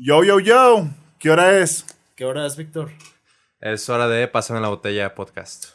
Yo, 0.00 0.22
yo, 0.22 0.38
yo, 0.38 0.86
¿qué 1.18 1.28
hora 1.28 1.58
es? 1.58 1.84
¿Qué 2.14 2.24
hora 2.24 2.46
es, 2.46 2.56
Víctor? 2.56 2.92
Es 3.60 3.88
hora 3.88 4.06
de 4.06 4.28
Pásame 4.28 4.60
la 4.60 4.68
botella 4.68 5.12
podcast. 5.16 5.70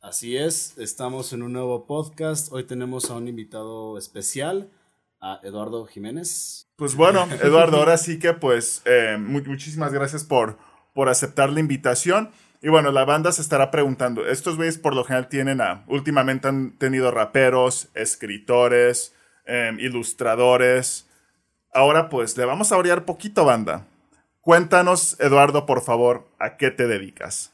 Así 0.00 0.36
es, 0.36 0.78
estamos 0.78 1.32
en 1.32 1.42
un 1.42 1.52
nuevo 1.52 1.84
podcast. 1.84 2.52
Hoy 2.52 2.62
tenemos 2.62 3.10
a 3.10 3.14
un 3.14 3.26
invitado 3.26 3.98
especial, 3.98 4.70
a 5.20 5.40
Eduardo 5.42 5.84
Jiménez. 5.84 6.68
Pues 6.76 6.94
bueno, 6.94 7.26
Eduardo, 7.42 7.78
ahora 7.78 7.96
sí 7.98 8.20
que 8.20 8.34
pues 8.34 8.82
eh, 8.84 9.16
muchísimas 9.18 9.92
gracias 9.92 10.22
por, 10.22 10.58
por 10.94 11.08
aceptar 11.08 11.50
la 11.50 11.58
invitación. 11.58 12.30
Y 12.62 12.68
bueno, 12.68 12.92
la 12.92 13.04
banda 13.04 13.32
se 13.32 13.42
estará 13.42 13.72
preguntando, 13.72 14.28
estos 14.28 14.54
güeyes 14.54 14.78
por 14.78 14.94
lo 14.94 15.02
general 15.02 15.28
tienen 15.28 15.60
a, 15.60 15.84
últimamente 15.88 16.46
han 16.46 16.78
tenido 16.78 17.10
raperos, 17.10 17.88
escritores, 17.94 19.12
em, 19.44 19.80
ilustradores. 19.80 21.06
Ahora 21.76 22.08
pues 22.08 22.38
le 22.38 22.46
vamos 22.46 22.72
a 22.72 22.78
orear 22.78 23.04
poquito, 23.04 23.44
banda. 23.44 23.86
Cuéntanos, 24.40 25.20
Eduardo, 25.20 25.66
por 25.66 25.82
favor, 25.82 26.26
¿a 26.38 26.56
qué 26.56 26.70
te 26.70 26.86
dedicas? 26.86 27.52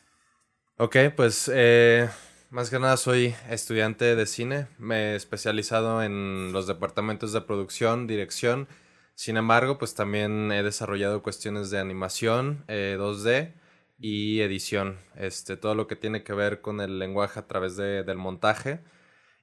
Ok, 0.76 0.96
pues 1.16 1.50
eh, 1.52 2.08
más 2.48 2.70
que 2.70 2.78
nada 2.78 2.96
soy 2.96 3.34
estudiante 3.50 4.14
de 4.14 4.26
cine. 4.26 4.68
Me 4.78 5.14
he 5.14 5.16
especializado 5.16 6.04
en 6.04 6.52
los 6.52 6.68
departamentos 6.68 7.32
de 7.32 7.40
producción, 7.40 8.06
dirección. 8.06 8.68
Sin 9.16 9.36
embargo, 9.36 9.76
pues 9.76 9.96
también 9.96 10.52
he 10.52 10.62
desarrollado 10.62 11.24
cuestiones 11.24 11.70
de 11.70 11.80
animación, 11.80 12.64
2D 12.68 13.28
eh, 13.28 13.54
y 13.98 14.40
edición. 14.42 14.98
Este, 15.16 15.56
todo 15.56 15.74
lo 15.74 15.88
que 15.88 15.96
tiene 15.96 16.22
que 16.22 16.32
ver 16.32 16.60
con 16.60 16.80
el 16.80 17.00
lenguaje 17.00 17.40
a 17.40 17.48
través 17.48 17.76
del 17.76 18.18
montaje. 18.18 18.84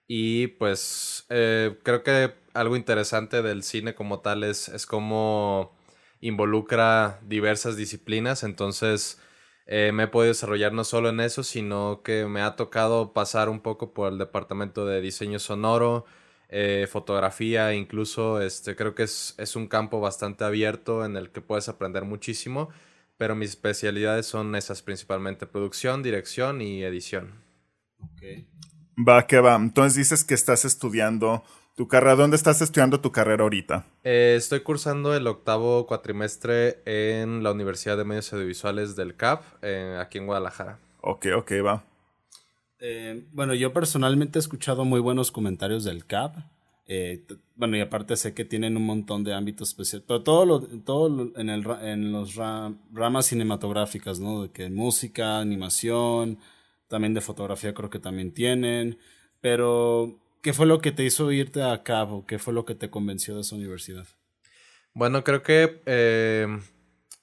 Y 0.07 0.47
pues 0.47 1.25
eh, 1.27 1.77
creo 1.83 2.01
que 2.01 2.33
algo 2.53 2.75
interesante 2.75 3.41
del 3.41 3.63
cine 3.63 3.95
como 3.95 4.19
tal 4.19 4.43
es, 4.43 4.69
es 4.69 4.85
cómo 4.85 5.75
involucra 6.21 7.19
diversas 7.23 7.77
disciplinas. 7.77 8.43
Entonces 8.43 9.19
eh, 9.65 9.91
me 9.93 10.03
he 10.03 10.07
podido 10.07 10.29
desarrollar 10.29 10.73
no 10.73 10.83
solo 10.83 11.09
en 11.09 11.19
eso, 11.19 11.43
sino 11.43 12.01
que 12.03 12.25
me 12.25 12.41
ha 12.41 12.55
tocado 12.55 13.13
pasar 13.13 13.49
un 13.49 13.61
poco 13.61 13.93
por 13.93 14.11
el 14.11 14.17
departamento 14.17 14.85
de 14.85 15.01
diseño 15.01 15.39
sonoro, 15.39 16.05
eh, 16.49 16.87
fotografía, 16.89 17.73
incluso 17.73 18.41
este, 18.41 18.75
creo 18.75 18.95
que 18.95 19.03
es, 19.03 19.35
es 19.37 19.55
un 19.55 19.67
campo 19.67 19.99
bastante 19.99 20.43
abierto 20.43 21.05
en 21.05 21.15
el 21.15 21.31
que 21.31 21.41
puedes 21.41 21.69
aprender 21.69 22.05
muchísimo 22.05 22.69
pero 23.19 23.35
mis 23.35 23.49
especialidades 23.49 24.27
son 24.27 24.55
esas 24.55 24.81
principalmente, 24.81 25.45
producción, 25.45 26.01
dirección 26.01 26.61
y 26.61 26.83
edición. 26.83 27.43
Va, 28.97 29.27
que 29.27 29.41
va. 29.41 29.57
Entonces 29.57 29.95
dices 29.95 30.23
que 30.23 30.35
estás 30.35 30.63
estudiando 30.63 31.43
tu 31.79 31.87
carrera. 31.87 32.17
¿Dónde 32.17 32.35
estás 32.35 32.61
estudiando 32.61 32.99
tu 32.99 33.09
carrera 33.13 33.43
ahorita? 33.43 33.85
Eh, 34.03 34.35
estoy 34.37 34.59
cursando 34.59 35.15
el 35.15 35.25
octavo 35.27 35.87
cuatrimestre 35.87 36.81
en 36.83 37.41
la 37.41 37.53
Universidad 37.53 37.95
de 37.95 38.03
Medios 38.03 38.33
Audiovisuales 38.33 38.97
del 38.97 39.15
CAP, 39.15 39.45
eh, 39.61 39.97
aquí 39.97 40.17
en 40.17 40.25
Guadalajara. 40.25 40.77
Ok, 40.99 41.27
ok, 41.37 41.51
va. 41.65 41.85
Eh, 42.81 43.23
bueno, 43.31 43.53
yo 43.53 43.71
personalmente 43.71 44.39
he 44.39 44.41
escuchado 44.41 44.83
muy 44.83 44.99
buenos 44.99 45.31
comentarios 45.31 45.85
del 45.85 46.05
CAP. 46.05 46.35
Eh, 46.85 47.23
bueno, 47.55 47.77
y 47.77 47.79
aparte 47.79 48.17
sé 48.17 48.33
que 48.33 48.43
tienen 48.43 48.75
un 48.75 48.85
montón 48.85 49.23
de 49.23 49.33
ámbitos 49.33 49.69
especiales, 49.69 50.03
pero 50.05 50.21
todo 50.21 50.45
lo, 50.45 50.59
todo 50.59 51.31
en, 51.37 51.49
el, 51.49 51.65
en 51.81 52.11
los 52.11 52.35
ramas 52.35 53.27
cinematográficas, 53.27 54.19
¿no? 54.19 54.41
De 54.41 54.51
que 54.51 54.69
música, 54.69 55.39
animación, 55.39 56.39
también 56.89 57.13
de 57.13 57.21
fotografía 57.21 57.73
creo 57.73 57.89
que 57.89 57.99
también 57.99 58.33
tienen, 58.33 58.97
pero 59.39 60.19
¿qué 60.41 60.53
fue 60.53 60.65
lo 60.65 60.81
que 60.81 60.91
te 60.91 61.03
hizo 61.03 61.31
irte 61.31 61.63
a 61.63 61.83
cabo? 61.83 62.25
¿Qué 62.25 62.39
fue 62.39 62.53
lo 62.53 62.65
que 62.65 62.75
te 62.75 62.89
convenció 62.89 63.35
de 63.35 63.41
esa 63.41 63.55
universidad? 63.55 64.07
Bueno, 64.93 65.23
creo 65.23 65.43
que 65.43 65.81
eh, 65.85 66.47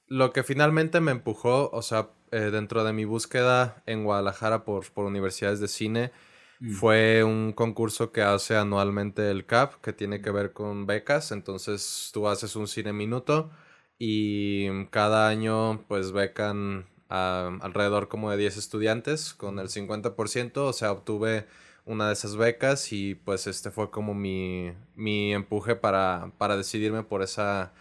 lo 0.06 0.32
que 0.32 0.42
finalmente 0.42 1.00
me 1.00 1.12
empujó, 1.12 1.70
o 1.70 1.82
sea, 1.82 2.10
eh, 2.30 2.50
dentro 2.52 2.84
de 2.84 2.92
mi 2.92 3.04
búsqueda 3.04 3.82
en 3.86 4.04
Guadalajara 4.04 4.64
por, 4.64 4.90
por 4.92 5.06
universidades 5.06 5.60
de 5.60 5.68
cine, 5.68 6.12
Mm. 6.60 6.72
Fue 6.72 7.24
un 7.24 7.52
concurso 7.52 8.12
que 8.12 8.22
hace 8.22 8.56
anualmente 8.56 9.30
el 9.30 9.46
CAP, 9.46 9.80
que 9.82 9.92
tiene 9.92 10.22
que 10.22 10.30
ver 10.30 10.52
con 10.52 10.86
becas. 10.86 11.32
Entonces 11.32 12.10
tú 12.12 12.28
haces 12.28 12.56
un 12.56 12.68
cine 12.68 12.92
minuto 12.92 13.50
y 13.98 14.86
cada 14.86 15.28
año 15.28 15.84
pues 15.88 16.12
becan 16.12 16.86
a 17.08 17.58
alrededor 17.60 18.08
como 18.08 18.30
de 18.30 18.36
10 18.36 18.56
estudiantes 18.56 19.34
con 19.34 19.58
el 19.58 19.68
50%. 19.68 20.56
O 20.56 20.72
sea, 20.72 20.92
obtuve 20.92 21.46
una 21.86 22.08
de 22.08 22.12
esas 22.12 22.36
becas 22.36 22.92
y 22.92 23.14
pues 23.14 23.46
este 23.46 23.70
fue 23.70 23.90
como 23.90 24.12
mi, 24.12 24.72
mi 24.94 25.32
empuje 25.32 25.76
para, 25.76 26.32
para 26.36 26.56
decidirme 26.56 27.04
por 27.04 27.22
esa 27.22 27.72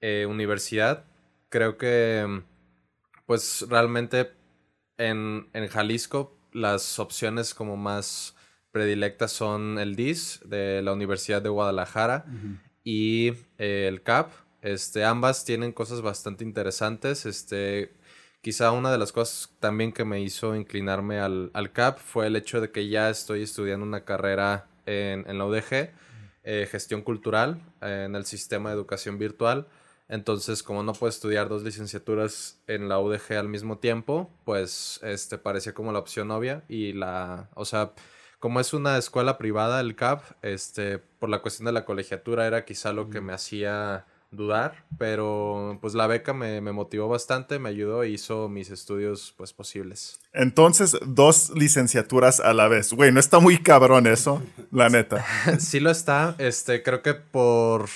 eh, 0.00 0.26
universidad. 0.26 1.04
Creo 1.50 1.76
que 1.76 2.42
pues 3.26 3.66
realmente 3.68 4.30
en, 4.96 5.48
en 5.52 5.68
Jalisco 5.68 6.38
las 6.52 6.98
opciones 6.98 7.52
como 7.52 7.76
más 7.76 8.36
predilectas 8.70 9.32
son 9.32 9.78
el 9.78 9.96
DIS 9.96 10.40
de 10.44 10.80
la 10.82 10.92
Universidad 10.92 11.42
de 11.42 11.48
Guadalajara 11.48 12.24
y 12.84 13.32
eh, 13.58 13.86
el 13.88 14.02
CAP. 14.02 14.30
Este, 14.62 15.04
ambas 15.04 15.44
tienen 15.44 15.72
cosas 15.72 16.00
bastante 16.00 16.44
interesantes. 16.44 17.26
Este, 17.26 17.92
quizá 18.42 18.72
una 18.72 18.92
de 18.92 18.98
las 18.98 19.12
cosas 19.12 19.50
también 19.60 19.92
que 19.92 20.04
me 20.04 20.20
hizo 20.20 20.54
inclinarme 20.54 21.20
al, 21.20 21.50
al 21.54 21.72
CAP 21.72 21.98
fue 21.98 22.26
el 22.26 22.36
hecho 22.36 22.60
de 22.60 22.70
que 22.70 22.88
ya 22.88 23.08
estoy 23.08 23.42
estudiando 23.42 23.86
una 23.86 24.04
carrera 24.04 24.66
en, 24.84 25.24
en 25.28 25.38
la 25.38 25.46
UDG, 25.46 25.90
eh, 26.44 26.68
gestión 26.70 27.02
cultural, 27.02 27.62
en 27.80 28.14
el 28.16 28.26
sistema 28.26 28.70
de 28.70 28.74
educación 28.74 29.16
virtual. 29.18 29.68
Entonces, 30.08 30.62
como 30.62 30.82
no 30.82 30.92
puedo 30.92 31.08
estudiar 31.08 31.48
dos 31.48 31.62
licenciaturas 31.62 32.60
en 32.66 32.88
la 32.88 32.98
UDG 32.98 33.34
al 33.38 33.48
mismo 33.48 33.78
tiempo, 33.78 34.28
pues 34.44 35.00
este 35.02 35.38
parecía 35.38 35.72
como 35.72 35.92
la 35.92 36.00
opción 36.00 36.30
obvia 36.32 36.64
y 36.68 36.92
la, 36.92 37.48
o 37.54 37.64
sea, 37.64 37.92
como 38.40 38.58
es 38.58 38.74
una 38.74 38.98
escuela 38.98 39.38
privada 39.38 39.80
el 39.80 39.94
CAP, 39.94 40.22
este 40.42 40.98
por 40.98 41.30
la 41.30 41.40
cuestión 41.40 41.66
de 41.66 41.72
la 41.72 41.84
colegiatura 41.84 42.46
era 42.46 42.64
quizá 42.64 42.92
lo 42.92 43.08
que 43.08 43.20
me 43.20 43.32
hacía 43.32 44.04
dudar, 44.32 44.84
pero 44.98 45.78
pues 45.80 45.94
la 45.94 46.06
beca 46.06 46.32
me, 46.32 46.60
me, 46.60 46.72
motivó 46.72 47.06
bastante, 47.06 47.58
me 47.58 47.68
ayudó 47.68 48.02
e 48.02 48.08
hizo 48.08 48.48
mis 48.48 48.70
estudios 48.70 49.34
pues 49.36 49.52
posibles. 49.52 50.18
Entonces, 50.32 50.96
dos 51.06 51.50
licenciaturas 51.54 52.40
a 52.40 52.54
la 52.54 52.66
vez. 52.66 52.92
Güey, 52.92 53.12
no 53.12 53.20
está 53.20 53.38
muy 53.38 53.58
cabrón 53.58 54.06
eso, 54.06 54.42
la 54.70 54.88
neta. 54.88 55.24
sí 55.60 55.78
lo 55.80 55.90
está, 55.90 56.34
este 56.38 56.82
creo 56.82 57.02
que 57.02 57.14
por 57.14 57.88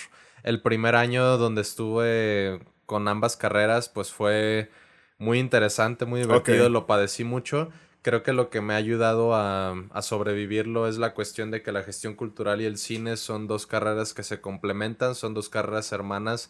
el 0.42 0.62
primer 0.62 0.94
año 0.94 1.38
donde 1.38 1.62
estuve 1.62 2.60
con 2.84 3.08
ambas 3.08 3.36
carreras, 3.36 3.88
pues 3.88 4.12
fue 4.12 4.70
muy 5.18 5.38
interesante, 5.38 6.04
muy 6.04 6.20
divertido, 6.20 6.68
lo 6.68 6.86
padecí 6.86 7.24
mucho. 7.24 7.70
Creo 8.06 8.22
que 8.22 8.32
lo 8.32 8.50
que 8.50 8.60
me 8.60 8.74
ha 8.74 8.76
ayudado 8.76 9.34
a, 9.34 9.74
sobrevivirlo 10.00 10.86
es 10.86 10.96
la 10.96 11.12
cuestión 11.12 11.50
de 11.50 11.62
que 11.62 11.72
la 11.72 11.82
gestión 11.82 12.14
cultural 12.14 12.60
y 12.60 12.64
el 12.64 12.78
cine 12.78 13.16
son 13.16 13.48
dos 13.48 13.66
carreras 13.66 14.14
que 14.14 14.22
se 14.22 14.40
complementan, 14.40 15.16
son 15.16 15.34
dos 15.34 15.48
carreras 15.48 15.90
hermanas. 15.90 16.48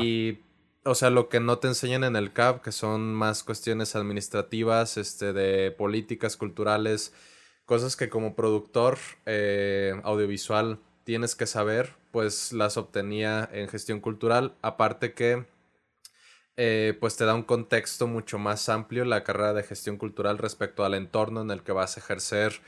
Y, 0.00 0.38
o 0.86 0.94
sea, 0.94 1.10
lo 1.10 1.28
que 1.28 1.38
no 1.38 1.58
te 1.58 1.68
enseñan 1.68 2.02
en 2.02 2.16
el 2.16 2.32
CAP, 2.32 2.62
que 2.62 2.72
son 2.72 3.12
más 3.12 3.42
cuestiones 3.42 3.94
administrativas, 3.94 4.96
este, 4.96 5.34
de 5.34 5.70
políticas 5.70 6.38
culturales, 6.38 7.12
cosas 7.66 7.94
que 7.94 8.08
como 8.08 8.34
productor 8.34 8.96
eh, 9.26 10.00
audiovisual 10.02 10.78
tienes 11.04 11.34
que 11.34 11.44
saber, 11.44 11.92
pues 12.10 12.54
las 12.54 12.78
obtenía 12.78 13.46
en 13.52 13.68
gestión 13.68 14.00
cultural. 14.00 14.54
Aparte 14.62 15.12
que, 15.12 15.44
eh, 16.56 16.96
pues 17.00 17.16
te 17.16 17.24
da 17.24 17.34
un 17.34 17.42
contexto 17.42 18.06
mucho 18.06 18.38
más 18.38 18.68
amplio 18.68 19.04
la 19.04 19.24
carrera 19.24 19.52
de 19.52 19.62
gestión 19.62 19.96
cultural 19.96 20.38
respecto 20.38 20.84
al 20.84 20.94
entorno 20.94 21.42
en 21.42 21.50
el 21.50 21.62
que 21.62 21.72
vas 21.72 21.96
a 21.96 22.00
ejercer 22.00 22.60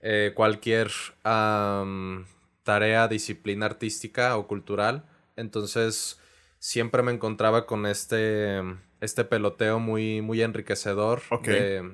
eh, 0.00 0.32
cualquier 0.34 0.90
tarea, 1.22 3.08
disciplina 3.08 3.66
artística 3.66 4.36
o 4.36 4.46
cultural. 4.46 5.04
Entonces, 5.36 6.20
siempre 6.58 7.02
me 7.02 7.12
encontraba 7.12 7.66
con 7.66 7.86
este, 7.86 8.60
este 9.00 9.24
peloteo 9.24 9.78
muy, 9.78 10.20
muy 10.20 10.42
enriquecedor. 10.42 11.22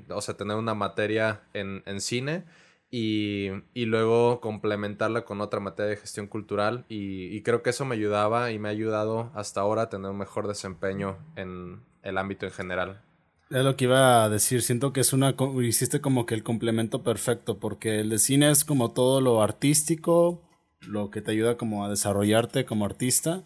o 0.08 0.20
sea, 0.20 0.36
tener 0.36 0.56
una 0.56 0.74
materia 0.74 1.42
en, 1.52 1.82
en 1.86 2.00
cine 2.00 2.44
y, 2.90 3.50
luego 3.74 4.40
complementarla 4.40 5.24
con 5.24 5.40
otra 5.40 5.60
materia 5.60 5.90
de 5.90 5.96
gestión 5.96 6.26
cultural 6.26 6.84
y, 6.88 7.42
creo 7.42 7.62
que 7.62 7.70
eso 7.70 7.84
me 7.84 7.96
ayudaba 7.96 8.52
y 8.52 8.58
me 8.58 8.68
ha 8.68 8.72
ayudado 8.72 9.30
hasta 9.34 9.60
ahora 9.60 9.82
a 9.82 9.88
tener 9.88 10.10
un 10.10 10.18
mejor 10.18 10.46
desempeño 10.46 11.18
en 11.36 11.82
el 12.02 12.18
ámbito 12.18 12.46
en 12.46 12.52
general. 12.52 13.02
Es 13.50 13.64
lo 13.64 13.76
que 13.76 13.84
iba 13.84 14.24
a 14.24 14.28
decir, 14.28 14.62
siento 14.62 14.92
que 14.92 15.00
es 15.00 15.12
una, 15.12 15.34
hiciste 15.62 16.00
como 16.00 16.24
que 16.26 16.34
el 16.34 16.42
complemento 16.42 17.02
perfecto, 17.02 17.58
porque 17.58 18.00
el 18.00 18.10
de 18.10 18.18
cine 18.18 18.50
es 18.50 18.64
como 18.64 18.92
todo 18.92 19.20
lo 19.20 19.42
artístico, 19.42 20.42
lo 20.80 21.10
que 21.10 21.20
te 21.20 21.32
ayuda 21.32 21.56
como 21.56 21.84
a 21.84 21.90
desarrollarte 21.90 22.64
como 22.64 22.84
artista, 22.84 23.44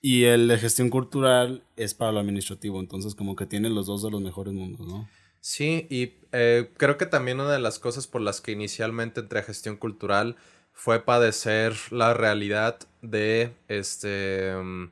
y 0.00 0.24
el 0.24 0.48
de 0.48 0.58
gestión 0.58 0.90
cultural 0.90 1.64
es 1.76 1.94
para 1.94 2.12
lo 2.12 2.20
administrativo, 2.20 2.78
entonces 2.78 3.14
como 3.14 3.36
que 3.36 3.46
tiene 3.46 3.70
los 3.70 3.86
dos 3.86 4.02
de 4.02 4.10
los 4.10 4.20
mejores 4.20 4.54
mundos, 4.54 4.86
¿no? 4.86 5.08
Sí, 5.46 5.86
y 5.90 6.14
eh, 6.32 6.72
creo 6.78 6.96
que 6.96 7.04
también 7.04 7.38
una 7.38 7.52
de 7.52 7.58
las 7.58 7.78
cosas 7.78 8.06
por 8.06 8.22
las 8.22 8.40
que 8.40 8.52
inicialmente 8.52 9.20
entré 9.20 9.40
a 9.40 9.42
gestión 9.42 9.76
cultural 9.76 10.36
fue 10.72 11.04
padecer 11.04 11.74
la 11.90 12.14
realidad 12.14 12.78
de 13.02 13.54
este 13.68 14.54
mm, 14.56 14.88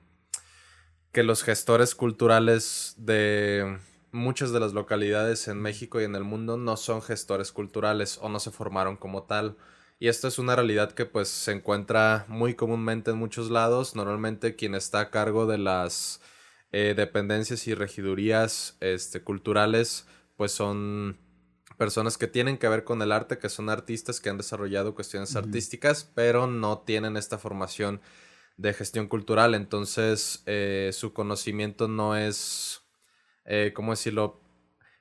que 1.12 1.22
los 1.22 1.42
gestores 1.42 1.94
culturales 1.94 2.94
de 2.98 3.78
muchas 4.12 4.52
de 4.52 4.60
las 4.60 4.72
localidades 4.72 5.48
en 5.48 5.60
México 5.60 6.00
y 6.00 6.04
en 6.04 6.14
el 6.16 6.24
mundo 6.24 6.56
no 6.56 6.76
son 6.76 7.02
gestores 7.02 7.52
culturales 7.52 8.18
o 8.20 8.28
no 8.28 8.40
se 8.40 8.50
formaron 8.50 8.96
como 8.96 9.22
tal. 9.24 9.56
Y 9.98 10.08
esto 10.08 10.28
es 10.28 10.38
una 10.38 10.56
realidad 10.56 10.92
que 10.92 11.06
pues 11.06 11.28
se 11.28 11.52
encuentra 11.52 12.24
muy 12.28 12.54
comúnmente 12.54 13.12
en 13.12 13.18
muchos 13.18 13.50
lados. 13.50 13.94
Normalmente 13.94 14.56
quien 14.56 14.74
está 14.74 15.00
a 15.00 15.10
cargo 15.10 15.46
de 15.46 15.58
las 15.58 16.20
eh, 16.72 16.94
dependencias 16.96 17.66
y 17.68 17.74
regidurías 17.74 18.76
este, 18.80 19.22
culturales 19.22 20.06
pues 20.42 20.50
son 20.50 21.16
personas 21.78 22.18
que 22.18 22.26
tienen 22.26 22.58
que 22.58 22.66
ver 22.66 22.82
con 22.82 23.00
el 23.00 23.12
arte, 23.12 23.38
que 23.38 23.48
son 23.48 23.70
artistas 23.70 24.20
que 24.20 24.28
han 24.28 24.38
desarrollado 24.38 24.92
cuestiones 24.92 25.36
artísticas, 25.36 26.10
pero 26.16 26.48
no 26.48 26.80
tienen 26.80 27.16
esta 27.16 27.38
formación 27.38 28.00
de 28.56 28.74
gestión 28.74 29.06
cultural. 29.06 29.54
Entonces 29.54 30.42
eh, 30.46 30.90
su 30.92 31.12
conocimiento 31.12 31.86
no 31.86 32.16
es 32.16 32.82
eh, 33.44 33.70
¿cómo 33.72 33.92
decirlo? 33.92 34.40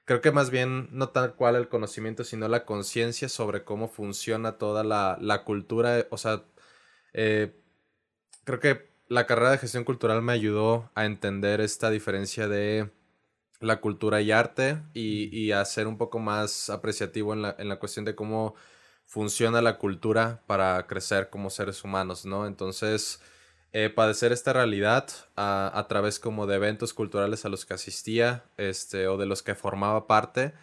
Creo 0.05 0.21
que 0.21 0.31
más 0.31 0.51
bien 0.51 0.89
no 0.91 1.09
tal 1.09 1.33
cual 1.33 1.55
el 1.55 1.67
conocimiento, 1.67 2.23
sino 2.23 2.47
la 2.47 2.63
conciencia 2.63 3.27
sobre 3.27 3.63
cómo 3.63 3.87
funciona 3.87 4.59
toda 4.59 4.83
la, 4.83 5.17
la 5.19 5.43
cultura. 5.43 6.05
O 6.11 6.19
sea, 6.19 6.43
eh, 7.13 7.59
creo 8.43 8.59
que 8.59 8.91
la 9.07 9.25
carrera 9.25 9.49
de 9.49 9.57
gestión 9.57 9.85
cultural 9.85 10.21
me 10.21 10.33
ayudó 10.33 10.91
a 10.93 11.05
entender 11.05 11.61
esta 11.61 11.89
diferencia 11.89 12.47
de 12.47 12.91
la 13.61 13.79
cultura 13.79 14.21
y 14.21 14.31
arte 14.31 14.81
y, 14.93 15.35
y 15.37 15.51
a 15.51 15.63
ser 15.65 15.87
un 15.87 15.97
poco 15.97 16.19
más 16.19 16.69
apreciativo 16.69 17.33
en 17.33 17.43
la, 17.43 17.55
en 17.57 17.69
la 17.69 17.77
cuestión 17.77 18.05
de 18.05 18.15
cómo 18.15 18.55
funciona 19.05 19.61
la 19.61 19.77
cultura 19.77 20.41
para 20.47 20.87
crecer 20.87 21.29
como 21.29 21.49
seres 21.49 21.83
humanos, 21.83 22.25
¿no? 22.25 22.47
Entonces, 22.47 23.21
eh, 23.73 23.89
padecer 23.89 24.31
esta 24.31 24.53
realidad 24.53 25.09
a, 25.35 25.71
a, 25.77 25.87
través 25.87 26.19
como 26.19 26.47
de 26.47 26.55
eventos 26.55 26.93
culturales 26.93 27.45
a 27.45 27.49
los 27.49 27.65
que 27.65 27.73
asistía 27.73 28.43
este, 28.57 29.07
o 29.07 29.17
de 29.17 29.25
los 29.25 29.43
que 29.43 29.55
formaba 29.55 30.07
parte, 30.07 30.53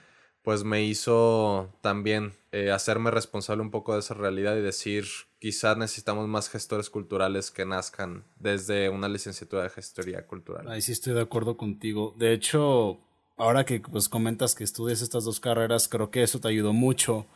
pues 0.49 0.65
me 0.65 0.83
hizo 0.83 1.71
también 1.83 2.33
eh, 2.53 2.71
hacerme 2.71 3.11
responsable 3.11 3.61
un 3.61 3.71
poco 3.71 3.93
de 3.93 3.99
esa 3.99 4.15
realidad 4.15 4.57
y 4.57 4.63
decir, 4.63 5.05
quizás 5.39 5.77
necesitamos 5.77 6.27
más 6.27 6.49
gestores 6.49 6.89
culturales 6.89 7.51
que 7.51 7.67
nazcan 7.67 8.25
desde 8.39 8.89
una 8.89 9.11
licenciatura 9.11 9.65
de 9.65 9.69
gestoría 9.69 10.27
cultural. 10.27 10.67
Ahí 10.71 10.81
sí 10.81 10.93
estoy 10.93 11.13
de 11.13 11.21
acuerdo 11.21 11.59
contigo. 11.59 12.15
De 12.17 12.33
hecho, 12.33 12.99
ahora 13.37 13.67
que 13.67 13.81
pues 13.81 14.09
comentas 14.09 14.55
que 14.55 14.65
estudias 14.65 15.03
estas 15.03 15.25
dos 15.25 15.39
carreras, 15.39 15.87
creo 15.87 16.11
que 16.11 16.23
eso 16.23 16.41
te 16.41 16.49
ayudó 16.49 16.73
mucho 16.73 17.27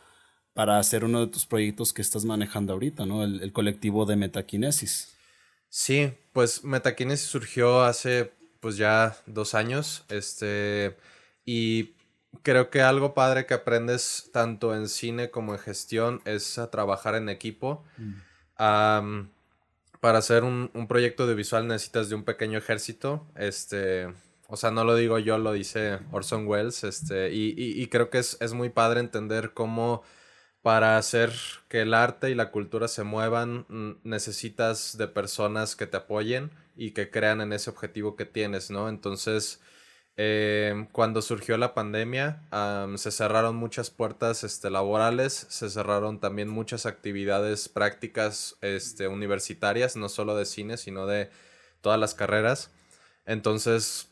para 0.55 0.79
hacer 0.79 1.05
uno 1.05 1.19
de 1.19 1.27
tus 1.27 1.45
proyectos 1.45 1.93
que 1.93 2.01
estás 2.01 2.25
manejando 2.25 2.73
ahorita, 2.73 3.05
¿no? 3.05 3.23
El, 3.23 3.43
el 3.43 3.53
colectivo 3.53 4.07
de 4.07 4.15
metaquinesis. 4.15 5.15
Sí, 5.69 6.11
pues 6.31 6.63
Metakinesis 6.63 7.27
surgió 7.27 7.83
hace 7.83 8.33
pues 8.59 8.75
ya 8.75 9.15
dos 9.27 9.53
años, 9.53 10.03
este, 10.09 10.97
y 11.45 11.93
creo 12.41 12.69
que 12.69 12.81
algo 12.81 13.13
padre 13.13 13.45
que 13.45 13.53
aprendes 13.53 14.29
tanto 14.33 14.75
en 14.75 14.87
cine 14.87 15.29
como 15.29 15.53
en 15.53 15.59
gestión 15.59 16.21
es 16.25 16.57
a 16.57 16.71
trabajar 16.71 17.15
en 17.15 17.29
equipo. 17.29 17.83
Mm. 17.97 19.27
para 19.99 20.17
hacer 20.17 20.43
un, 20.43 20.69
un, 20.73 20.87
proyecto 20.87 21.27
de 21.27 21.33
visual 21.33 21.67
necesitas 21.67 22.09
de 22.09 22.15
un 22.15 22.23
pequeño 22.23 22.57
ejército, 22.57 23.25
este, 23.35 24.07
o 24.47 24.57
sea, 24.57 24.69
no 24.69 24.83
lo 24.83 24.95
digo 24.95 25.17
yo, 25.19 25.37
lo 25.37 25.53
dice 25.53 25.99
Orson 26.11 26.47
Welles, 26.47 26.83
este, 26.83 27.31
y, 27.33 27.53
y, 27.57 27.81
y 27.81 27.87
creo 27.87 28.09
que 28.09 28.19
es, 28.19 28.37
es 28.41 28.53
muy 28.53 28.69
padre 28.69 28.99
entender 28.99 29.53
cómo 29.53 30.03
para 30.63 30.97
hacer 30.97 31.31
que 31.67 31.81
el 31.81 31.93
arte 31.93 32.31
y 32.31 32.35
la 32.35 32.49
cultura 32.49 32.87
se 32.87 33.03
muevan, 33.03 33.65
mm, 33.67 33.91
necesitas 34.03 34.97
de 34.97 35.07
personas 35.07 35.75
que 35.75 35.87
te 35.87 35.97
apoyen 35.97 36.51
y 36.75 36.91
que 36.91 37.11
crean 37.11 37.41
en 37.41 37.51
ese 37.53 37.69
objetivo 37.69 38.15
que 38.15 38.25
tienes, 38.25 38.71
¿no? 38.71 38.89
Entonces, 38.89 39.61
em, 40.17 40.85
cuando 40.87 41.21
surgió 41.21 41.57
la 41.57 41.73
pandemia, 41.73 42.41
se 42.97 43.11
cerraron 43.11 43.55
muchas 43.55 43.89
puertas 43.89 44.43
este, 44.43 44.69
laborales, 44.69 45.47
se 45.49 45.69
cerraron 45.69 46.19
también 46.19 46.49
muchas 46.49 46.85
actividades 46.85 47.69
prácticas 47.69 48.57
este, 48.61 49.07
universitarias, 49.07 49.95
no 49.95 50.09
solo 50.09 50.35
de 50.35 50.45
cine, 50.45 50.77
sino 50.77 51.07
de 51.07 51.29
todas 51.81 51.99
las 51.99 52.15
carreras. 52.15 52.71
Entonces, 53.25 54.09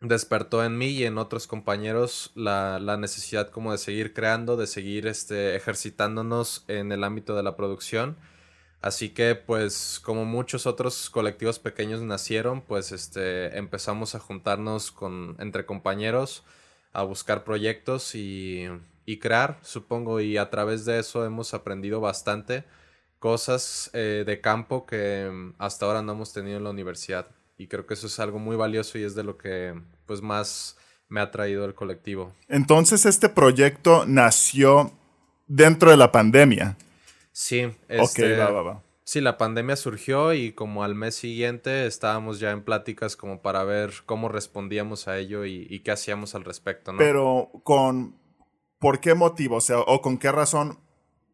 despertó 0.00 0.64
en 0.64 0.78
mí 0.78 0.88
y 0.88 1.04
en 1.04 1.18
otros 1.18 1.46
compañeros 1.46 2.32
la, 2.34 2.78
la, 2.80 2.96
necesidad 2.96 3.50
como 3.50 3.72
de 3.72 3.78
seguir 3.78 4.14
creando, 4.14 4.56
de 4.56 4.66
seguir 4.66 5.06
este, 5.06 5.56
ejercitándonos 5.56 6.64
en 6.68 6.92
el 6.92 7.04
ámbito 7.04 7.36
de 7.36 7.42
la 7.42 7.56
producción. 7.56 8.16
Así 8.82 9.10
que 9.10 9.34
pues 9.34 10.00
como 10.02 10.24
muchos 10.24 10.66
otros 10.66 11.10
colectivos 11.10 11.58
pequeños 11.58 12.00
nacieron, 12.00 12.62
pues 12.62 12.92
este, 12.92 13.58
empezamos 13.58 14.14
a 14.14 14.20
juntarnos 14.20 14.90
con, 14.90 15.36
entre 15.38 15.66
compañeros, 15.66 16.44
a 16.92 17.02
buscar 17.02 17.44
proyectos 17.44 18.14
y, 18.14 18.68
y 19.04 19.18
crear, 19.18 19.58
supongo, 19.62 20.20
y 20.20 20.38
a 20.38 20.48
través 20.48 20.84
de 20.86 20.98
eso 20.98 21.24
hemos 21.26 21.52
aprendido 21.52 22.00
bastante 22.00 22.64
cosas 23.18 23.90
eh, 23.92 24.24
de 24.26 24.40
campo 24.40 24.86
que 24.86 25.52
hasta 25.58 25.86
ahora 25.86 26.00
no 26.02 26.12
hemos 26.12 26.32
tenido 26.32 26.56
en 26.56 26.64
la 26.64 26.70
universidad 26.70 27.28
y 27.58 27.66
creo 27.66 27.86
que 27.86 27.92
eso 27.92 28.06
es 28.06 28.18
algo 28.18 28.38
muy 28.38 28.56
valioso 28.56 28.98
y 28.98 29.02
es 29.02 29.14
de 29.14 29.22
lo 29.22 29.36
que 29.36 29.78
pues 30.06 30.22
más 30.22 30.78
me 31.10 31.20
ha 31.20 31.30
traído 31.30 31.66
el 31.66 31.74
colectivo. 31.74 32.32
Entonces 32.48 33.04
este 33.04 33.28
proyecto 33.28 34.06
nació 34.06 34.92
dentro 35.46 35.90
de 35.90 35.98
la 35.98 36.10
pandemia. 36.10 36.78
Sí, 37.40 37.72
este, 37.88 38.36
va, 38.36 38.50
va, 38.50 38.62
va. 38.62 38.82
Sí, 39.02 39.22
la 39.22 39.38
pandemia 39.38 39.74
surgió 39.74 40.34
y 40.34 40.52
como 40.52 40.84
al 40.84 40.94
mes 40.94 41.14
siguiente 41.14 41.86
estábamos 41.86 42.38
ya 42.38 42.50
en 42.50 42.62
pláticas 42.62 43.16
como 43.16 43.40
para 43.40 43.64
ver 43.64 43.92
cómo 44.04 44.28
respondíamos 44.28 45.08
a 45.08 45.16
ello 45.16 45.46
y, 45.46 45.66
y 45.70 45.80
qué 45.80 45.90
hacíamos 45.90 46.34
al 46.34 46.44
respecto, 46.44 46.92
¿no? 46.92 46.98
Pero 46.98 47.50
con 47.64 48.14
¿por 48.78 49.00
qué 49.00 49.14
motivo? 49.14 49.56
O 49.56 49.60
sea, 49.62 49.78
o 49.78 50.02
con 50.02 50.18
qué 50.18 50.30
razón 50.30 50.80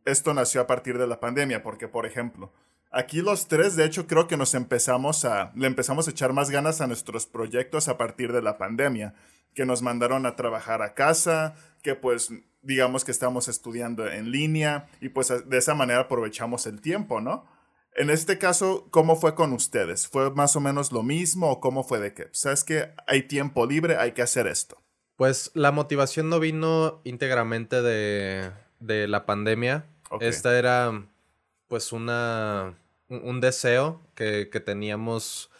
esto 0.04 0.32
nació 0.32 0.60
a 0.60 0.68
partir 0.68 0.96
de 0.96 1.08
la 1.08 1.18
pandemia, 1.18 1.64
porque 1.64 1.88
por 1.88 2.06
ejemplo, 2.06 2.52
Aquí 2.92 3.20
los 3.20 3.48
tres, 3.48 3.76
de 3.76 3.84
hecho, 3.84 4.06
creo 4.06 4.26
que 4.26 4.38
nos 4.38 4.54
empezamos 4.54 5.26
a, 5.26 5.52
le 5.54 5.66
empezamos 5.66 6.06
a 6.06 6.12
echar 6.12 6.32
más 6.32 6.50
ganas 6.50 6.80
a 6.80 6.86
nuestros 6.86 7.26
proyectos 7.26 7.88
a 7.88 7.98
partir 7.98 8.32
de 8.32 8.40
la 8.40 8.56
pandemia, 8.56 9.12
que 9.54 9.66
nos 9.66 9.82
mandaron 9.82 10.24
a 10.24 10.36
trabajar 10.36 10.80
a 10.80 10.94
casa, 10.94 11.56
que 11.82 11.94
pues 11.94 12.30
digamos 12.66 13.04
que 13.04 13.12
estamos 13.12 13.48
estudiando 13.48 14.06
en 14.08 14.30
línea 14.30 14.88
y 15.00 15.08
pues 15.08 15.28
de 15.48 15.58
esa 15.58 15.74
manera 15.74 16.00
aprovechamos 16.00 16.66
el 16.66 16.80
tiempo, 16.80 17.20
¿no? 17.20 17.46
En 17.94 18.10
este 18.10 18.36
caso, 18.36 18.88
¿cómo 18.90 19.16
fue 19.16 19.34
con 19.34 19.52
ustedes? 19.54 20.06
¿Fue 20.06 20.30
más 20.30 20.54
o 20.56 20.60
menos 20.60 20.92
lo 20.92 21.02
mismo 21.02 21.50
o 21.50 21.60
cómo 21.60 21.82
fue 21.82 21.98
de 21.98 22.12
que, 22.12 22.28
sabes 22.32 22.62
que 22.62 22.90
hay 23.06 23.22
tiempo 23.22 23.64
libre, 23.64 23.96
hay 23.96 24.12
que 24.12 24.20
hacer 24.20 24.46
esto? 24.46 24.82
Pues 25.16 25.50
la 25.54 25.72
motivación 25.72 26.28
no 26.28 26.38
vino 26.38 27.00
íntegramente 27.04 27.80
de, 27.80 28.50
de 28.80 29.08
la 29.08 29.24
pandemia. 29.24 29.86
Esta 30.20 30.58
era 30.58 31.06
pues 31.68 31.92
una 31.92 32.76
un 33.08 33.40
deseo 33.40 34.02
que, 34.14 34.50
que 34.50 34.60
teníamos 34.60 35.50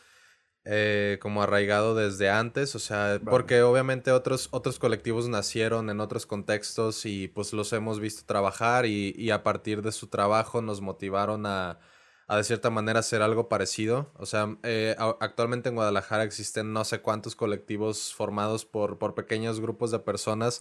eh, 0.68 1.18
como 1.23 1.42
arraigado 1.42 1.94
desde 1.94 2.28
antes, 2.28 2.75
o 2.75 2.80
sea, 2.80 3.20
porque 3.25 3.62
obviamente 3.62 4.11
otros, 4.11 4.49
otros 4.50 4.80
colectivos 4.80 5.28
nacieron 5.28 5.90
en 5.90 6.00
otros 6.00 6.26
contextos 6.26 7.06
y 7.06 7.28
pues 7.28 7.52
los 7.52 7.73
hemos 7.73 8.00
visto 8.00 8.25
trabajar 8.26 8.85
y, 8.85 9.14
y 9.16 9.30
a 9.30 9.44
partir 9.44 9.80
de 9.80 9.92
su 9.92 10.08
trabajo 10.08 10.62
nos 10.62 10.80
motivaron 10.80 11.46
a, 11.46 11.78
a 12.26 12.37
de 12.37 12.42
cierta 12.42 12.70
manera 12.70 12.99
hacer 12.99 13.23
algo 13.23 13.49
parecido. 13.49 14.11
O 14.16 14.26
sea, 14.26 14.56
eh, 14.64 14.96
actualmente 14.99 15.68
en 15.68 15.76
Guadalajara 15.76 16.25
existen 16.25 16.73
no 16.73 16.85
sé 16.85 17.00
cuántos 17.00 17.37
colectivos 17.37 18.12
formados 18.12 18.64
por, 18.64 18.99
por 18.99 19.14
pequeños 19.14 19.61
grupos 19.61 19.92
de 19.92 20.00
personas 20.00 20.61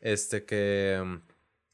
este, 0.00 0.44
que, 0.44 1.20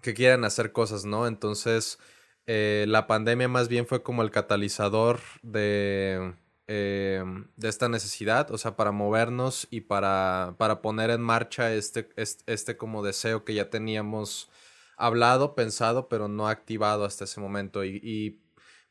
que 0.02 0.12
quieren 0.12 0.44
hacer 0.44 0.72
cosas, 0.72 1.06
¿no? 1.06 1.26
Entonces 1.26 1.98
eh, 2.46 2.84
la 2.88 3.06
pandemia 3.06 3.48
más 3.48 3.68
bien 3.68 3.86
fue 3.86 4.02
como 4.02 4.22
el 4.22 4.30
catalizador 4.30 5.20
de, 5.42 6.34
eh, 6.72 7.24
de 7.56 7.68
esta 7.68 7.88
necesidad, 7.88 8.52
o 8.52 8.56
sea, 8.56 8.76
para 8.76 8.92
movernos 8.92 9.66
y 9.72 9.80
para, 9.80 10.54
para 10.56 10.80
poner 10.82 11.10
en 11.10 11.20
marcha 11.20 11.74
este, 11.74 12.08
este, 12.14 12.76
como 12.76 13.02
deseo 13.02 13.44
que 13.44 13.54
ya 13.54 13.70
teníamos 13.70 14.52
hablado, 14.96 15.56
pensado, 15.56 16.08
pero 16.08 16.28
no 16.28 16.46
activado 16.46 17.04
hasta 17.04 17.24
ese 17.24 17.40
momento. 17.40 17.84
Y, 17.84 18.40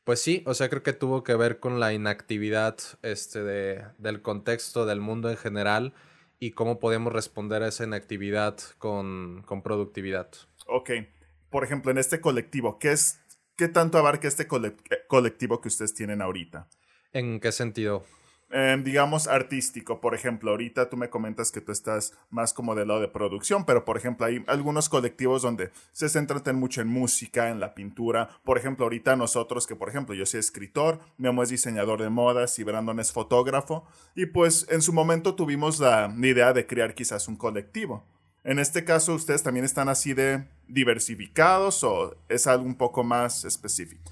pues 0.04 0.20
sí, 0.20 0.42
o 0.44 0.52
sea, 0.52 0.68
creo 0.68 0.82
que 0.82 0.92
tuvo 0.92 1.24
que 1.24 1.34
ver 1.36 1.58
con 1.58 1.80
la 1.80 1.94
inactividad 1.94 2.76
este, 3.00 3.42
de, 3.42 3.86
del 3.96 4.20
contexto 4.20 4.84
del 4.84 5.00
mundo 5.00 5.30
en 5.30 5.38
general 5.38 5.94
y 6.38 6.50
cómo 6.50 6.80
podemos 6.80 7.14
responder 7.14 7.62
a 7.62 7.68
esa 7.68 7.84
inactividad 7.84 8.58
con, 8.76 9.42
con 9.46 9.62
productividad. 9.62 10.28
Ok. 10.66 10.90
Por 11.48 11.64
ejemplo, 11.64 11.90
en 11.90 11.96
este 11.96 12.20
colectivo, 12.20 12.78
¿qué 12.78 12.92
es 12.92 13.20
¿Qué 13.60 13.68
tanto 13.68 13.98
abarca 13.98 14.26
este 14.26 14.48
colectivo 14.48 15.60
que 15.60 15.68
ustedes 15.68 15.92
tienen 15.92 16.22
ahorita? 16.22 16.66
¿En 17.12 17.40
qué 17.40 17.52
sentido? 17.52 18.04
Em, 18.52 18.82
digamos, 18.82 19.28
artístico. 19.28 20.00
Por 20.00 20.12
ejemplo, 20.12 20.50
ahorita 20.50 20.90
tú 20.90 20.96
me 20.96 21.08
comentas 21.08 21.52
que 21.52 21.60
tú 21.60 21.70
estás 21.70 22.14
más 22.30 22.52
como 22.52 22.74
del 22.74 22.88
lado 22.88 23.00
de 23.00 23.06
producción, 23.06 23.64
pero 23.64 23.84
por 23.84 23.96
ejemplo, 23.96 24.26
hay 24.26 24.42
algunos 24.48 24.88
colectivos 24.88 25.42
donde 25.42 25.70
se 25.92 26.08
centran 26.08 26.56
mucho 26.56 26.80
en 26.80 26.88
música, 26.88 27.50
en 27.50 27.60
la 27.60 27.74
pintura. 27.74 28.28
Por 28.42 28.58
ejemplo, 28.58 28.86
ahorita 28.86 29.14
nosotros, 29.14 29.68
que 29.68 29.76
por 29.76 29.88
ejemplo, 29.88 30.16
yo 30.16 30.26
soy 30.26 30.40
escritor, 30.40 30.98
Memo 31.16 31.44
es 31.44 31.50
diseñador 31.50 32.02
de 32.02 32.10
modas 32.10 32.58
y 32.58 32.64
Brandon 32.64 32.98
es 32.98 33.12
fotógrafo, 33.12 33.86
y 34.16 34.26
pues 34.26 34.66
en 34.68 34.82
su 34.82 34.92
momento 34.92 35.36
tuvimos 35.36 35.78
la 35.78 36.12
idea 36.18 36.52
de 36.52 36.66
crear 36.66 36.94
quizás 36.94 37.28
un 37.28 37.36
colectivo. 37.36 38.04
En 38.42 38.58
este 38.58 38.84
caso, 38.84 39.14
¿ustedes 39.14 39.44
también 39.44 39.64
están 39.64 39.88
así 39.88 40.12
de 40.12 40.44
diversificados 40.66 41.84
o 41.84 42.16
es 42.28 42.48
algo 42.48 42.64
un 42.64 42.74
poco 42.74 43.04
más 43.04 43.44
específico? 43.44 44.10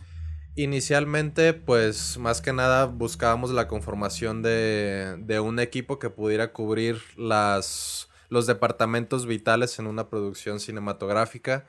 Inicialmente, 0.58 1.54
pues 1.54 2.18
más 2.18 2.42
que 2.42 2.52
nada 2.52 2.86
buscábamos 2.86 3.52
la 3.52 3.68
conformación 3.68 4.42
de, 4.42 5.40
un 5.40 5.60
equipo 5.60 6.00
que 6.00 6.10
pudiera 6.10 6.52
cubrir 6.52 7.00
las, 7.16 8.08
los 8.28 8.48
departamentos 8.48 9.24
vitales 9.26 9.78
en 9.78 9.86
una 9.86 10.08
producción 10.08 10.58
cinematográfica. 10.58 11.64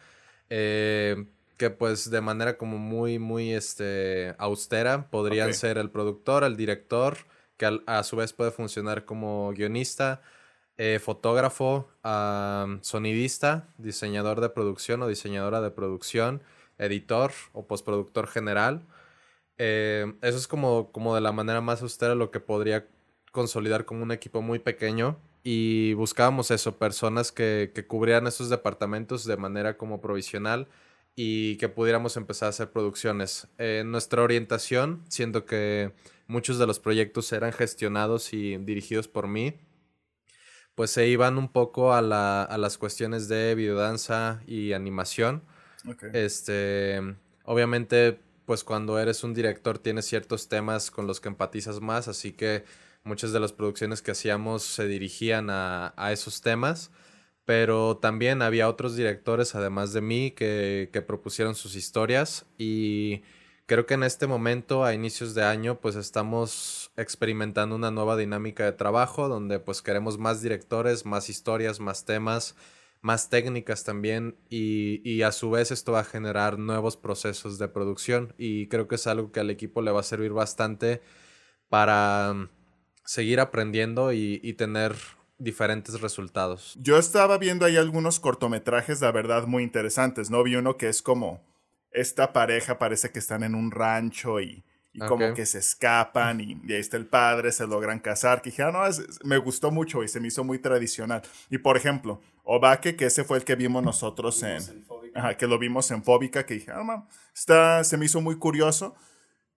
Eh, 0.49 1.23
que 1.57 1.69
pues 1.69 2.09
de 2.09 2.19
manera 2.21 2.57
como 2.57 2.79
muy, 2.79 3.19
muy 3.19 3.53
este, 3.53 4.33
austera 4.39 5.11
podrían 5.11 5.53
ser 5.53 5.77
el 5.77 5.91
productor, 5.91 6.43
el 6.43 6.57
director, 6.57 7.17
que 7.57 7.81
a, 7.85 8.03
su 8.03 8.15
vez 8.15 8.33
puede 8.33 8.49
funcionar 8.49 9.05
como 9.05 9.53
guionista, 9.53 10.23
eh, 10.79 10.97
fotógrafo, 10.99 11.91
sonidista, 12.81 13.67
diseñador 13.77 14.41
de 14.41 14.49
producción 14.49 15.03
o 15.03 15.07
diseñadora 15.07 15.61
de 15.61 15.69
producción 15.69 16.41
editor 16.79 17.31
o 17.53 17.67
postproductor 17.67 18.27
general. 18.27 18.87
Eh, 19.57 20.13
eso 20.21 20.37
es 20.37 20.47
como, 20.47 20.91
como 20.91 21.15
de 21.15 21.21
la 21.21 21.31
manera 21.31 21.61
más 21.61 21.81
austera 21.81 22.15
lo 22.15 22.31
que 22.31 22.39
podría 22.39 22.87
consolidar 23.31 23.85
como 23.85 24.03
un 24.03 24.11
equipo 24.11 24.41
muy 24.41 24.59
pequeño 24.59 25.19
y 25.43 25.93
buscábamos 25.93 26.51
eso, 26.51 26.77
personas 26.77 27.31
que, 27.31 27.71
que 27.73 27.85
cubrieran 27.85 28.27
esos 28.27 28.49
departamentos 28.49 29.25
de 29.25 29.37
manera 29.37 29.77
como 29.77 30.01
provisional 30.01 30.67
y 31.15 31.57
que 31.57 31.69
pudiéramos 31.69 32.15
empezar 32.17 32.47
a 32.47 32.49
hacer 32.51 32.71
producciones. 32.71 33.47
Eh, 33.57 33.83
nuestra 33.85 34.21
orientación, 34.21 35.03
siendo 35.09 35.45
que 35.45 35.93
muchos 36.27 36.59
de 36.59 36.67
los 36.67 36.79
proyectos 36.79 37.31
eran 37.33 37.51
gestionados 37.51 38.33
y 38.33 38.57
dirigidos 38.57 39.07
por 39.07 39.27
mí, 39.27 39.55
pues 40.75 40.91
se 40.91 41.07
iban 41.07 41.37
un 41.37 41.51
poco 41.51 41.93
a, 41.93 42.01
la, 42.01 42.43
a 42.43 42.57
las 42.57 42.77
cuestiones 42.77 43.27
de 43.27 43.53
videodanza 43.55 44.41
y 44.47 44.71
animación. 44.71 45.43
Este, 46.13 46.99
obviamente, 47.43 48.19
pues 48.45 48.63
cuando 48.63 48.99
eres 48.99 49.23
un 49.23 49.33
director 49.33 49.79
tienes 49.79 50.05
ciertos 50.05 50.49
temas 50.49 50.91
con 50.91 51.07
los 51.07 51.19
que 51.19 51.29
empatizas 51.29 51.81
más, 51.81 52.07
así 52.07 52.33
que 52.33 52.63
muchas 53.03 53.31
de 53.31 53.39
las 53.39 53.53
producciones 53.53 54.01
que 54.01 54.11
hacíamos 54.11 54.63
se 54.63 54.87
dirigían 54.87 55.49
a, 55.49 55.93
esos 56.11 56.41
temas, 56.41 56.91
pero 57.45 57.97
también 57.97 58.41
había 58.41 58.69
otros 58.69 58.95
directores, 58.95 59.55
además 59.55 59.93
de 59.93 60.01
mí, 60.01 60.31
que, 60.31 60.89
que 60.91 61.01
propusieron 61.01 61.55
sus 61.55 61.75
historias 61.75 62.45
y 62.57 63.23
creo 63.65 63.85
que 63.85 63.93
en 63.93 64.03
este 64.03 64.27
momento, 64.27 64.83
a 64.83 64.93
inicios 64.93 65.35
de 65.35 65.43
año, 65.43 65.79
pues 65.79 65.95
estamos 65.95 66.91
experimentando 66.97 67.75
una 67.75 67.91
nueva 67.91 68.17
dinámica 68.17 68.65
de 68.65 68.73
trabajo 68.73 69.29
donde 69.29 69.59
pues 69.59 69.81
queremos 69.81 70.17
más 70.17 70.41
directores, 70.41 71.05
más 71.05 71.29
historias, 71.29 71.79
más 71.79 72.03
temas 72.03 72.55
más 73.01 73.29
técnicas 73.29 73.83
también 73.83 74.37
y, 74.49 75.21
a 75.21 75.31
su 75.31 75.49
vez 75.51 75.71
esto 75.71 75.93
va 75.93 76.01
a 76.01 76.03
generar 76.03 76.59
nuevos 76.59 76.97
procesos 76.97 77.57
de 77.57 77.67
producción 77.67 78.33
y 78.37 78.67
creo 78.67 78.87
que 78.87 78.95
es 78.95 79.07
algo 79.07 79.31
que 79.31 79.39
al 79.39 79.49
equipo 79.49 79.81
le 79.81 79.91
va 79.91 80.01
a 80.01 80.03
servir 80.03 80.31
bastante 80.31 81.01
para 81.69 82.33
mm, 82.33 82.49
seguir 83.05 83.39
aprendiendo 83.39 84.11
y, 84.11 84.39
y 84.43 84.53
tener 84.53 84.95
diferentes 85.37 86.01
resultados. 86.01 86.77
Yo 86.79 86.97
estaba 86.97 87.37
viendo 87.37 87.65
ahí 87.65 87.77
algunos 87.77 88.19
cortometrajes, 88.19 89.01
la 89.01 89.11
verdad, 89.11 89.47
muy 89.47 89.63
interesantes, 89.63 90.29
¿no? 90.29 90.43
Vi 90.43 90.55
uno 90.55 90.75
que 90.75 90.89
es 90.89 91.01
como 91.01 91.41
esta 91.91 92.33
pareja 92.33 92.77
parece 92.77 93.11
que 93.11 93.19
están 93.19 93.43
en 93.43 93.55
un 93.55 93.71
rancho 93.71 94.41
y 94.41 94.63
y 94.91 94.99
como 94.99 95.33
que 95.33 95.45
se 95.45 95.59
escapan 95.59 96.41
y, 96.41 96.53
ahí 96.71 96.79
está 96.79 96.97
el 96.97 97.05
padre, 97.05 97.51
se 97.51 97.67
logran 97.67 97.99
casar, 97.99 98.41
que 98.41 98.49
dije, 98.49 98.63
ah, 98.63 98.71
no, 98.71 98.81
me 99.23 99.37
gustó 99.37 99.71
mucho 99.71 100.03
y 100.03 100.07
se 100.07 100.19
me 100.19 100.27
hizo 100.27 100.43
muy 100.43 100.59
tradicional. 100.59 101.21
Y 101.49 101.59
por 101.59 101.77
ejemplo, 101.77 102.21
Obake, 102.43 102.95
que 102.95 103.05
ese 103.05 103.23
fue 103.23 103.37
el 103.37 103.43
que 103.43 103.55
vimos 103.55 103.83
nosotros 103.83 104.41
en, 104.43 104.85
ajá, 105.13 105.37
que 105.37 105.47
lo 105.47 105.59
vimos 105.59 105.91
en 105.91 106.03
Fóbica, 106.03 106.45
que 106.45 106.55
dije, 106.55 106.71
ah, 106.71 107.07
está, 107.35 107.83
se 107.83 107.97
me 107.97 108.05
hizo 108.05 108.21
muy 108.21 108.37
curioso. 108.37 108.95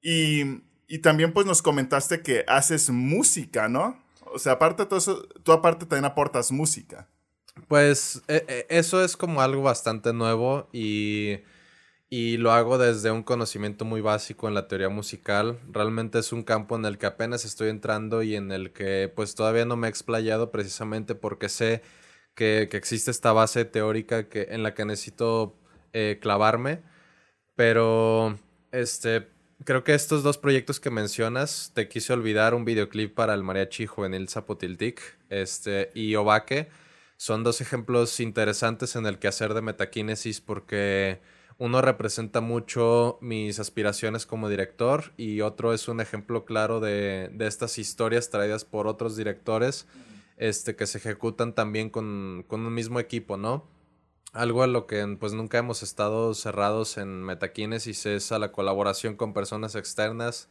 Y, 0.02 0.62
y 0.86 0.98
también 0.98 1.32
pues 1.32 1.46
nos 1.46 1.62
comentaste 1.62 2.20
que 2.20 2.44
haces 2.46 2.90
música, 2.90 3.68
¿no? 3.68 4.02
O 4.34 4.38
sea, 4.38 4.52
aparte 4.52 4.82
de 4.82 4.88
todo 4.88 4.98
eso, 4.98 5.22
tú 5.42 5.52
aparte 5.52 5.86
también 5.86 6.04
aportas 6.04 6.52
música. 6.52 7.08
Pues 7.68 8.22
e, 8.28 8.44
e, 8.48 8.66
eso 8.68 9.04
es 9.04 9.16
como 9.16 9.40
algo 9.40 9.62
bastante 9.62 10.12
nuevo 10.12 10.68
y 10.72 11.38
y 12.12 12.36
lo 12.36 12.52
hago 12.52 12.76
desde 12.76 13.10
un 13.10 13.22
conocimiento 13.22 13.86
muy 13.86 14.02
básico 14.02 14.46
en 14.46 14.52
la 14.52 14.68
teoría 14.68 14.90
musical. 14.90 15.58
Realmente 15.70 16.18
es 16.18 16.30
un 16.30 16.42
campo 16.42 16.76
en 16.76 16.84
el 16.84 16.98
que 16.98 17.06
apenas 17.06 17.46
estoy 17.46 17.70
entrando 17.70 18.22
y 18.22 18.36
en 18.36 18.52
el 18.52 18.70
que 18.74 19.10
pues 19.16 19.34
todavía 19.34 19.64
no 19.64 19.78
me 19.78 19.86
he 19.86 19.90
explayado 19.90 20.50
precisamente 20.50 21.14
porque 21.14 21.48
sé 21.48 21.80
que, 22.34 22.68
existe 22.72 23.10
esta 23.10 23.32
base 23.32 23.64
teórica 23.64 24.28
que, 24.28 24.48
en 24.50 24.62
la 24.62 24.74
que 24.74 24.84
necesito 24.84 25.56
eh, 25.94 26.18
clavarme. 26.20 26.82
Pero 27.56 28.38
este 28.72 29.28
creo 29.64 29.82
que 29.82 29.94
estos 29.94 30.22
dos 30.22 30.36
proyectos 30.36 30.80
que 30.80 30.90
mencionas, 30.90 31.72
te 31.74 31.88
quise 31.88 32.12
olvidar 32.12 32.54
un 32.54 32.66
videoclip 32.66 33.14
para 33.14 33.32
el 33.32 33.42
mariachi 33.42 33.86
juvenil 33.86 34.28
Zapotiltic 34.28 35.00
este, 35.30 35.90
y 35.94 36.14
Obaque, 36.16 36.68
son 37.16 37.42
dos 37.42 37.62
ejemplos 37.62 38.20
interesantes 38.20 38.96
en 38.96 39.06
el 39.06 39.18
quehacer 39.18 39.54
de 39.54 39.62
metaquinesis 39.62 40.42
porque 40.42 41.20
uno 41.62 41.80
representa 41.80 42.40
mucho 42.40 43.18
mis 43.20 43.60
aspiraciones 43.60 44.26
como 44.26 44.48
director 44.48 45.12
y 45.16 45.42
otro 45.42 45.72
es 45.72 45.86
un 45.86 46.00
ejemplo 46.00 46.44
claro 46.44 46.80
de, 46.80 47.30
estas 47.38 47.78
historias 47.78 48.30
traídas 48.30 48.64
por 48.64 48.88
otros 48.88 49.16
directores 49.16 49.86
este, 50.38 50.74
que 50.74 50.88
se 50.88 50.98
ejecutan 50.98 51.54
también 51.54 51.88
con, 51.88 52.44
un 52.50 52.74
mismo 52.74 52.98
equipo, 52.98 53.36
¿no? 53.36 53.70
Algo 54.32 54.64
a 54.64 54.66
lo 54.66 54.88
que 54.88 55.06
pues 55.20 55.34
nunca 55.34 55.58
hemos 55.58 55.84
estado 55.84 56.34
cerrados 56.34 56.98
en 56.98 57.22
Metakinesis 57.22 58.06
es 58.06 58.32
a 58.32 58.40
la 58.40 58.50
colaboración 58.50 59.14
con 59.14 59.32
personas 59.32 59.76
externas, 59.76 60.48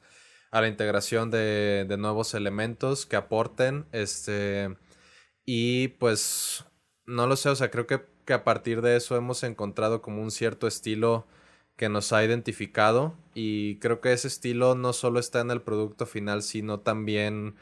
a 0.49 0.61
la 0.61 0.69
integración 0.69 1.29
de, 1.29 1.85
de 1.89 1.97
nuevos 1.97 2.33
elementos 2.35 3.05
que 3.05 3.17
aporten, 3.17 3.85
este, 3.91 4.77
y 5.43 5.89
pues 5.89 6.63
no 7.05 7.27
lo 7.27 7.35
sé, 7.35 7.49
o 7.49 7.55
sea, 7.55 7.69
creo 7.69 7.85
que 7.85 7.97
que 8.31 8.35
a 8.35 8.45
partir 8.45 8.81
de 8.81 8.95
eso 8.95 9.17
hemos 9.17 9.43
encontrado 9.43 10.01
como 10.01 10.21
un 10.21 10.31
cierto 10.31 10.65
estilo 10.65 11.27
que 11.75 11.89
nos 11.89 12.13
ha 12.13 12.23
identificado 12.23 13.17
y 13.33 13.77
creo 13.79 13.99
que 13.99 14.13
ese 14.13 14.29
estilo 14.29 14.73
no 14.73 14.93
solo 14.93 15.19
está 15.19 15.41
en 15.41 15.51
el 15.51 15.61
producto 15.61 16.05
final, 16.05 16.41
sino 16.41 16.79
también 16.79 17.57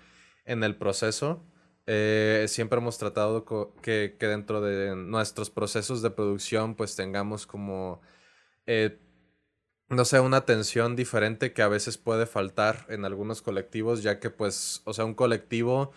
en 0.46 0.64
el 0.64 0.76
proceso. 0.76 1.44
Eh, 1.88 2.46
siempre 2.48 2.78
hemos 2.78 3.00
tratado 3.00 3.46
que, 3.82 4.16
dentro 4.20 4.62
de 4.62 4.96
nuestros 4.96 5.50
procesos 5.50 6.04
de 6.04 6.12
producción 6.12 6.76
pues 6.76 6.96
tengamos 6.96 7.48
como, 7.48 8.00
eh, 8.68 9.00
no 9.88 10.06
sé, 10.06 10.20
una 10.20 10.38
atención 10.38 10.96
diferente 10.96 11.52
que 11.52 11.64
a 11.64 11.68
veces 11.68 11.98
puede 11.98 12.28
faltar 12.28 12.86
en 12.90 13.06
algunos 13.06 13.42
colectivos, 13.42 14.04
ya 14.04 14.20
que 14.20 14.30
pues, 14.30 14.84
o 14.86 14.94
sea, 14.94 15.06
un 15.06 15.16
colectivo 15.16 15.94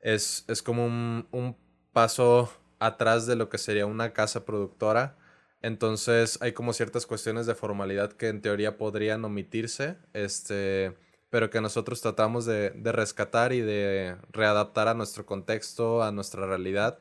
es, 0.00 0.44
es 0.48 0.60
como 0.60 0.84
un, 0.84 1.28
un 1.30 1.56
paso 1.92 2.50
atrás 2.78 3.26
de 3.26 3.36
lo 3.36 3.48
que 3.48 3.58
sería 3.58 3.86
una 3.86 4.12
casa 4.12 4.44
productora. 4.44 5.16
Entonces 5.62 6.38
hay 6.40 6.52
como 6.52 6.72
ciertas 6.72 7.06
cuestiones 7.06 7.46
de 7.46 7.54
formalidad 7.54 8.12
que 8.12 8.28
en 8.28 8.42
teoría 8.42 8.76
podrían 8.78 9.24
omitirse, 9.24 9.96
este, 10.12 10.96
pero 11.30 11.50
que 11.50 11.60
nosotros 11.60 12.00
tratamos 12.00 12.46
de, 12.46 12.70
rescatar 12.84 13.52
y 13.52 13.60
de 13.60 14.16
readaptar 14.30 14.88
a 14.88 14.94
nuestro 14.94 15.26
contexto, 15.26 16.02
a 16.02 16.12
nuestra 16.12 16.46
realidad, 16.46 17.00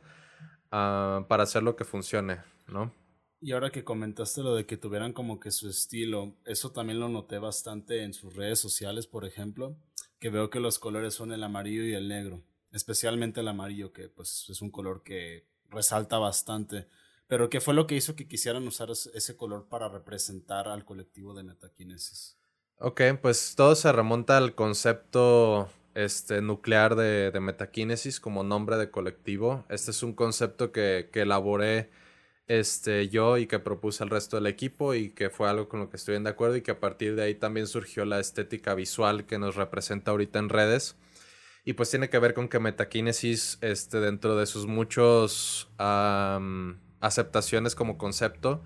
ah, 0.72 1.26
para 1.28 1.44
hacer 1.44 1.64
lo 1.64 1.76
que 1.76 1.86
funcione, 1.86 2.40
¿no? 2.68 2.92
Y 3.40 3.52
ahora 3.52 3.70
que 3.70 3.84
comentaste 3.84 4.42
lo 4.42 4.56
de 4.56 4.66
que 4.66 4.78
tuvieran 4.78 5.14
como 5.14 5.40
que 5.40 5.52
su 5.52 5.70
estilo, 5.70 6.36
eso 6.46 6.72
también 6.72 7.00
lo 7.00 7.08
noté 7.08 7.38
bastante 7.38 8.04
en 8.04 8.14
sus 8.14 8.36
redes 8.36 8.60
sociales, 8.60 9.06
por 9.06 9.26
ejemplo, 9.26 9.78
que 10.20 10.32
veo 10.32 10.50
que 10.50 10.60
los 10.60 10.80
colores 10.80 11.14
son 11.14 11.32
el 11.32 11.44
amarillo 11.44 11.84
y 11.84 11.94
el 11.94 12.08
negro, 12.08 12.42
especialmente 12.72 13.42
el 13.42 13.48
amarillo, 13.48 13.94
que 13.94 14.10
pues 14.10 14.48
es 14.50 14.62
un 14.64 14.72
color 14.72 15.04
que 15.04 15.46
resalta 15.70 16.18
bastante. 16.18 16.88
Pero 17.28 17.50
¿qué 17.50 17.60
fue 17.60 17.74
lo 17.74 17.88
que 17.88 17.96
hizo 17.96 18.16
que 18.16 18.28
quisieran 18.28 18.68
usar 18.68 18.90
ese 18.90 19.36
color 19.36 19.68
para 19.68 19.90
representar 19.90 20.68
al 20.68 20.86
colectivo 20.86 21.34
de 21.34 21.44
metaquinesis? 21.44 22.38
Ok, 22.80 23.02
pues 23.22 23.56
todo 23.56 23.76
se 23.76 23.92
remonta 23.92 24.38
al 24.38 24.56
concepto 24.56 25.70
este, 25.94 26.42
nuclear 26.42 26.96
de, 26.96 27.32
de 27.32 27.40
metaquinesis 27.40 28.20
como 28.20 28.44
nombre 28.44 28.78
de 28.78 28.92
colectivo. 28.92 29.66
Este 29.68 29.92
es 29.92 30.04
un 30.04 30.14
concepto 30.14 30.72
que, 30.72 31.10
que 31.12 31.22
elaboré 31.22 31.90
este, 32.48 33.10
yo 33.10 33.38
y 33.38 33.48
que 33.48 33.60
propuse 33.60 34.04
al 34.04 34.10
resto 34.10 34.38
del 34.38 34.48
equipo 34.48 34.94
y 34.94 35.10
que 35.10 35.30
fue 35.30 35.50
algo 35.50 35.68
con 35.68 35.82
lo 35.82 35.90
que 35.90 35.98
estoy 35.98 36.22
de 36.22 36.30
acuerdo 36.30 36.56
y 36.56 36.62
que 36.62 36.72
a 36.72 36.80
partir 36.80 37.16
de 37.16 37.24
ahí 37.24 37.36
también 37.36 37.68
surgió 37.68 38.06
la 38.06 38.20
estética 38.20 38.74
visual 38.74 39.26
que 39.26 39.38
nos 39.38 39.56
representa 39.56 40.12
ahorita 40.12 40.40
en 40.40 40.50
redes. 40.50 40.96
Y 41.68 41.74
pues 41.74 41.90
tiene 41.90 42.10
que 42.10 42.18
ver 42.18 42.34
con 42.34 42.48
que 42.48 42.62
metaquinesis, 42.62 43.58
este, 43.60 44.00
dentro 44.00 44.38
de 44.38 44.46
sus 44.46 44.68
muchos 44.68 45.70
aceptaciones 47.02 47.76
como 47.76 47.98
concepto, 47.98 48.64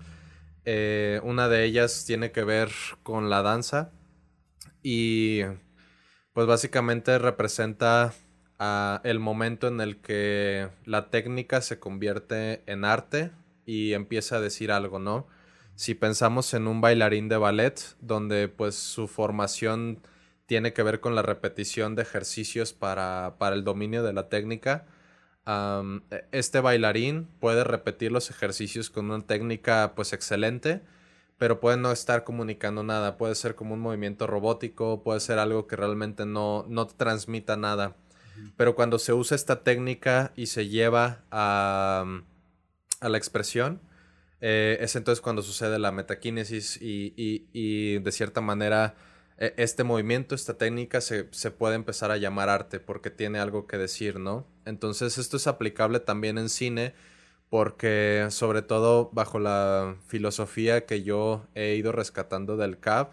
eh, 0.64 1.20
una 1.24 1.48
de 1.48 1.64
ellas 1.64 2.04
tiene 2.06 2.30
que 2.30 2.44
ver 2.44 2.70
con 3.02 3.28
la 3.28 3.42
danza 3.42 3.90
y 4.84 5.40
pues 6.32 6.46
básicamente 6.46 7.18
representa 7.18 8.14
el 9.02 9.18
momento 9.18 9.66
en 9.66 9.80
el 9.80 10.00
que 10.00 10.68
la 10.84 11.10
técnica 11.10 11.60
se 11.60 11.80
convierte 11.80 12.62
en 12.66 12.84
arte 12.84 13.32
y 13.66 13.94
empieza 13.94 14.36
a 14.36 14.40
decir 14.40 14.70
algo, 14.70 15.00
¿no? 15.00 15.26
Si 15.74 15.96
pensamos 15.96 16.54
en 16.54 16.68
un 16.68 16.80
bailarín 16.80 17.28
de 17.28 17.36
ballet, 17.36 17.80
donde 18.00 18.46
pues 18.46 18.76
su 18.76 19.08
formación 19.08 20.06
tiene 20.52 20.74
que 20.74 20.82
ver 20.82 21.00
con 21.00 21.14
la 21.14 21.22
repetición 21.22 21.94
de 21.94 22.02
ejercicios 22.02 22.74
para, 22.74 23.34
el 23.52 23.64
dominio 23.64 24.02
de 24.02 24.12
la 24.12 24.28
técnica, 24.28 24.84
e, 25.46 26.24
este 26.30 26.60
bailarín 26.60 27.26
puede 27.40 27.64
repetir 27.64 28.12
los 28.12 28.28
ejercicios 28.28 28.90
con 28.90 29.10
una 29.10 29.26
técnica 29.26 29.94
pues 29.96 30.12
excelente, 30.12 30.82
pero 31.38 31.58
puede 31.58 31.78
no 31.78 31.90
estar 31.90 32.22
comunicando 32.24 32.82
nada, 32.82 33.16
puede 33.16 33.34
ser 33.34 33.54
como 33.54 33.72
un 33.72 33.80
movimiento 33.80 34.26
robótico, 34.26 35.02
puede 35.02 35.20
ser 35.20 35.38
algo 35.38 35.66
que 35.66 35.76
realmente 35.76 36.26
no, 36.26 36.66
no 36.68 36.86
transmita 36.86 37.56
nada. 37.56 37.96
Pero 38.58 38.74
cuando 38.74 38.98
se 38.98 39.14
usa 39.14 39.34
esta 39.34 39.64
técnica 39.64 40.32
y 40.36 40.48
se 40.48 40.68
lleva 40.68 41.24
a, 41.30 42.04
a 43.00 43.08
la 43.08 43.16
expresión, 43.16 43.80
eh, 44.42 44.76
es 44.82 44.96
entonces 44.96 45.22
cuando 45.22 45.40
sucede 45.40 45.78
la 45.78 45.92
metaquinesis 45.92 46.76
y, 46.78 47.14
y, 47.16 48.00
de 48.00 48.12
cierta 48.12 48.42
manera 48.42 48.96
este 49.38 49.82
movimiento, 49.84 50.34
esta 50.34 50.54
técnica 50.54 51.00
se, 51.00 51.24
puede 51.50 51.74
empezar 51.74 52.10
a 52.10 52.16
llamar 52.16 52.48
arte 52.48 52.78
porque 52.80 53.10
tiene 53.10 53.38
algo 53.40 53.66
que 53.66 53.76
decir, 53.78 54.20
¿no? 54.20 54.46
Entonces 54.64 55.18
esto 55.18 55.36
es 55.36 55.46
aplicable 55.46 56.00
también 56.00 56.38
en 56.38 56.48
cine 56.48 56.94
porque 57.50 58.28
sobre 58.30 58.62
todo 58.62 59.10
bajo 59.12 59.38
la 59.38 59.96
filosofía 60.06 60.86
que 60.86 61.02
yo 61.02 61.46
he 61.54 61.74
ido 61.74 61.92
rescatando 61.92 62.56
del 62.56 62.78
CAP, 62.78 63.12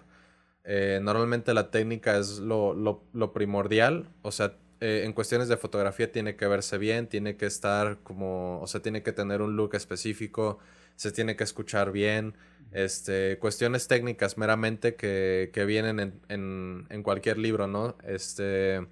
eh, 0.63 0.99
normalmente 1.01 1.53
la 1.53 1.71
técnica 1.71 2.17
es 2.17 2.39
lo, 2.39 2.73
lo 2.75 3.33
primordial, 3.33 4.09
o 4.21 4.31
sea, 4.31 4.55
eh, 4.81 5.03
en 5.03 5.11
cuestiones 5.11 5.49
de 5.49 5.57
fotografía 5.57 6.09
tiene 6.11 6.37
que 6.37 6.47
verse 6.47 6.77
bien, 6.77 7.07
tiene 7.07 7.35
que 7.35 7.45
estar 7.45 7.97
como, 8.03 8.61
o 8.61 8.67
sea, 8.67 8.81
tiene 8.81 9.03
que 9.03 9.11
tener 9.11 9.41
un 9.41 9.57
look 9.57 9.75
específico, 9.75 10.59
se 10.99 11.13
tiene 11.13 11.37
que 11.37 11.45
escuchar 11.45 11.93
bien, 11.93 12.35
este, 12.73 13.39
cuestiones 13.39 13.87
técnicas 13.87 14.37
meramente 14.37 14.95
que, 14.95 15.49
que 15.53 15.63
vienen 15.63 16.01
en, 16.01 16.21
en, 16.27 16.87
en, 16.89 17.03
cualquier 17.03 17.37
libro, 17.37 17.67
¿no? 17.67 17.95
Este, 18.03 18.85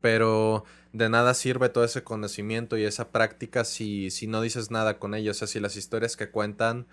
pero 0.00 0.64
de 0.92 1.08
nada 1.08 1.34
sirve 1.34 1.70
todo 1.70 1.82
ese 1.82 2.04
conocimiento 2.04 2.78
y 2.78 2.84
esa 2.84 3.10
práctica 3.10 3.64
si, 3.64 4.12
si 4.12 4.28
no 4.28 4.42
dices 4.42 4.70
nada 4.70 5.00
con 5.00 5.12
ellos, 5.12 5.38
o 5.38 5.38
sea, 5.40 5.48
si 5.48 5.58
las 5.58 5.74
historias 5.74 6.16
que 6.16 6.30
cuentan 6.30 6.86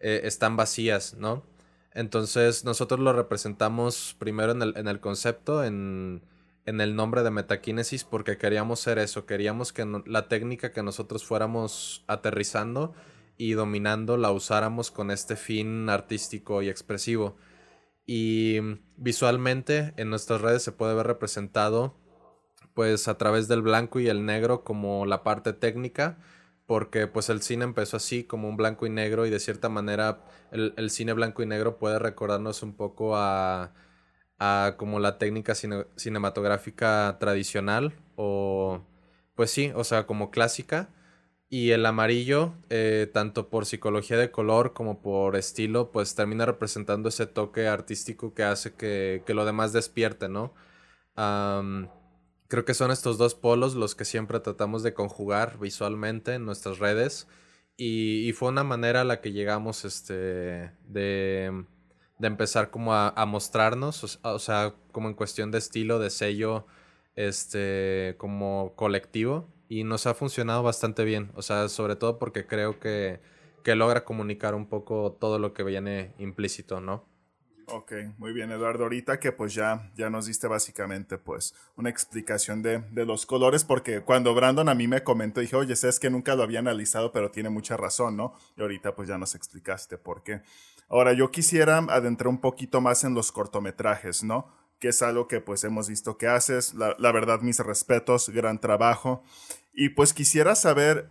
eh, 0.00 0.20
están 0.24 0.56
vacías, 0.58 1.14
¿no? 1.14 1.46
Entonces 1.94 2.66
nosotros 2.66 3.00
lo 3.00 3.14
representamos 3.14 4.14
primero 4.18 4.52
en 4.52 4.60
el, 4.60 4.76
en 4.76 4.88
el 4.88 5.00
concepto, 5.00 5.64
en 5.64 6.20
en 6.66 6.80
el 6.80 6.96
nombre 6.96 7.22
de 7.22 7.30
metaquinesis 7.30 8.04
porque 8.04 8.36
queríamos 8.36 8.80
ser 8.80 8.98
eso, 8.98 9.24
queríamos 9.24 9.72
que 9.72 9.86
la 10.04 10.28
técnica 10.28 10.72
que 10.72 10.82
nosotros 10.82 11.24
fuéramos 11.24 12.04
aterrizando 12.08 12.92
y 13.38 13.52
dominando 13.52 14.16
la 14.16 14.30
usáramos 14.32 14.90
con 14.90 15.10
este 15.10 15.36
fin 15.36 15.88
artístico 15.88 16.62
y 16.62 16.68
expresivo. 16.68 17.36
Y 18.06 18.60
visualmente 18.96 19.94
en 19.96 20.10
nuestras 20.10 20.40
redes 20.40 20.62
se 20.62 20.72
puede 20.72 20.94
ver 20.94 21.06
representado 21.06 21.94
pues 22.74 23.08
a 23.08 23.16
través 23.18 23.48
del 23.48 23.62
blanco 23.62 24.00
y 24.00 24.08
el 24.08 24.26
negro 24.26 24.62
como 24.62 25.06
la 25.06 25.22
parte 25.22 25.52
técnica, 25.54 26.18
porque 26.66 27.06
pues 27.06 27.30
el 27.30 27.42
cine 27.42 27.64
empezó 27.64 27.96
así 27.96 28.24
como 28.24 28.48
un 28.48 28.56
blanco 28.56 28.86
y 28.86 28.90
negro 28.90 29.26
y 29.26 29.30
de 29.30 29.40
cierta 29.40 29.68
manera 29.68 30.24
el, 30.52 30.74
el 30.76 30.90
cine 30.90 31.12
blanco 31.14 31.42
y 31.42 31.46
negro 31.46 31.78
puede 31.78 31.98
recordarnos 31.98 32.62
un 32.62 32.74
poco 32.74 33.16
a 33.16 33.72
a 34.38 34.74
como 34.76 34.98
la 35.00 35.18
técnica 35.18 35.54
cinematográfica 35.54 37.16
tradicional 37.18 37.94
o 38.16 38.82
pues 39.34 39.50
sí, 39.50 39.72
o 39.74 39.84
sea, 39.84 40.06
como 40.06 40.30
clásica. 40.30 40.88
Y 41.48 41.70
el 41.70 41.86
amarillo, 41.86 42.54
eh, 42.70 43.08
tanto 43.12 43.48
por 43.48 43.66
psicología 43.66 44.16
de 44.16 44.30
color 44.32 44.72
como 44.72 45.00
por 45.00 45.36
estilo, 45.36 45.92
pues 45.92 46.14
termina 46.14 46.44
representando 46.44 47.08
ese 47.08 47.26
toque 47.26 47.68
artístico 47.68 48.34
que 48.34 48.42
hace 48.42 48.74
que, 48.74 49.22
que 49.26 49.34
lo 49.34 49.44
demás 49.44 49.72
despierte, 49.72 50.28
¿no? 50.28 50.54
creo 52.48 52.64
que 52.66 52.74
son 52.74 52.90
estos 52.90 53.16
dos 53.16 53.34
polos 53.34 53.74
los 53.74 53.94
que 53.94 54.04
siempre 54.04 54.38
tratamos 54.40 54.82
de 54.82 54.92
conjugar 54.94 55.58
visualmente 55.58 56.34
en 56.34 56.44
nuestras 56.44 56.78
redes. 56.78 57.26
Y, 57.76 58.28
y 58.28 58.32
fue 58.32 58.50
una 58.50 58.64
manera 58.64 59.02
a 59.02 59.04
la 59.04 59.20
que 59.20 59.32
llegamos 59.32 59.84
este, 59.84 60.72
de 60.88 61.64
de 62.18 62.28
empezar 62.28 62.70
como 62.70 62.94
a, 62.94 63.26
mostrarnos, 63.26 64.18
o, 64.22 64.38
sea, 64.38 64.74
como 64.92 65.08
en 65.08 65.14
cuestión 65.14 65.50
de 65.50 65.58
estilo, 65.58 65.98
de 65.98 66.10
sello, 66.10 66.66
este, 67.14 68.14
como 68.18 68.74
colectivo. 68.74 69.48
Y 69.68 69.84
nos 69.84 70.06
ha 70.06 70.14
funcionado 70.14 70.62
bastante 70.62 71.04
bien, 71.04 71.30
o 71.34 71.42
sea, 71.42 71.68
sobre 71.68 71.96
todo 71.96 72.18
porque 72.18 72.46
creo 72.46 72.78
que, 72.78 73.20
que 73.64 73.74
logra 73.74 74.04
comunicar 74.04 74.54
un 74.54 74.68
poco 74.68 75.16
todo 75.20 75.38
lo 75.38 75.52
que 75.52 75.64
viene 75.64 76.14
implícito, 76.18 76.80
¿no? 76.80 77.04
Ok, 77.68 77.92
muy 78.18 78.32
bien, 78.32 78.52
Eduardo. 78.52 78.84
Ahorita 78.84 79.18
que 79.18 79.32
pues 79.32 79.52
ya, 79.52 79.90
ya 79.96 80.08
nos 80.08 80.26
diste 80.26 80.46
básicamente 80.46 81.18
pues 81.18 81.52
una 81.74 81.90
explicación 81.90 82.62
de, 82.62 82.78
de, 82.92 83.04
los 83.04 83.26
colores, 83.26 83.64
porque 83.64 84.02
cuando 84.02 84.34
Brandon 84.34 84.68
a 84.68 84.74
mí 84.76 84.86
me 84.86 85.02
comentó, 85.02 85.40
dije, 85.40 85.56
oye, 85.56 85.74
sabes 85.74 85.98
que 85.98 86.08
nunca 86.08 86.36
lo 86.36 86.44
había 86.44 86.60
analizado, 86.60 87.10
pero 87.10 87.32
tiene 87.32 87.50
mucha 87.50 87.76
razón, 87.76 88.16
¿no? 88.16 88.34
Y 88.56 88.60
ahorita 88.60 88.94
pues 88.94 89.08
ya 89.08 89.18
nos 89.18 89.34
explicaste 89.34 89.98
por 89.98 90.22
qué. 90.22 90.42
Ahora, 90.88 91.12
yo 91.12 91.32
quisiera 91.32 91.78
adentrar 91.78 92.28
un 92.28 92.40
poquito 92.40 92.80
más 92.80 93.02
en 93.02 93.14
los 93.14 93.32
cortometrajes, 93.32 94.22
¿no? 94.22 94.46
Que 94.78 94.88
es 94.88 95.02
algo 95.02 95.28
que 95.28 95.40
pues 95.40 95.64
hemos 95.64 95.88
visto 95.88 96.18
que 96.18 96.26
haces. 96.26 96.74
La, 96.74 97.12
verdad, 97.12 97.40
mis 97.40 97.58
respetos, 97.58 98.28
gran 98.28 98.60
trabajo. 98.60 99.22
Y 99.72 99.90
pues 99.90 100.12
quisiera 100.12 100.54
saber, 100.54 101.10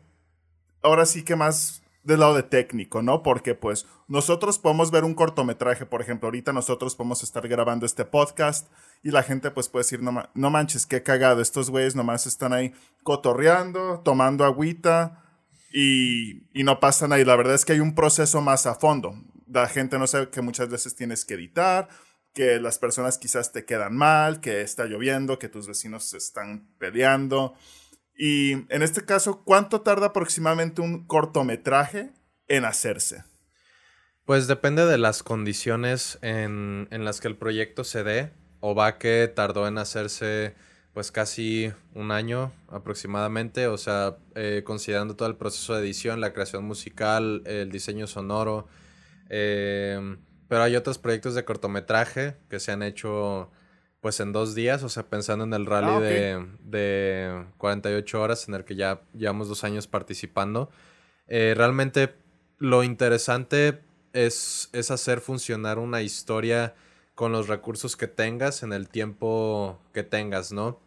ahora 0.81 1.05
sí 1.05 1.23
que 1.23 1.35
más 1.35 1.81
del 2.05 2.19
lado 2.19 2.35
de 2.35 2.43
técnico, 2.43 3.01
¿no? 3.01 3.23
Porque 3.23 3.55
pues 3.55 3.87
nosotros 4.07 4.59
podemos 4.59 4.91
ver 4.91 5.03
un 5.03 5.15
cortometraje, 5.15 5.87
por 5.87 6.01
ejemplo, 6.01 6.27
ahorita 6.27 6.53
nosotros 6.53 6.95
podemos 6.95 7.23
estar 7.23 7.47
grabando 7.47 7.85
este 7.85 8.05
podcast 8.05 8.71
y 9.01 9.09
la 9.09 9.23
gente 9.23 9.49
pues 9.49 9.69
puede 9.69 9.83
decir, 9.83 10.03
no, 10.03 10.23
no 10.35 10.49
manches, 10.51 10.85
qué 10.85 11.01
cagado, 11.01 11.41
estos 11.41 11.71
güeyes 11.71 11.95
nomás 11.95 12.27
están 12.27 12.53
ahí 12.53 12.73
cotorreando, 13.03 14.01
tomando 14.05 14.45
agüita 14.45 15.23
y, 15.73 16.47
y 16.59 16.63
no 16.63 16.79
pasa 16.79 17.07
nada. 17.07 17.19
Y 17.19 17.25
la 17.25 17.35
verdad 17.35 17.55
es 17.55 17.65
que 17.65 17.73
hay 17.73 17.79
un 17.79 17.95
proceso 17.95 18.39
más 18.39 18.67
a 18.67 18.75
fondo. 18.75 19.15
La 19.47 19.67
gente 19.67 19.97
no 19.97 20.05
sabe 20.05 20.29
que 20.29 20.41
muchas 20.41 20.69
veces 20.69 20.95
tienes 20.95 21.25
que 21.25 21.33
editar, 21.33 21.89
que 22.35 22.59
las 22.59 22.77
personas 22.77 23.17
quizás 23.17 23.51
te 23.51 23.65
quedan 23.65 23.95
mal, 23.95 24.41
que 24.41 24.61
está 24.61 24.85
lloviendo, 24.85 25.39
que 25.39 25.49
tus 25.49 25.67
vecinos 25.67 26.03
se 26.03 26.17
están 26.17 26.67
peleando 26.77 27.55
y 28.17 28.53
en 28.69 28.81
este 28.81 29.03
caso, 29.03 29.43
¿cuánto 29.43 29.81
tarda 29.81 30.07
aproximadamente 30.07 30.81
un 30.81 31.05
cortometraje 31.05 32.11
en 32.47 32.65
hacerse? 32.65 33.23
Pues 34.23 34.47
depende 34.47 34.85
de 34.85 34.97
las 34.97 35.21
condiciones 35.21 36.17
en, 36.21 36.87
las 36.89 37.19
que 37.19 37.27
el 37.27 37.35
proyecto 37.35 37.83
se 37.83 38.03
dé. 38.03 38.31
O 38.61 38.73
va 38.73 38.97
que 38.97 39.31
tardó 39.33 39.67
en 39.67 39.77
hacerse 39.77 40.55
pues 40.93 41.11
casi 41.11 41.71
un 41.93 42.09
año 42.09 42.53
aproximadamente, 42.69 43.67
o 43.67 43.77
sea, 43.77 44.15
eh, 44.33 44.63
considerando 44.65 45.15
todo 45.15 45.27
el 45.27 45.35
proceso 45.35 45.75
de 45.75 45.81
edición, 45.81 46.21
la 46.21 46.31
creación 46.31 46.63
musical, 46.63 47.43
el 47.45 47.69
diseño 47.69 48.07
sonoro. 48.07 48.67
Eh, 49.29 50.17
pero 50.47 50.63
hay 50.63 50.75
otros 50.75 50.97
proyectos 50.97 51.35
de 51.35 51.45
cortometraje 51.45 52.37
que 52.49 52.59
se 52.59 52.71
han 52.71 52.83
hecho 52.83 53.51
pues 54.01 54.19
en 54.19 54.31
dos 54.31 54.53
días, 54.53 54.83
o 54.83 54.89
sea, 54.89 55.03
pensando 55.03 55.45
en 55.45 55.53
el 55.53 55.65
rally 55.65 55.89
ah, 55.89 55.99
de, 55.99 56.47
de, 56.61 57.45
48 57.57 58.21
horas 58.21 58.47
en 58.47 58.53
el 58.53 58.63
que 58.63 58.75
ya 58.75 59.01
llevamos 59.13 59.47
dos 59.49 59.63
años 59.63 59.87
participando. 59.87 60.69
Eh, 61.27 61.53
realmente 61.57 62.13
lo 62.59 62.83
interesante 62.83 63.81
es, 64.13 64.69
es 64.73 64.91
hacer 64.91 65.21
funcionar 65.21 65.79
una 65.79 66.03
historia 66.03 66.75
con 67.15 67.31
los 67.31 67.47
recursos 67.47 67.95
que 67.95 68.07
tengas 68.07 68.61
en 68.61 68.73
el 68.73 68.89
tiempo 68.89 69.81
que 69.93 70.03
tengas, 70.03 70.51
¿no? 70.51 70.79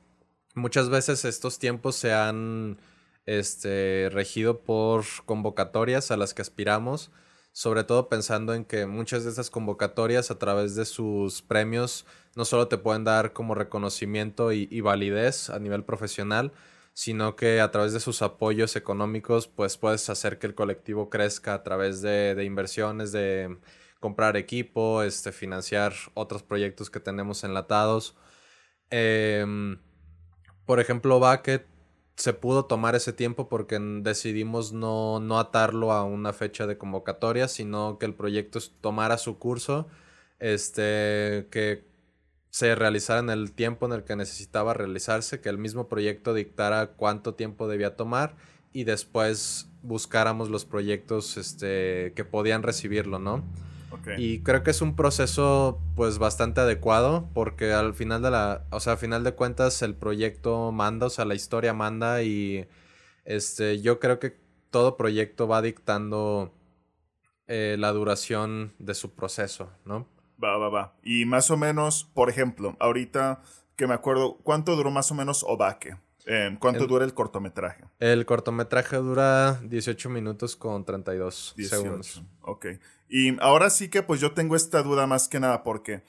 Muchas 0.54 0.88
veces 0.88 1.24
estos 1.24 1.58
tiempos 1.58 1.96
se 1.96 2.12
han 2.12 2.78
este, 3.26 4.10
regido 4.12 4.60
por 4.60 5.04
convocatorias 5.24 6.10
a 6.10 6.16
las 6.16 6.34
que 6.34 6.42
aspiramos, 6.42 7.10
sobre 7.58 7.82
todo 7.82 8.08
pensando 8.08 8.54
en 8.54 8.64
que 8.64 8.86
muchas 8.86 9.24
de 9.24 9.30
esas 9.32 9.50
convocatorias 9.50 10.30
a 10.30 10.38
través 10.38 10.76
de 10.76 10.84
sus 10.84 11.42
premios 11.42 12.06
no 12.36 12.44
solo 12.44 12.68
te 12.68 12.78
pueden 12.78 13.02
dar 13.02 13.32
como 13.32 13.56
reconocimiento 13.56 14.52
y, 14.52 14.80
validez 14.80 15.50
a 15.50 15.58
nivel 15.58 15.82
profesional, 15.82 16.52
sino 16.92 17.34
que 17.34 17.60
a 17.60 17.72
través 17.72 17.92
de 17.92 17.98
sus 17.98 18.22
apoyos 18.22 18.76
económicos, 18.76 19.48
pues 19.48 19.76
puedes 19.76 20.08
hacer 20.08 20.38
que 20.38 20.46
el 20.46 20.54
colectivo 20.54 21.10
crezca 21.10 21.52
a 21.52 21.64
través 21.64 22.00
de, 22.00 22.44
inversiones, 22.44 23.10
de 23.10 23.58
comprar 23.98 24.36
equipo, 24.36 25.02
este, 25.02 25.32
financiar 25.32 25.94
otros 26.14 26.44
proyectos 26.44 26.90
que 26.90 27.00
tenemos 27.00 27.42
enlatados. 27.42 28.14
Em, 28.90 29.80
por 30.64 30.78
ejemplo, 30.78 31.20
que 31.42 31.66
se 32.18 32.32
pudo 32.32 32.64
tomar 32.64 32.96
ese 32.96 33.12
tiempo 33.12 33.48
porque 33.48 33.78
decidimos 33.78 34.72
no, 34.72 35.20
no 35.20 35.38
atarlo 35.38 35.92
a 35.92 36.02
una 36.02 36.32
fecha 36.32 36.66
de 36.66 36.76
convocatoria, 36.76 37.46
sino 37.46 37.96
que 37.98 38.06
el 38.06 38.14
proyecto 38.14 38.58
tomara 38.80 39.18
su 39.18 39.38
curso, 39.38 39.86
este, 40.40 41.46
que 41.52 41.84
se 42.50 42.74
realizara 42.74 43.20
en 43.20 43.30
el 43.30 43.52
tiempo 43.52 43.86
en 43.86 43.92
el 43.92 44.02
que 44.02 44.16
necesitaba 44.16 44.74
realizarse, 44.74 45.40
que 45.40 45.48
el 45.48 45.58
mismo 45.58 45.86
proyecto 45.86 46.34
dictara 46.34 46.88
cuánto 46.88 47.34
tiempo 47.34 47.68
debía 47.68 47.94
tomar 47.94 48.34
y 48.72 48.82
después 48.82 49.68
buscáramos 49.82 50.50
los 50.50 50.64
proyectos 50.64 51.36
este, 51.36 52.12
que 52.16 52.24
podían 52.24 52.64
recibirlo, 52.64 53.20
¿no? 53.20 53.44
Y 54.16 54.42
creo 54.42 54.62
que 54.62 54.70
es 54.70 54.82
un 54.82 54.96
proceso 54.96 55.80
pues 55.94 56.18
bastante 56.18 56.60
adecuado 56.60 57.28
porque 57.34 57.72
al 57.72 57.94
final 57.94 58.22
de 58.22 58.30
la, 58.30 58.64
o 58.70 58.80
sea, 58.80 58.94
al 58.94 58.98
final 58.98 59.24
de 59.24 59.32
cuentas 59.32 59.82
el 59.82 59.94
proyecto 59.94 60.72
manda, 60.72 61.06
o 61.06 61.10
sea, 61.10 61.24
la 61.24 61.34
historia 61.34 61.72
manda 61.74 62.22
y 62.22 62.68
este, 63.24 63.80
yo 63.80 63.98
creo 63.98 64.18
que 64.18 64.36
todo 64.70 64.96
proyecto 64.96 65.48
va 65.48 65.62
dictando 65.62 66.52
eh, 67.46 67.76
la 67.78 67.92
duración 67.92 68.74
de 68.78 68.94
su 68.94 69.14
proceso, 69.14 69.70
¿no? 69.84 70.06
Va, 70.42 70.56
va, 70.56 70.68
va. 70.68 70.94
Y 71.02 71.24
más 71.24 71.50
o 71.50 71.56
menos, 71.56 72.04
por 72.14 72.30
ejemplo, 72.30 72.76
ahorita 72.78 73.42
que 73.76 73.86
me 73.86 73.94
acuerdo, 73.94 74.38
¿cuánto 74.42 74.76
duró 74.76 74.90
más 74.90 75.10
o 75.10 75.14
menos 75.14 75.44
Obake? 75.46 75.96
Eh, 76.30 76.54
¿Cuánto 76.60 76.86
dura 76.86 77.06
el 77.06 77.14
cortometraje? 77.14 77.84
El 77.98 78.26
cortometraje 78.26 78.96
dura 78.96 79.58
18 79.62 80.10
minutos 80.10 80.56
con 80.56 80.84
32 80.84 81.54
segundos. 81.58 82.22
Ok. 82.42 82.66
Y 83.08 83.40
ahora 83.40 83.70
sí 83.70 83.88
que 83.88 84.02
pues 84.02 84.20
yo 84.20 84.32
tengo 84.32 84.54
esta 84.54 84.82
duda 84.82 85.06
más 85.06 85.26
que 85.26 85.40
nada 85.40 85.62
porque 85.62 86.02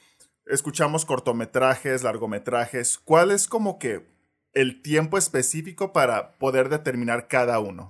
escuchamos 0.45 1.05
cortometrajes, 1.05 2.03
largometrajes. 2.03 2.99
¿Cuál 2.99 3.31
es 3.31 3.47
como 3.47 3.79
que 3.79 4.09
el 4.51 4.81
tiempo 4.81 5.17
específico 5.17 5.93
para 5.93 6.37
poder 6.37 6.67
determinar 6.67 7.29
cada 7.29 7.59
uno? 7.59 7.89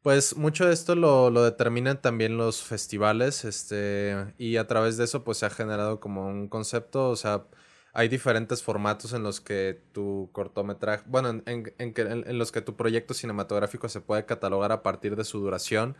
Pues 0.00 0.36
mucho 0.36 0.64
de 0.64 0.72
esto 0.72 0.94
lo, 0.94 1.28
lo, 1.28 1.44
determinan 1.44 2.00
también 2.00 2.38
los 2.38 2.62
festivales, 2.62 3.44
este, 3.44 4.32
y 4.38 4.56
a 4.56 4.66
través 4.66 4.96
de 4.96 5.04
eso 5.04 5.22
pues 5.22 5.36
se 5.36 5.44
ha 5.44 5.50
generado 5.50 6.00
como 6.00 6.28
un 6.28 6.48
concepto, 6.48 7.10
o 7.10 7.16
sea, 7.16 7.44
hay 7.92 8.08
diferentes 8.08 8.62
formatos 8.62 9.12
en 9.12 9.22
los 9.22 9.40
que 9.40 9.80
tu 9.92 10.28
cortometraje, 10.32 11.04
bueno, 11.06 11.30
en, 11.30 11.42
en, 11.46 11.72
en, 11.78 12.38
los 12.38 12.52
que 12.52 12.60
tu 12.60 12.76
proyecto 12.76 13.14
cinematográfico 13.14 13.88
se 13.88 14.00
puede 14.00 14.26
catalogar 14.26 14.72
a 14.72 14.82
partir 14.82 15.16
de 15.16 15.24
su 15.24 15.40
duración. 15.40 15.96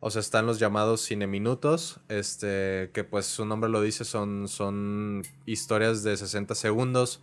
O 0.00 0.10
sea, 0.10 0.20
están 0.20 0.46
los 0.46 0.58
llamados 0.58 1.04
cineminutos, 1.06 2.00
este, 2.08 2.90
que 2.92 3.04
pues 3.04 3.26
su 3.26 3.44
nombre 3.44 3.70
lo 3.70 3.80
dice, 3.80 4.04
son, 4.04 4.48
son 4.48 5.22
historias 5.46 6.02
de 6.02 6.16
60 6.16 6.54
segundos. 6.54 7.20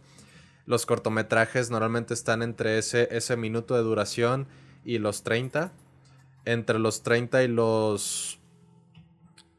Los 0.65 0.85
cortometrajes 0.85 1.71
normalmente 1.71 2.13
están 2.13 2.41
entre 2.41 2.77
ese, 2.77 3.09
ese 3.11 3.35
minuto 3.35 3.75
de 3.75 3.81
duración 3.81 4.47
y 4.85 4.99
los 4.99 5.23
30. 5.23 5.73
Entre 6.45 6.79
los 6.79 7.03
30 7.03 7.43
y 7.43 7.47
los... 7.47 8.39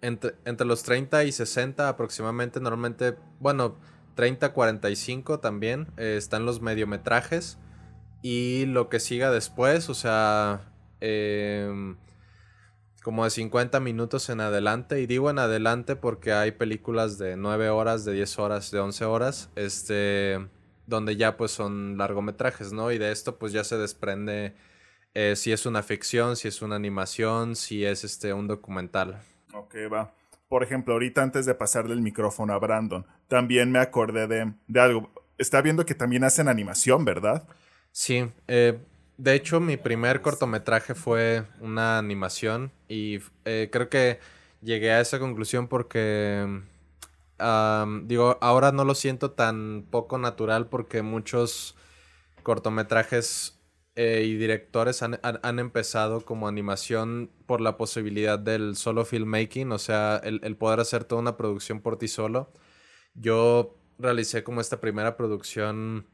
Entre, 0.00 0.34
entre 0.46 0.66
los 0.66 0.82
30 0.82 1.24
y 1.24 1.32
60 1.32 1.88
aproximadamente, 1.90 2.58
normalmente, 2.58 3.16
bueno, 3.38 3.76
30-45 4.16 5.40
también 5.40 5.88
eh, 5.96 6.16
están 6.16 6.46
los 6.46 6.60
mediometrajes. 6.60 7.58
Y 8.22 8.66
lo 8.66 8.88
que 8.88 9.00
siga 9.00 9.30
después, 9.30 9.88
o 9.88 9.94
sea... 9.94 10.72
Eh, 11.00 11.94
como 13.02 13.24
de 13.24 13.30
50 13.30 13.80
minutos 13.80 14.28
en 14.28 14.40
adelante. 14.40 15.00
Y 15.00 15.06
digo 15.06 15.30
en 15.30 15.38
adelante 15.38 15.96
porque 15.96 16.32
hay 16.32 16.52
películas 16.52 17.18
de 17.18 17.36
9 17.36 17.70
horas, 17.70 18.04
de 18.04 18.12
10 18.12 18.38
horas, 18.38 18.70
de 18.70 18.80
11 18.80 19.04
horas, 19.04 19.50
este, 19.56 20.48
donde 20.86 21.16
ya 21.16 21.36
pues 21.36 21.50
son 21.50 21.96
largometrajes, 21.96 22.72
¿no? 22.72 22.92
Y 22.92 22.98
de 22.98 23.12
esto 23.12 23.38
pues 23.38 23.52
ya 23.52 23.64
se 23.64 23.76
desprende 23.78 24.54
eh, 25.14 25.34
si 25.36 25.52
es 25.52 25.66
una 25.66 25.82
ficción, 25.82 26.36
si 26.36 26.48
es 26.48 26.62
una 26.62 26.76
animación, 26.76 27.56
si 27.56 27.84
es 27.84 28.04
este, 28.04 28.32
un 28.32 28.46
documental. 28.46 29.20
Ok, 29.54 29.74
va. 29.92 30.14
Por 30.50 30.64
ejemplo, 30.64 30.94
ahorita 30.94 31.22
antes 31.22 31.46
de 31.46 31.54
pasarle 31.54 31.94
el 31.94 32.00
micrófono 32.00 32.52
a 32.52 32.58
Brandon, 32.58 33.06
también 33.28 33.70
me 33.70 33.78
acordé 33.78 34.26
de, 34.26 34.80
algo. 34.80 35.08
Está 35.38 35.62
viendo 35.62 35.86
que 35.86 35.94
también 35.94 36.24
hacen 36.24 36.48
animación, 36.48 37.04
¿verdad? 37.04 37.46
Sí, 37.92 38.28
eh, 38.48 38.76
de 39.16 39.34
hecho, 39.34 39.60
mi 39.60 39.76
primer 39.76 40.22
cortometraje 40.22 40.96
fue 40.96 41.44
una 41.60 41.98
animación 41.98 42.72
y 42.88 43.20
eh, 43.44 43.68
creo 43.70 43.88
que 43.88 44.18
llegué 44.60 44.90
a 44.90 45.00
esa 45.00 45.20
conclusión 45.20 45.68
porque, 45.68 46.62
digo, 48.02 48.36
ahora 48.40 48.72
no 48.72 48.84
lo 48.84 48.96
siento 48.96 49.30
tan 49.30 49.86
poco 49.88 50.18
natural 50.18 50.66
porque 50.66 51.02
muchos 51.02 51.76
cortometrajes 52.42 53.59
eh, 53.96 54.24
y 54.26 54.36
directores 54.36 55.02
han, 55.02 55.58
empezado 55.58 56.24
como 56.24 56.48
animación 56.48 57.30
por 57.46 57.60
la 57.60 57.76
posibilidad 57.76 58.38
del 58.38 58.76
solo 58.76 59.04
filmmaking, 59.04 59.72
o 59.72 59.78
sea, 59.78 60.20
el, 60.24 60.40
el 60.44 60.56
poder 60.56 60.80
hacer 60.80 61.04
toda 61.04 61.20
una 61.20 61.36
producción 61.36 61.80
por 61.80 61.98
ti 61.98 62.08
solo. 62.08 62.52
Yo 63.14 63.76
realicé 63.98 64.44
como 64.44 64.60
esta 64.60 64.80
primera 64.80 65.16
producción 65.16 66.06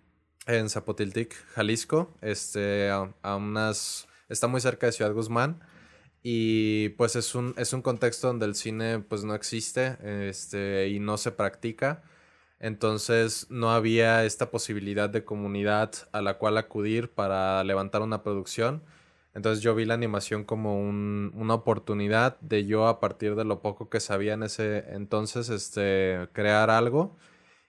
en 0.46 0.70
Zapotiltic, 0.70 1.34
Jalisco, 1.54 2.14
este, 2.20 2.90
a, 2.90 3.36
unas, 3.36 4.06
está 4.28 4.46
muy 4.46 4.60
cerca 4.60 4.86
de 4.86 4.92
Ciudad 4.92 5.12
Guzmán 5.12 5.60
y 6.22 6.90
pues 6.90 7.16
es 7.16 7.34
un, 7.34 7.54
es 7.56 7.72
un 7.72 7.82
contexto 7.82 8.28
donde 8.28 8.46
el 8.46 8.54
cine 8.54 9.00
pues 9.00 9.24
no 9.24 9.34
existe 9.34 9.96
este, 10.28 10.88
y 10.88 11.00
no 11.00 11.18
se 11.18 11.32
practica. 11.32 12.02
Entonces 12.60 13.46
no 13.50 13.70
había 13.70 14.24
esta 14.24 14.50
posibilidad 14.50 15.10
de 15.10 15.24
comunidad 15.24 15.92
a 16.12 16.22
la 16.22 16.38
cual 16.38 16.58
acudir 16.58 17.10
para 17.12 17.62
levantar 17.64 18.02
una 18.02 18.22
producción. 18.22 18.82
Entonces 19.34 19.62
yo 19.62 19.74
vi 19.74 19.84
la 19.84 19.94
animación 19.94 20.44
como 20.44 20.80
un, 20.80 21.32
una 21.34 21.54
oportunidad 21.54 22.40
de 22.40 22.66
yo 22.66 22.88
a 22.88 23.00
partir 23.00 23.34
de 23.36 23.44
lo 23.44 23.60
poco 23.60 23.90
que 23.90 24.00
sabía 24.00 24.34
en 24.34 24.42
ese 24.44 24.84
entonces 24.94 25.50
este, 25.50 26.28
crear 26.32 26.70
algo 26.70 27.16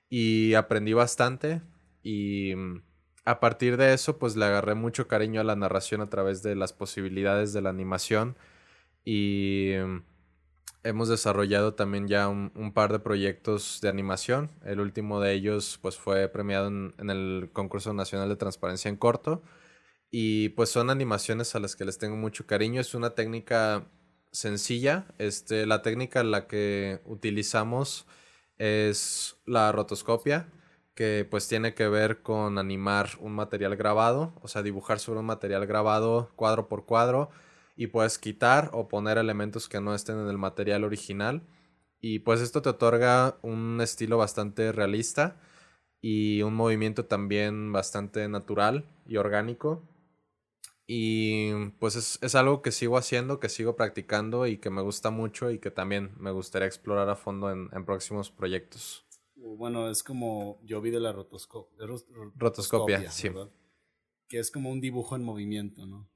y 0.09 0.53
aprendí 0.55 0.93
bastante 0.93 1.61
y 2.03 2.55
mm, 2.55 2.81
a 3.27 3.41
partir 3.41 3.75
de 3.75 3.93
eso, 3.93 4.17
pues 4.19 4.37
le 4.37 4.45
agarré 4.45 4.73
mucho 4.73 5.09
cariño 5.09 5.41
a 5.41 5.43
la 5.43 5.57
narración 5.57 5.99
a 5.99 6.09
través 6.09 6.43
de 6.43 6.55
las 6.55 6.71
posibilidades 6.71 7.51
de 7.51 7.61
la 7.61 7.69
animación. 7.69 8.37
Y 9.03 9.73
mm, 9.77 9.97
hemos 10.87 11.09
desarrollado 11.09 11.73
también 11.73 12.07
ya 12.07 12.27
un, 12.27 12.71
par 12.73 12.91
de 12.91 12.99
proyectos 12.99 13.79
de 13.81 13.89
animación. 13.89 14.51
El 14.65 14.79
último 14.79 15.19
de 15.19 15.33
ellos, 15.33 15.79
pues 15.81 15.97
fue 15.97 16.27
premiado 16.29 16.67
en, 16.67 17.09
el 17.09 17.49
concurso 17.53 17.93
nacional 17.93 18.29
de 18.29 18.35
transparencia 18.35 18.89
en 18.89 18.97
corto. 18.97 19.41
Y 20.09 20.49
pues 20.49 20.69
son 20.69 20.89
animaciones 20.89 21.55
a 21.55 21.59
las 21.59 21.75
que 21.75 21.85
les 21.85 21.97
tengo 21.97 22.15
mucho 22.15 22.47
cariño. 22.47 22.79
Es 22.81 22.95
una 22.95 23.11
técnica 23.11 23.87
sencilla. 24.31 25.05
Este, 25.17 25.65
la 25.65 25.81
técnica 25.81 26.21
en 26.21 26.31
la 26.31 26.47
que 26.47 27.01
utilizamos 27.05 28.05
es 28.57 29.37
la 29.45 29.71
rotoscopia 29.71 30.49
que 30.95 31.27
pues 31.29 31.47
tiene 31.47 31.75
que 31.75 31.87
ver 31.87 32.23
con 32.23 32.57
animar 32.57 33.11
un 33.19 33.33
material 33.33 33.75
grabado, 33.75 34.33
o 34.41 34.47
sea, 34.47 34.63
dibujar 34.63 34.99
sobre 34.99 35.19
un 35.19 35.27
material 35.27 35.67
grabado 35.67 36.31
cuadro 36.35 36.67
por 36.67 36.85
cuadro 36.85 37.29
y 37.77 37.87
puedes 37.87 38.17
quitar 38.17 38.69
o 38.73 38.89
poner 38.89 39.17
elementos 39.17 39.69
que 39.69 39.79
no 39.79 39.95
estén 39.95 40.19
en 40.19 40.27
el 40.27 40.37
material 40.37 40.83
original 40.83 41.43
y 42.01 42.19
pues 42.19 42.41
esto 42.41 42.61
te 42.61 42.69
otorga 42.69 43.37
un 43.41 43.79
estilo 43.81 44.17
bastante 44.17 44.71
realista 44.71 45.39
y 46.01 46.41
un 46.41 46.55
movimiento 46.55 47.05
también 47.05 47.71
bastante 47.71 48.27
natural 48.27 48.85
y 49.05 49.17
orgánico 49.17 49.83
y 50.85 51.69
pues 51.79 52.19
es, 52.21 52.35
algo 52.35 52.61
que 52.61 52.71
sigo 52.71 52.97
haciendo, 52.97 53.39
que 53.39 53.49
sigo 53.49 53.75
practicando 53.75 54.47
y 54.47 54.57
que 54.57 54.69
me 54.69 54.81
gusta 54.81 55.09
mucho 55.09 55.51
y 55.51 55.59
que 55.59 55.71
también 55.71 56.11
me 56.17 56.31
gustaría 56.31 56.67
explorar 56.67 57.09
a 57.09 57.15
fondo 57.15 57.51
en 57.51 57.85
próximos 57.85 58.31
proyectos. 58.31 59.07
Bueno, 59.55 59.89
es 59.89 60.03
como 60.03 60.59
yo 60.63 60.81
vi 60.81 60.89
de 60.89 60.99
la 60.99 61.11
rotoscopia. 61.11 61.85
Rotoscopia, 62.35 63.09
sí. 63.11 63.29
Que 64.27 64.39
es 64.39 64.51
como 64.51 64.71
un 64.71 64.81
dibujo 64.81 65.15
en 65.15 65.23
movimiento, 65.23 65.85
¿no? 65.85 66.09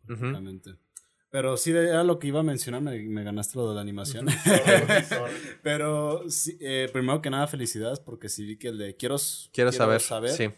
Pero 1.32 1.56
sí, 1.56 1.72
era 1.72 2.04
lo 2.04 2.20
que 2.20 2.28
iba 2.28 2.41
a 2.41 2.44
mencionar, 2.44 2.82
me, 2.82 3.24
ganaste 3.24 3.58
lo 3.58 3.70
de 3.70 3.76
la 3.76 3.82
animación. 3.82 4.28
Pero 5.63 6.30
sí, 6.30 6.58
eh, 6.60 6.89
primero 6.91 7.22
que 7.22 7.30
nada, 7.30 7.48
felicidades, 7.48 8.02
porque 8.02 8.28
sí 8.28 8.46
vi 8.46 8.58
que 8.58 8.67
el 8.67 8.78
de 8.78 8.98
Quiero, 8.98 9.15
quiero, 9.54 9.72
saber, 9.72 10.02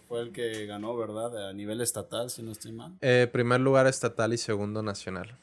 fue 0.07 0.21
el 0.21 0.31
que 0.31 0.65
ganó, 0.65 0.97
¿verdad? 0.97 1.49
A 1.49 1.53
nivel 1.53 1.79
estatal, 1.79 2.31
si 2.31 2.41
no 2.41 2.51
estoy 2.51 2.71
mal. 2.71 2.97
Eh, 3.01 3.29
primer 3.31 3.61
lugar 3.61 3.85
estatal 3.85 4.33
y 4.33 4.37
segundo 4.37 4.81
nacional. 4.81 5.37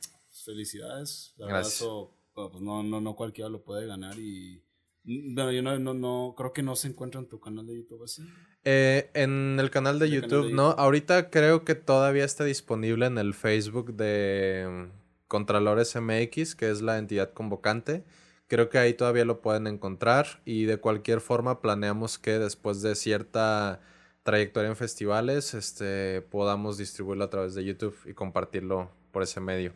Felicidades. 0.45 1.33
La 1.37 1.47
Gracias. 1.47 1.89
pues 2.35 2.61
no, 2.61 2.83
no, 2.83 3.01
no 3.01 3.15
cualquiera 3.15 3.49
lo 3.49 3.63
puede 3.63 3.87
ganar 3.87 4.19
y 4.19 4.65
bueno, 5.05 5.51
yo 5.51 5.63
no, 5.63 5.79
no, 5.79 5.95
no, 5.95 6.35
creo 6.37 6.53
que 6.53 6.63
no 6.63 6.77
se 6.77 6.89
encuentra 6.89 7.21
en 7.21 7.29
tu 7.29 7.41
canal 7.41 7.67
de 7.67 7.77
YouTube 7.77 8.05
así. 8.05 8.23
Eh, 8.65 9.11
en 9.15 9.59
el 9.59 9.71
canal 9.71 9.99
de, 9.99 10.11
YouTube, 10.11 10.53
no. 10.53 10.71
Ahorita 10.73 11.31
creo 11.31 11.65
que 11.65 11.75
todavía 11.75 12.25
está 12.25 12.45
disponible 12.45 13.07
en 13.07 13.17
el 13.17 13.33
Facebook 13.33 13.95
de 13.95 14.67
mm, 14.69 15.00
Contralores 15.31 15.95
MX, 15.95 16.57
que 16.57 16.73
es 16.73 16.83
la 16.83 16.99
entidad 16.99 17.33
convocante. 17.33 18.03
Creo 18.49 18.69
que 18.69 18.79
ahí 18.79 18.95
todavía 18.95 19.25
lo 19.25 19.41
pueden 19.41 19.69
encontrar 19.69 20.41
y 20.45 20.65
de 20.65 20.79
cualquier 20.79 21.21
forma 21.21 21.61
planeamos 21.61 22.19
que 22.19 22.41
después 22.41 22.83
de 22.83 22.97
cierta 22.97 23.81
trayectoria 24.25 24.71
en 24.71 24.77
festivales, 24.77 25.55
este, 25.55 26.21
podamos 26.23 26.79
distribuirlo 26.79 27.23
a 27.23 27.31
través 27.31 27.55
de 27.55 27.65
YouTube 27.65 27.97
y 28.07 28.13
compartirlo 28.13 28.91
por 29.13 29.23
ese 29.23 29.39
medio. 29.41 29.73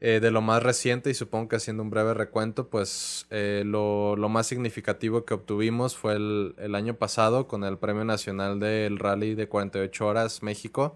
Eh, 0.00 0.20
de 0.20 0.30
lo 0.30 0.40
más 0.40 0.62
reciente, 0.62 1.10
y 1.10 1.14
supongo 1.14 1.50
que 1.50 1.56
haciendo 1.56 1.82
un 1.82 1.90
breve 1.90 2.14
recuento, 2.14 2.70
pues 2.70 3.26
eh, 3.28 3.64
lo, 3.66 4.16
más 4.30 4.46
significativo 4.46 5.26
que 5.26 5.34
obtuvimos 5.34 5.98
fue 5.98 6.14
el, 6.14 6.74
año 6.74 6.94
pasado 6.94 7.46
con 7.46 7.62
el 7.62 7.76
Premio 7.76 8.06
Nacional 8.06 8.58
del 8.58 8.98
Rally 8.98 9.34
de 9.34 9.48
48 9.48 10.06
Horas 10.06 10.42
México. 10.42 10.94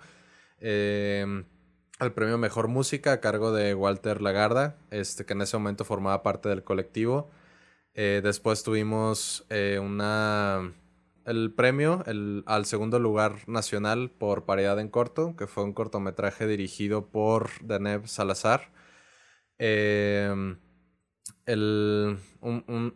Em, 0.60 1.44
el 2.00 2.12
premio 2.12 2.38
Mejor 2.38 2.68
Música 2.68 3.12
a 3.12 3.20
cargo 3.20 3.52
de 3.52 3.74
Walter 3.74 4.22
Lagarda, 4.22 4.76
este, 4.90 5.24
que 5.24 5.32
en 5.34 5.42
ese 5.42 5.56
momento 5.56 5.84
formaba 5.84 6.22
parte 6.22 6.48
del 6.48 6.62
colectivo. 6.64 7.30
Eh, 7.94 8.20
después 8.22 8.62
tuvimos 8.62 9.46
una 9.80 10.72
el 11.26 11.52
premio 11.52 12.04
al 12.46 12.66
segundo 12.66 13.00
lugar 13.00 13.48
nacional 13.48 14.10
por 14.10 14.44
paridad 14.44 14.78
en 14.78 14.88
corto, 14.88 15.34
que 15.36 15.48
fue 15.48 15.64
un 15.64 15.72
cortometraje 15.72 16.46
dirigido 16.46 17.08
por 17.08 17.50
Deneb 17.62 18.06
Salazar. 18.06 18.70
Em, 19.58 20.58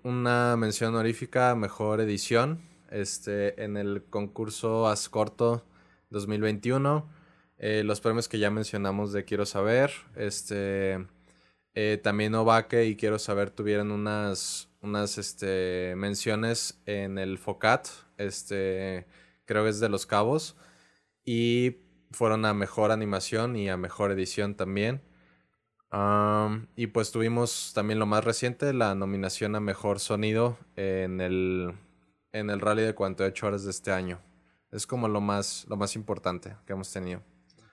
una 0.04 0.56
mención 0.56 0.94
honorífica 0.94 1.54
mejor 1.56 2.00
edición 2.00 2.62
este, 2.90 3.62
en 3.64 3.76
el 3.76 4.04
concurso 4.04 4.86
Ascorto 4.86 5.66
2021. 6.10 7.19
Eh, 7.60 7.84
los 7.84 8.00
premios 8.00 8.28
que 8.28 8.40
ya 8.40 8.50
mencionamos 8.50 9.12
de 9.12 9.24
Quiero 9.24 9.46
Saber. 9.46 9.92
Este, 10.16 11.06
eh, 11.74 12.00
también 12.02 12.34
Ovaque 12.34 12.86
y 12.86 12.96
Quiero 12.96 13.20
Saber 13.20 13.50
tuvieron 13.50 13.92
unas, 13.92 14.68
unas 14.80 15.16
este, 15.18 15.94
menciones 15.96 16.80
en 16.86 17.18
el 17.18 17.38
FOCAT. 17.38 17.86
Este, 18.16 19.06
creo 19.44 19.62
que 19.62 19.70
es 19.70 19.78
de 19.78 19.88
Los 19.88 20.06
Cabos. 20.06 20.56
Y 21.24 21.76
fueron 22.10 22.44
a 22.44 22.54
mejor 22.54 22.90
animación 22.90 23.54
y 23.54 23.68
a 23.70 23.76
mejor 23.76 24.10
edición 24.10 24.56
también 24.56 25.02
y 26.76 26.86
pues 26.88 27.10
tuvimos 27.10 27.72
también 27.74 27.98
lo 27.98 28.06
más 28.06 28.24
reciente, 28.24 28.72
la 28.72 28.94
nominación 28.94 29.56
a 29.56 29.60
Mejor 29.60 29.98
Sonido 29.98 30.56
en 30.76 31.20
el, 31.20 31.74
en 32.32 32.50
el 32.50 32.60
Rally 32.60 32.82
de 32.82 32.94
48 32.94 33.46
horas 33.46 33.64
de 33.64 33.70
este 33.70 33.90
año. 33.90 34.20
Es 34.70 34.86
como 34.86 35.08
lo 35.08 35.20
más, 35.20 35.66
lo 35.68 35.76
más 35.76 35.96
importante 35.96 36.56
que 36.64 36.74
hemos 36.74 36.92
tenido. 36.92 37.22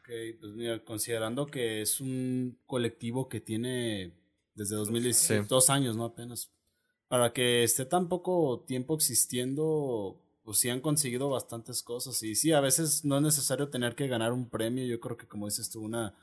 Ok, 0.07 0.39
pues 0.39 0.53
mira, 0.53 0.81
considerando 0.85 1.47
que 1.47 1.81
es 1.81 1.99
un 1.99 2.57
colectivo 2.65 3.27
que 3.27 3.41
tiene 3.41 4.13
desde 4.55 4.77
2017, 4.77 5.47
dos 5.49 5.69
años, 5.69 5.97
¿no? 5.97 6.05
Apenas. 6.05 6.49
Para 7.09 7.33
que 7.33 7.63
esté 7.63 7.83
tan 7.83 8.07
poco 8.07 8.63
tiempo 8.65 8.95
existiendo, 8.95 10.21
pues 10.43 10.59
sí 10.59 10.69
han 10.69 10.79
conseguido 10.79 11.29
bastantes 11.29 11.83
cosas. 11.83 12.23
Y 12.23 12.35
sí, 12.35 12.53
a 12.53 12.61
veces 12.61 13.03
no 13.03 13.17
es 13.17 13.21
necesario 13.21 13.69
tener 13.69 13.95
que 13.95 14.07
ganar 14.07 14.31
un 14.31 14.49
premio. 14.49 14.85
Yo 14.85 15.01
creo 15.01 15.17
que, 15.17 15.27
como 15.27 15.47
dices 15.47 15.69
tú, 15.69 15.81
una 15.81 16.15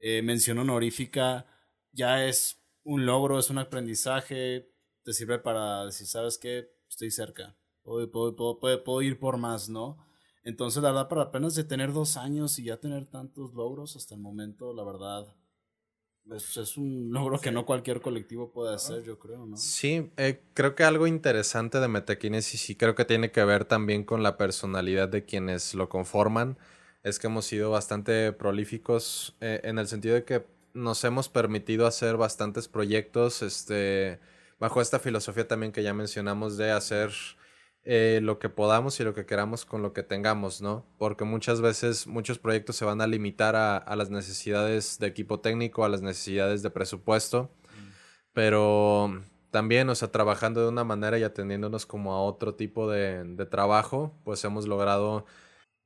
eh, 0.00 0.22
mención 0.22 0.58
honorífica 0.58 1.46
ya 1.92 2.24
es 2.24 2.58
un 2.84 3.04
logro, 3.04 3.38
es 3.38 3.50
un 3.50 3.58
aprendizaje, 3.58 4.72
te 5.02 5.12
sirve 5.12 5.38
para 5.38 5.84
decir, 5.84 6.06
¿sabes 6.06 6.38
qué? 6.38 6.70
Estoy 6.88 7.10
cerca, 7.10 7.54
puedo, 7.82 8.10
puedo, 8.10 8.58
puedo, 8.82 9.02
ir 9.02 9.18
por 9.18 9.36
más, 9.36 9.68
¿no? 9.68 10.05
Entonces, 10.46 10.80
la 10.80 10.90
verdad, 10.90 11.08
para 11.08 11.22
apenas 11.22 11.56
de 11.56 11.64
tener 11.64 11.92
dos 11.92 12.16
años 12.16 12.56
y 12.60 12.64
ya 12.64 12.76
tener 12.76 13.04
tantos 13.06 13.52
logros 13.54 13.96
hasta 13.96 14.14
el 14.14 14.20
momento, 14.20 14.72
la 14.72 14.84
verdad, 14.84 15.26
es, 16.32 16.76
un 16.76 17.10
logro 17.10 17.40
que 17.40 17.50
no 17.50 17.66
cualquier 17.66 18.00
colectivo 18.00 18.52
puede 18.52 18.72
hacer, 18.72 19.02
yo 19.02 19.18
creo, 19.18 19.44
¿no? 19.44 19.56
Sí, 19.56 20.12
eh, 20.16 20.40
creo 20.54 20.76
que 20.76 20.84
algo 20.84 21.08
interesante 21.08 21.80
de 21.80 21.88
Metakinesis 21.88 22.60
sí 22.60 22.76
creo 22.76 22.94
que 22.94 23.04
tiene 23.04 23.32
que 23.32 23.44
ver 23.44 23.64
también 23.64 24.04
con 24.04 24.22
la 24.22 24.36
personalidad 24.36 25.08
de 25.08 25.24
quienes 25.24 25.74
lo 25.74 25.88
conforman 25.88 26.56
es 27.02 27.18
que 27.18 27.26
hemos 27.26 27.44
sido 27.44 27.72
bastante 27.72 28.32
prolíficos 28.32 29.34
eh, 29.40 29.60
en 29.64 29.80
el 29.80 29.88
sentido 29.88 30.14
de 30.14 30.24
que 30.24 30.46
nos 30.74 31.02
hemos 31.02 31.28
permitido 31.28 31.88
hacer 31.88 32.16
bastantes 32.16 32.68
proyectos, 32.68 33.42
este, 33.42 34.20
bajo 34.60 34.80
esta 34.80 35.00
filosofía 35.00 35.48
también 35.48 35.72
que 35.72 35.82
ya 35.82 35.92
mencionamos 35.92 36.56
de 36.56 36.70
hacer 36.70 37.10
eh, 37.86 38.20
lo 38.22 38.38
que 38.38 38.48
podamos 38.48 38.98
y 39.00 39.04
lo 39.04 39.14
que 39.14 39.26
queramos 39.26 39.64
con 39.64 39.80
lo 39.80 39.92
que 39.92 40.02
tengamos, 40.02 40.60
¿no? 40.60 40.84
Porque 40.98 41.24
muchas 41.24 41.60
veces 41.60 42.06
muchos 42.06 42.38
proyectos 42.38 42.76
se 42.76 42.84
van 42.84 43.00
a 43.00 43.06
limitar 43.06 43.56
a, 43.56 43.96
las 43.96 44.10
necesidades 44.10 44.98
de 44.98 45.06
equipo 45.06 45.40
técnico, 45.40 45.84
a 45.84 45.88
las 45.88 46.02
necesidades 46.02 46.62
de 46.62 46.70
presupuesto, 46.70 47.50
pero 48.32 49.22
también, 49.50 49.88
o 49.88 49.94
sea, 49.94 50.10
trabajando 50.10 50.60
de 50.62 50.68
una 50.68 50.84
manera 50.84 51.18
y 51.18 51.22
atendiéndonos 51.22 51.86
como 51.86 52.12
a 52.14 52.22
otro 52.22 52.54
tipo 52.56 52.90
de, 52.90 53.24
de 53.24 53.46
trabajo, 53.46 54.12
pues 54.24 54.44
hemos 54.44 54.66
logrado 54.66 55.24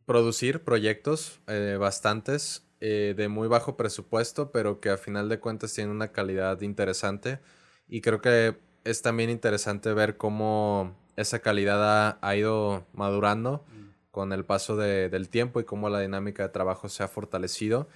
producir 0.06 0.64
proyectos, 0.64 1.40
eh, 1.46 1.76
bastantes, 1.78 2.66
eh, 2.80 3.14
de 3.16 3.28
muy 3.28 3.46
bajo 3.46 3.76
presupuesto, 3.76 4.50
pero 4.52 4.80
que 4.80 4.88
a 4.90 4.96
final 4.96 5.28
de 5.28 5.38
cuentas 5.38 5.74
tienen 5.74 5.94
una 5.94 6.12
calidad 6.12 6.60
interesante. 6.62 7.40
Y 7.86 8.00
creo 8.00 8.20
que 8.20 8.56
es 8.84 9.02
también 9.02 9.30
interesante 9.30 9.92
ver 9.92 10.16
cómo 10.16 10.96
esa 11.16 11.40
calidad 11.40 12.18
ha, 12.20 12.36
ido 12.36 12.86
madurando 12.92 13.64
mm. 13.68 14.10
con 14.10 14.32
el 14.32 14.44
paso 14.44 14.76
del 14.76 15.28
tiempo 15.28 15.60
y 15.60 15.64
cómo 15.64 15.88
la 15.88 16.00
dinámica 16.00 16.44
de 16.44 16.48
trabajo 16.50 16.88
se 16.88 17.02
ha 17.02 17.08
fortalecido. 17.08 17.88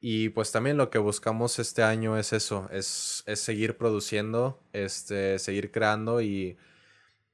Y 0.00 0.28
pues 0.30 0.52
también 0.52 0.76
lo 0.76 0.90
que 0.90 0.98
buscamos 0.98 1.58
este 1.58 1.82
año 1.82 2.18
es 2.18 2.32
eso, 2.32 2.68
es, 2.70 3.22
es 3.26 3.40
seguir 3.40 3.78
produciendo, 3.78 4.60
este, 4.72 5.38
seguir 5.38 5.72
creando 5.72 6.20
y 6.20 6.58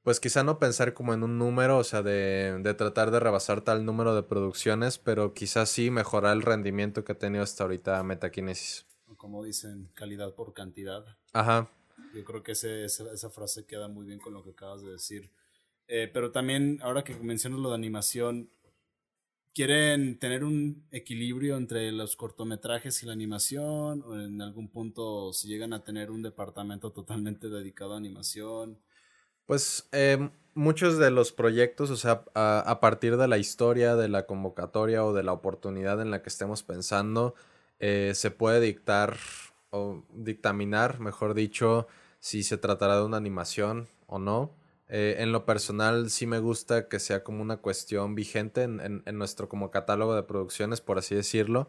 pues 0.01 0.19
quizá 0.19 0.43
no 0.43 0.59
pensar 0.59 0.93
como 0.93 1.13
en 1.13 1.23
un 1.23 1.37
número, 1.37 1.77
o 1.77 1.83
sea, 1.83 2.01
de, 2.01 2.59
de, 2.61 2.73
tratar 2.73 3.11
de 3.11 3.19
rebasar 3.19 3.61
tal 3.61 3.85
número 3.85 4.15
de 4.15 4.23
producciones, 4.23 4.97
pero 4.97 5.33
quizás 5.33 5.69
sí 5.69 5.91
mejorar 5.91 6.35
el 6.35 6.41
rendimiento 6.41 7.03
que 7.03 7.13
ha 7.13 7.17
tenido 7.17 7.43
hasta 7.43 7.63
ahorita 7.63 8.03
Metakinesis. 8.03 8.85
Como 9.17 9.43
dicen, 9.43 9.89
calidad 9.93 10.33
por 10.35 10.53
cantidad. 10.53 11.05
Ajá. 11.31 11.69
Yo 12.13 12.23
creo 12.23 12.43
que 12.43 12.53
ese, 12.53 12.85
esa, 12.85 13.29
frase 13.29 13.65
queda 13.65 13.87
muy 13.87 14.05
bien 14.05 14.19
con 14.19 14.33
lo 14.33 14.43
que 14.43 14.51
acabas 14.51 14.83
de 14.83 14.91
decir. 14.91 15.31
Eh, 15.87 16.09
pero 16.13 16.31
también, 16.31 16.79
ahora 16.81 17.03
que 17.03 17.15
mencionas 17.15 17.59
lo 17.59 17.69
de 17.69 17.75
animación, 17.75 18.49
¿quieren 19.53 20.19
tener 20.19 20.43
un 20.43 20.87
equilibrio 20.91 21.57
entre 21.57 21.91
los 21.91 22.15
cortometrajes 22.15 23.03
y 23.03 23.05
la 23.05 23.13
animación? 23.13 24.03
¿O 24.03 24.19
en 24.19 24.41
algún 24.41 24.69
punto 24.69 25.33
si 25.33 25.47
llegan 25.47 25.73
a 25.73 25.83
tener 25.83 26.11
un 26.11 26.21
departamento 26.21 26.91
totalmente 26.91 27.49
dedicado 27.49 27.93
a 27.93 27.97
animación? 27.97 28.79
Pues 29.45 29.89
em, 29.91 30.31
muchos 30.53 30.97
de 30.97 31.11
los 31.11 31.31
proyectos, 31.31 31.89
o 31.89 31.97
sea, 31.97 32.23
a, 32.33 32.79
partir 32.79 33.17
de 33.17 33.27
la 33.27 33.37
historia, 33.37 33.95
de 33.95 34.07
la 34.07 34.25
convocatoria 34.25 35.03
o 35.05 35.13
de 35.13 35.23
la 35.23 35.33
oportunidad 35.33 36.01
en 36.01 36.11
la 36.11 36.21
que 36.21 36.29
estemos 36.29 36.63
pensando, 36.63 37.35
eh, 37.79 38.13
se 38.15 38.31
puede 38.31 38.61
dictar 38.61 39.17
o 39.73 40.05
dictaminar, 40.13 40.99
mejor 40.99 41.33
dicho, 41.33 41.87
si 42.19 42.43
se 42.43 42.57
tratará 42.57 42.97
de 42.97 43.03
una 43.03 43.17
animación 43.17 43.89
o 44.07 44.19
no. 44.19 44.55
Eh, 44.87 45.15
en 45.19 45.31
lo 45.31 45.45
personal 45.45 46.09
sí 46.11 46.27
me 46.27 46.39
gusta 46.39 46.87
que 46.87 46.99
sea 46.99 47.23
como 47.23 47.41
una 47.41 47.57
cuestión 47.57 48.15
vigente 48.15 48.63
en, 48.63 49.03
nuestro 49.17 49.49
como 49.49 49.71
catálogo 49.71 50.15
de 50.15 50.23
producciones, 50.23 50.81
por 50.81 50.99
así 50.99 51.15
decirlo. 51.15 51.67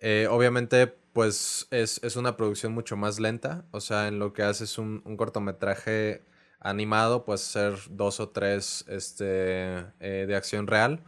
Eh, 0.00 0.28
obviamente, 0.30 0.86
pues 1.12 1.68
es, 1.70 2.16
una 2.16 2.36
producción 2.36 2.72
mucho 2.72 2.96
más 2.96 3.20
lenta, 3.20 3.66
o 3.72 3.80
sea, 3.80 4.08
en 4.08 4.18
lo 4.18 4.32
que 4.32 4.42
haces 4.42 4.78
un, 4.78 5.02
un 5.04 5.16
cortometraje 5.16 6.24
animado, 6.60 7.24
pues 7.24 7.42
ser 7.42 7.74
dos 7.90 8.20
o 8.20 8.30
tres 8.30 8.84
este, 8.88 9.78
eh, 10.00 10.24
de 10.26 10.36
acción 10.36 10.66
real. 10.66 11.04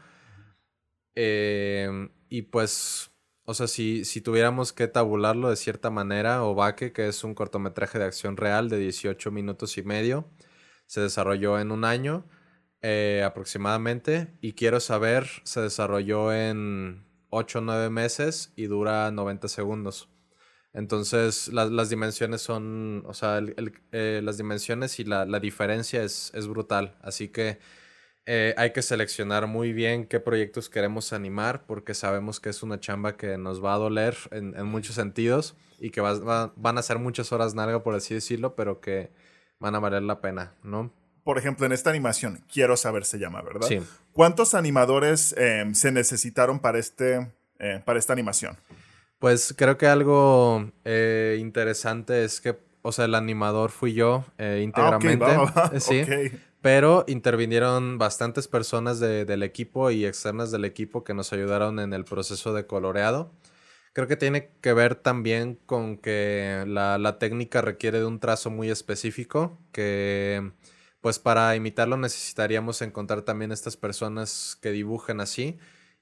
Y 2.28 2.42
pues, 2.42 3.10
o 3.48 3.54
sea, 3.54 3.66
si, 3.66 4.04
si, 4.04 4.20
tuviéramos 4.20 4.74
que 4.74 4.88
tabularlo 4.88 5.48
de 5.48 5.56
cierta 5.56 5.88
manera, 5.88 6.44
Obaque, 6.44 6.92
que 6.92 7.08
es 7.08 7.24
un 7.24 7.34
cortometraje 7.34 7.98
de 7.98 8.04
acción 8.04 8.36
real 8.36 8.68
de 8.68 8.78
18 8.78 9.30
minutos 9.30 9.78
y 9.78 9.82
medio, 9.82 10.28
se 10.84 11.00
desarrolló 11.00 11.58
en 11.58 11.72
un 11.72 11.86
año 11.86 12.26
eh, 12.82 13.22
aproximadamente. 13.24 14.36
Y 14.42 14.52
quiero 14.52 14.80
saber, 14.80 15.26
se 15.44 15.62
desarrolló 15.62 16.30
en 16.30 17.06
8 17.30 17.60
o 17.60 17.62
9 17.62 17.88
meses 17.88 18.52
y 18.54 18.66
dura 18.66 19.10
90 19.10 19.48
segundos. 19.48 20.10
Entonces, 20.74 21.48
las 21.48 21.88
dimensiones 21.88 22.42
son, 22.42 23.02
o 23.06 23.14
sea, 23.14 23.40
eh, 23.92 24.20
las 24.22 24.36
dimensiones 24.36 25.00
y 25.00 25.04
la, 25.04 25.24
diferencia 25.40 26.02
es, 26.02 26.32
brutal. 26.48 26.98
Así 27.00 27.28
que 27.28 27.60
eh, 28.30 28.52
hay 28.58 28.74
que 28.74 28.82
seleccionar 28.82 29.46
muy 29.46 29.72
bien 29.72 30.04
qué 30.04 30.20
proyectos 30.20 30.68
queremos 30.68 31.14
animar 31.14 31.64
porque 31.66 31.94
sabemos 31.94 32.40
que 32.40 32.50
es 32.50 32.62
una 32.62 32.78
chamba 32.78 33.16
que 33.16 33.38
nos 33.38 33.64
va 33.64 33.72
a 33.72 33.78
doler 33.78 34.18
en, 34.32 34.66
muchos 34.66 34.96
sentidos 34.96 35.56
y 35.78 35.88
que 35.88 36.02
van 36.02 36.78
a 36.78 36.82
ser 36.82 36.98
muchas 36.98 37.32
horas 37.32 37.54
nalga, 37.54 37.82
por 37.82 37.94
así 37.94 38.12
decirlo, 38.12 38.54
pero 38.54 38.82
que 38.82 39.10
van 39.58 39.74
a 39.74 39.78
valer 39.78 40.02
la 40.02 40.20
pena, 40.20 40.52
¿no? 40.62 40.92
Por 41.24 41.38
ejemplo, 41.38 41.64
en 41.64 41.72
esta 41.72 41.88
animación, 41.88 42.44
quiero 42.52 42.76
saber 42.76 43.06
se 43.06 43.18
llama, 43.18 43.40
¿verdad? 43.40 43.66
Sí. 43.66 43.80
¿Cuántos 44.12 44.52
animadores 44.52 45.34
em, 45.38 45.74
se 45.74 45.90
necesitaron 45.90 46.58
para, 46.58 46.78
este, 46.78 47.32
eh, 47.58 47.80
para 47.82 47.98
esta 47.98 48.12
animación? 48.12 48.58
Pues 49.18 49.54
creo 49.56 49.78
que 49.78 49.86
algo 49.86 50.70
eh, 50.84 51.38
interesante 51.40 52.24
es 52.24 52.42
que, 52.42 52.58
o 52.82 52.92
sea, 52.92 53.06
el 53.06 53.14
animador 53.14 53.70
fui 53.70 53.94
yo 53.94 54.26
eh, 54.36 54.60
íntegramente. 54.62 55.24
Ah, 55.54 55.72
sí. 55.78 56.02
Pero 56.60 57.04
intervinieron 57.08 57.98
bastantes 57.98 58.48
personas 58.48 59.00
del 59.00 59.42
equipo 59.42 59.90
y 59.90 60.04
externas 60.06 60.50
del 60.50 60.64
equipo 60.64 61.04
que 61.04 61.14
nos 61.14 61.32
ayudaron 61.32 61.78
en 61.78 61.92
el 61.92 62.04
proceso 62.04 62.52
de 62.54 62.66
coloreado. 62.66 63.32
Creo 63.92 64.06
que 64.08 64.16
tiene 64.16 64.50
que 64.60 64.72
ver 64.72 64.94
también 64.94 65.58
con 65.66 65.98
que 65.98 66.64
la, 66.66 66.98
la 66.98 67.18
técnica 67.18 67.62
requiere 67.62 68.00
de 68.00 68.06
un 68.06 68.20
trazo 68.20 68.50
muy 68.50 68.70
específico, 68.70 69.58
que 69.72 70.52
pues 71.00 71.18
para 71.18 71.54
imitarlo 71.56 71.96
necesitaríamos 71.96 72.82
encontrar 72.82 73.22
también 73.22 73.52
estas 73.52 73.76
personas 73.76 74.58
que 74.60 74.72
dibujen 74.72 75.20
así 75.20 75.58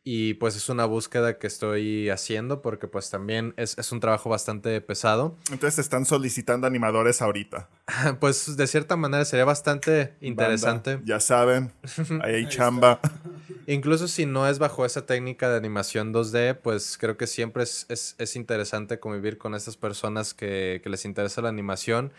y 0.09 0.35
pues 0.35 0.55
es 0.55 0.69
una 0.69 0.85
búsqueda 0.85 1.37
que 1.37 1.49
estoy 1.49 2.11
haciendo 2.11 2.63
porque 2.63 2.87
pues 2.87 3.11
también 3.11 3.55
es, 3.57 3.91
un 3.91 3.99
trabajo 3.99 4.31
bastante 4.31 4.81
pesado. 4.81 5.37
Entonces 5.51 5.81
están 5.81 6.07
solicitando 6.07 6.69
animadores 6.69 7.21
ahorita. 7.21 7.69
pues 8.21 8.57
de 8.57 8.69
cierta 8.69 8.95
manera 8.95 9.25
sería 9.25 9.45
bastante 9.45 10.15
interesante. 10.21 11.01
ya 11.05 11.19
saben, 11.19 11.73
ahí 12.23 12.37
hay 12.37 12.49
chamba. 12.49 13.01
Incluso 13.67 14.07
si 14.07 14.27
no 14.27 14.47
es 14.49 14.61
bajo 14.61 14.87
esa 14.87 15.07
técnica 15.07 15.51
de 15.51 15.57
animación 15.57 16.15
2D, 16.15 16.57
pues 16.63 16.99
creo 16.99 17.17
que 17.17 17.27
siempre 17.27 17.65
es, 17.65 17.87
es, 17.89 18.37
interesante 18.37 19.01
convivir 19.01 19.39
con 19.39 19.57
estas 19.57 19.77
personas 19.77 20.35
que, 20.35 20.81
que 20.85 20.89
les 20.89 21.05
interesa 21.05 21.43
la 21.43 21.49
animación 21.49 22.13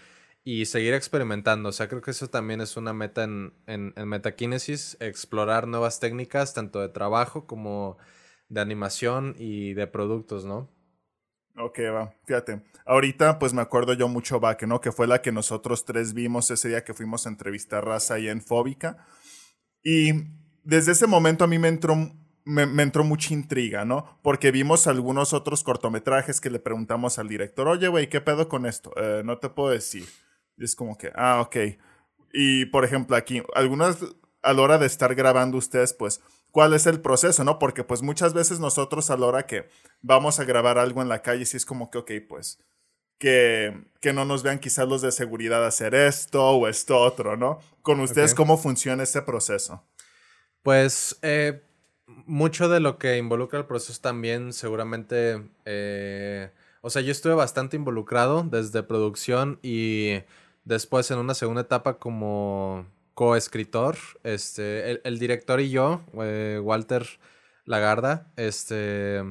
y 0.48 0.66
seguir 0.66 0.94
experimentando. 0.94 1.68
O 1.68 1.72
sea, 1.74 1.90
creo 1.90 2.02
que 2.02 2.12
eso 2.12 2.30
también 2.30 2.62
es 2.62 2.78
una 2.78 2.94
meta 2.94 3.26
en, 3.26 3.54
en, 3.66 3.94
Metakinesis, 4.08 4.96
explorar 5.02 5.68
nuevas 5.68 6.00
técnicas, 6.00 6.54
tanto 6.54 6.80
de 6.80 6.88
trabajo 6.88 7.46
como 7.46 7.98
de 8.48 8.62
animación 8.62 9.36
y 9.38 9.74
de 9.74 9.88
productos, 9.88 10.46
¿no? 10.46 10.70
Ok, 11.58 11.80
va, 11.94 12.14
fíjate. 12.26 12.62
Ahorita, 12.86 13.40
pues 13.40 13.52
me 13.52 13.62
acuerdo 13.62 13.92
yo 13.92 14.08
mucho 14.08 14.40
que 14.58 14.68
¿no? 14.68 14.80
Que 14.80 14.94
fue 14.94 15.06
la 15.06 15.22
que 15.22 15.34
nosotros 15.34 15.84
tres 15.84 16.14
vimos 16.14 16.50
ese 16.50 16.70
día 16.70 16.86
que 16.86 16.94
fuimos 16.94 17.26
a 17.26 17.30
entrevistar 17.30 17.84
raza 17.84 18.14
ahí 18.14 18.30
en 18.30 18.42
Fóbica. 18.42 19.06
Y 19.84 20.14
desde 20.64 20.94
ese 20.94 21.08
momento 21.08 21.44
a 21.44 21.48
mí 21.48 21.60
me 21.60 21.68
entró, 21.68 21.94
me, 22.46 22.84
entró 22.84 23.04
mucha 23.04 23.34
intriga, 23.34 23.84
¿no? 23.84 24.18
Porque 24.24 24.52
vimos 24.52 24.88
algunos 24.88 25.34
otros 25.34 25.66
cortometrajes 25.66 26.40
que 26.40 26.50
le 26.50 26.60
preguntamos 26.60 27.20
al 27.20 27.28
director, 27.28 27.68
oye, 27.68 27.90
güey, 27.90 28.08
¿qué 28.08 28.22
pedo 28.22 28.48
con 28.48 28.66
esto? 28.66 28.94
Eh, 28.96 29.24
no 29.26 29.40
te 29.40 29.50
puedo 29.50 29.72
decir. 29.72 30.06
Y 30.58 30.66
es 30.66 30.76
como 30.76 30.98
que, 30.98 31.12
ah, 31.16 31.42
ok. 31.42 31.56
Y 32.34 32.66
por 32.66 32.84
ejemplo, 32.84 33.16
aquí, 33.16 33.42
algunas 33.56 33.98
a 34.42 34.54
la 34.54 34.62
hora 34.62 34.78
de 34.78 34.86
estar 34.86 35.14
grabando 35.16 35.58
ustedes, 35.58 35.94
pues, 35.94 36.22
¿cuál 36.52 36.74
es 36.74 36.86
el 36.88 37.02
proceso, 37.02 37.44
no? 37.44 37.60
Porque 37.60 37.84
pues 37.84 38.02
muchas 38.02 38.34
veces 38.34 38.60
nosotros 38.60 39.10
a 39.10 39.18
la 39.18 39.26
hora 39.26 39.46
que 39.46 39.68
vamos 40.02 40.40
a 40.40 40.46
grabar 40.46 40.78
algo 40.78 41.02
en 41.02 41.10
la 41.10 41.22
calle, 41.22 41.46
sí 41.46 41.58
es 41.58 41.66
como 41.66 41.92
que, 41.92 41.98
ok, 41.98 42.12
pues, 42.28 42.60
que, 43.18 43.86
que 44.00 44.14
no 44.14 44.26
nos 44.26 44.44
vean 44.44 44.60
quizás 44.60 44.88
los 44.88 45.02
de 45.02 45.12
seguridad 45.12 45.66
hacer 45.66 45.96
esto 45.96 46.44
o 46.44 46.68
esto 46.68 46.98
otro, 46.98 47.36
¿no? 47.36 47.60
Con 47.82 48.00
ustedes, 48.00 48.34
¿cómo 48.34 48.58
funciona 48.58 49.04
ese 49.04 49.22
proceso? 49.22 49.84
Pues, 50.62 51.18
eh, 51.22 51.64
mucho 52.26 52.70
de 52.70 52.80
lo 52.80 52.98
que 52.98 53.18
involucra 53.18 53.60
el 53.60 53.66
proceso 53.66 54.00
también 54.02 54.54
seguramente... 54.54 55.50
Eh, 55.66 56.52
o 56.82 56.90
sea, 56.90 57.02
yo 57.02 57.12
estuve 57.12 57.34
bastante 57.34 57.76
involucrado 57.76 58.44
desde 58.44 58.84
producción 58.84 59.60
y 59.62 60.20
Después, 60.68 61.10
en 61.12 61.20
una 61.20 61.34
segunda 61.34 61.62
etapa, 61.62 61.98
como 61.98 62.86
coescritor, 63.14 63.96
este, 64.24 65.08
el, 65.08 65.18
director 65.18 65.62
y 65.62 65.70
yo, 65.70 66.02
eh, 66.22 66.60
Walter 66.62 67.08
Lagarda, 67.64 68.34
este, 68.36 69.24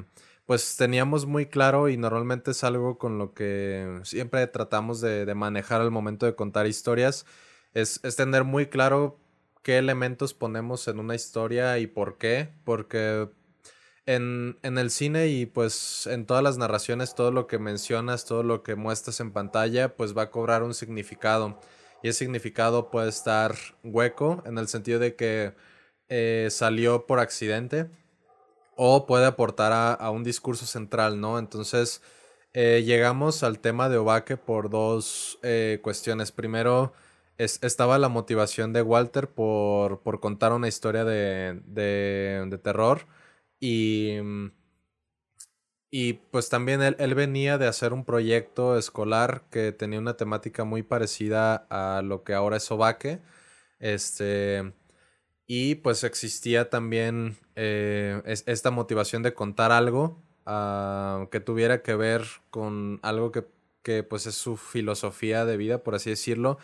pues 0.46 0.78
teníamos 0.78 1.26
muy 1.26 1.44
claro 1.44 1.90
y 1.90 1.98
normalmente 1.98 2.52
es 2.52 2.64
algo 2.64 2.96
con 2.96 3.18
lo 3.18 3.34
que 3.34 4.00
siempre 4.04 4.46
tratamos 4.46 5.02
de, 5.02 5.32
manejar 5.34 5.82
al 5.82 5.90
momento 5.90 6.24
de 6.24 6.34
contar 6.34 6.66
historias, 6.66 7.26
es, 7.74 8.00
es, 8.02 8.16
tener 8.16 8.44
muy 8.44 8.68
claro 8.68 9.18
qué 9.62 9.76
elementos 9.76 10.32
ponemos 10.32 10.88
en 10.88 10.98
una 11.00 11.14
historia 11.14 11.78
y 11.78 11.86
por 11.86 12.16
qué, 12.16 12.48
porque 12.64 13.28
en, 14.06 14.58
en, 14.62 14.78
el 14.78 14.90
cine 14.90 15.28
y 15.28 15.46
pues 15.46 16.06
en 16.06 16.26
todas 16.26 16.42
las 16.42 16.58
narraciones, 16.58 17.14
todo 17.14 17.32
lo 17.32 17.46
que 17.46 17.58
mencionas, 17.58 18.24
todo 18.24 18.42
lo 18.44 18.62
que 18.62 18.76
muestras 18.76 19.20
en 19.20 19.32
pantalla, 19.32 19.96
pues 19.96 20.16
va 20.16 20.22
a 20.22 20.30
cobrar 20.30 20.62
un 20.62 20.74
significado. 20.74 21.58
Y 22.02 22.08
ese 22.08 22.20
significado 22.20 22.90
puede 22.90 23.08
estar 23.08 23.56
hueco 23.82 24.42
en 24.46 24.58
el 24.58 24.68
sentido 24.68 25.00
de 25.00 25.16
que 25.16 25.54
eh, 26.08 26.48
salió 26.50 27.06
por 27.06 27.18
accidente 27.18 27.90
o 28.76 29.06
puede 29.06 29.26
aportar 29.26 29.72
a, 30.00 30.10
un 30.10 30.22
discurso 30.24 30.66
central, 30.66 31.20
¿no? 31.20 31.38
Entonces 31.38 32.02
eh, 32.52 32.82
llegamos 32.86 33.42
al 33.42 33.58
tema 33.60 33.88
de 33.88 33.98
Obaque 33.98 34.36
por 34.36 34.70
dos 34.70 35.38
eh, 35.42 35.80
cuestiones. 35.82 36.32
Primero, 36.32 36.92
estaba 37.38 37.98
la 37.98 38.08
motivación 38.08 38.72
de 38.72 38.82
Walter 38.82 39.28
por, 39.28 40.00
por 40.00 40.20
contar 40.20 40.52
una 40.52 40.68
historia 40.68 41.04
de, 41.04 41.60
de 41.66 42.58
terror 42.62 43.06
y, 43.60 44.18
mm, 44.22 44.50
y 45.90 46.14
pues 46.14 46.48
también 46.48 46.82
él, 46.82 47.14
venía 47.14 47.58
de 47.58 47.66
hacer 47.66 47.92
un 47.92 48.04
proyecto 48.04 48.76
escolar 48.76 49.44
que 49.50 49.72
tenía 49.72 49.98
una 49.98 50.16
temática 50.16 50.64
muy 50.64 50.82
parecida 50.82 51.66
a 51.70 52.02
lo 52.02 52.24
que 52.24 52.34
ahora 52.34 52.58
es 52.58 52.64
Sobaque. 52.64 53.20
Este, 53.78 54.72
y 55.46 55.76
pues 55.76 56.04
existía 56.04 56.70
también 56.70 57.38
eh, 57.56 58.22
esta 58.26 58.70
motivación 58.70 59.22
de 59.22 59.34
contar 59.34 59.72
algo 59.72 60.22
ah, 60.46 61.28
que 61.30 61.40
tuviera 61.40 61.82
que 61.82 61.94
ver 61.94 62.24
con 62.50 63.00
algo 63.02 63.32
que, 63.32 63.46
que, 63.82 64.02
pues 64.02 64.26
es 64.26 64.34
su 64.34 64.56
filosofía 64.56 65.44
de 65.46 65.56
vida, 65.56 65.82
por 65.82 65.94
así 65.94 66.10
decirlo, 66.10 66.58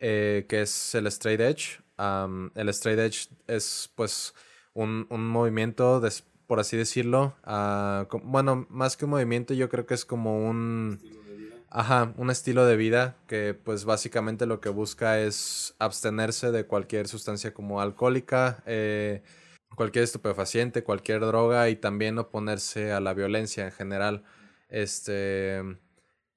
eh, 0.00 0.46
que 0.48 0.62
es 0.62 0.94
el 0.94 1.06
straight 1.08 1.40
edge. 1.40 1.80
el 2.54 2.68
straight 2.70 3.00
edge 3.00 3.28
es 3.48 3.92
pues 3.96 4.34
un, 4.74 5.06
un 5.10 5.26
movimiento 5.28 6.00
de, 6.00 6.10
por 6.48 6.58
así 6.58 6.76
decirlo. 6.76 7.36
Ah, 7.44 8.08
bueno, 8.24 8.66
más 8.70 8.96
que 8.96 9.04
un 9.04 9.12
movimiento, 9.12 9.54
yo 9.54 9.68
creo 9.68 9.86
que 9.86 9.94
es 9.94 10.04
como 10.04 10.48
un... 10.48 10.98
Ajá, 11.70 12.14
un 12.16 12.30
estilo 12.30 12.64
de 12.64 12.76
vida 12.76 13.18
que 13.26 13.52
pues 13.52 13.84
básicamente 13.84 14.46
lo 14.46 14.58
que 14.58 14.70
busca 14.70 15.20
es 15.20 15.74
abstenerse 15.78 16.50
de 16.50 16.64
cualquier 16.64 17.08
sustancia 17.08 17.52
como 17.52 17.82
alcohólica, 17.82 18.62
eh, 18.64 19.22
cualquier 19.76 20.04
estupefaciente, 20.04 20.82
cualquier 20.82 21.20
droga 21.20 21.68
y 21.68 21.76
también 21.76 22.18
oponerse 22.18 22.92
a 22.92 23.00
la 23.00 23.12
violencia 23.12 23.66
en 23.66 23.72
general. 23.72 24.24
Este, 24.70 25.62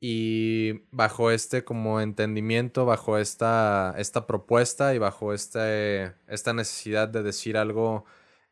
y 0.02 0.82
bajo 0.92 1.32
este 1.32 1.64
como 1.64 2.02
entendimiento, 2.02 2.86
bajo 2.86 3.18
esta, 3.18 3.96
esta 3.98 4.28
propuesta 4.28 4.94
y 4.94 4.98
bajo 4.98 5.34
este, 5.34 6.14
esta 6.28 6.52
necesidad 6.54 7.08
de 7.08 7.24
decir 7.24 7.56
algo 7.56 8.04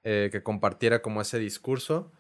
eh, 0.04 0.30
que 0.32 0.44
compartiera 0.44 1.02
como 1.02 1.22
ese 1.22 1.40
discurso. 1.40 2.12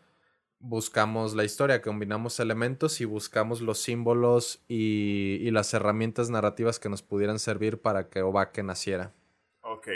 Buscamos 0.60 1.36
la 1.36 1.46
historia, 1.46 1.82
combinamos 1.82 2.39
elementos 2.42 3.00
y 3.00 3.06
buscamos 3.06 3.62
los 3.62 3.82
símbolos 3.82 4.62
y, 4.68 5.50
las 5.52 5.74
herramientas 5.74 6.30
narrativas 6.30 6.80
que 6.80 6.89
nos 6.89 7.02
pudieran 7.02 7.39
servir 7.39 7.82
para 7.82 8.10
que 8.10 8.22
Obake 8.22 8.62
naciera. 8.63 9.13
Ok. 9.62 9.88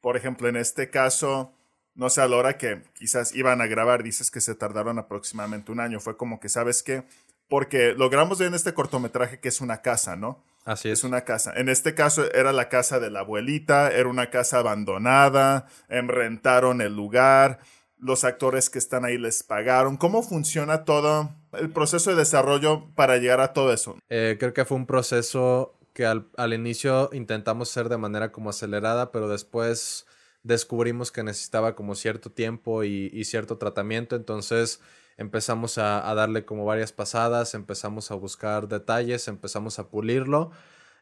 Por 0.00 0.16
ejemplo, 0.16 0.48
en 0.48 0.56
este 0.56 0.90
caso, 0.90 1.52
no 1.94 2.08
sé, 2.08 2.20
a 2.20 2.28
la 2.28 2.36
hora 2.36 2.56
que 2.56 2.82
quizás 2.94 3.34
iban 3.34 3.60
a 3.60 3.66
grabar, 3.66 4.04
dices 4.04 4.30
que 4.30 4.40
se 4.40 4.54
tardaron 4.54 4.98
aproximadamente 4.98 5.72
un 5.72 5.80
año. 5.80 5.98
Fue 5.98 6.16
como 6.16 6.38
que, 6.38 6.48
¿sabes 6.48 6.84
qué? 6.84 7.02
Porque 7.48 7.94
logramos 7.94 8.38
ver 8.38 8.48
en 8.48 8.54
este 8.54 8.74
cortometraje 8.74 9.40
que 9.40 9.48
es 9.48 9.60
una 9.60 9.82
casa, 9.82 10.14
¿no? 10.14 10.42
Así 10.64 10.88
es. 10.88 11.00
Es 11.00 11.04
una 11.04 11.22
casa. 11.22 11.52
En 11.56 11.68
este 11.68 11.94
caso 11.94 12.30
era 12.32 12.52
la 12.52 12.68
casa 12.68 13.00
de 13.00 13.10
la 13.10 13.20
abuelita, 13.20 13.90
era 13.90 14.08
una 14.08 14.30
casa 14.30 14.58
abandonada, 14.58 15.66
em, 15.88 16.08
rentaron 16.08 16.80
el 16.80 16.94
lugar, 16.94 17.58
los 17.98 18.24
actores 18.24 18.70
que 18.70 18.78
están 18.78 19.04
ahí 19.04 19.18
les 19.18 19.42
pagaron. 19.42 19.96
¿Cómo 19.96 20.22
funciona 20.22 20.84
todo 20.84 21.30
el 21.52 21.70
proceso 21.70 22.10
de 22.10 22.16
desarrollo 22.16 22.88
para 22.94 23.16
llegar 23.18 23.40
a 23.40 23.52
todo 23.52 23.72
eso? 23.72 23.96
Eh, 24.08 24.36
creo 24.38 24.52
que 24.52 24.64
fue 24.64 24.76
un 24.76 24.86
proceso 24.86 25.78
que 25.92 26.06
al, 26.06 26.52
inicio 26.52 27.10
intentamos 27.12 27.70
hacer 27.70 27.88
de 27.88 27.98
manera 27.98 28.32
como 28.32 28.50
acelerada, 28.50 29.12
pero 29.12 29.28
después 29.28 30.06
descubrimos 30.42 31.12
que 31.12 31.22
necesitaba 31.22 31.76
como 31.76 31.94
cierto 31.94 32.30
tiempo 32.30 32.82
y, 32.82 33.10
y 33.12 33.24
cierto 33.24 33.58
tratamiento. 33.58 34.16
Entonces 34.16 34.80
empezamos 35.16 35.78
a, 35.78 36.12
darle 36.14 36.44
como 36.44 36.64
varias 36.64 36.92
pasadas, 36.92 37.54
empezamos 37.54 38.10
a 38.10 38.14
buscar 38.14 38.68
detalles, 38.68 39.28
empezamos 39.28 39.78
a 39.78 39.88
pulirlo. 39.88 40.50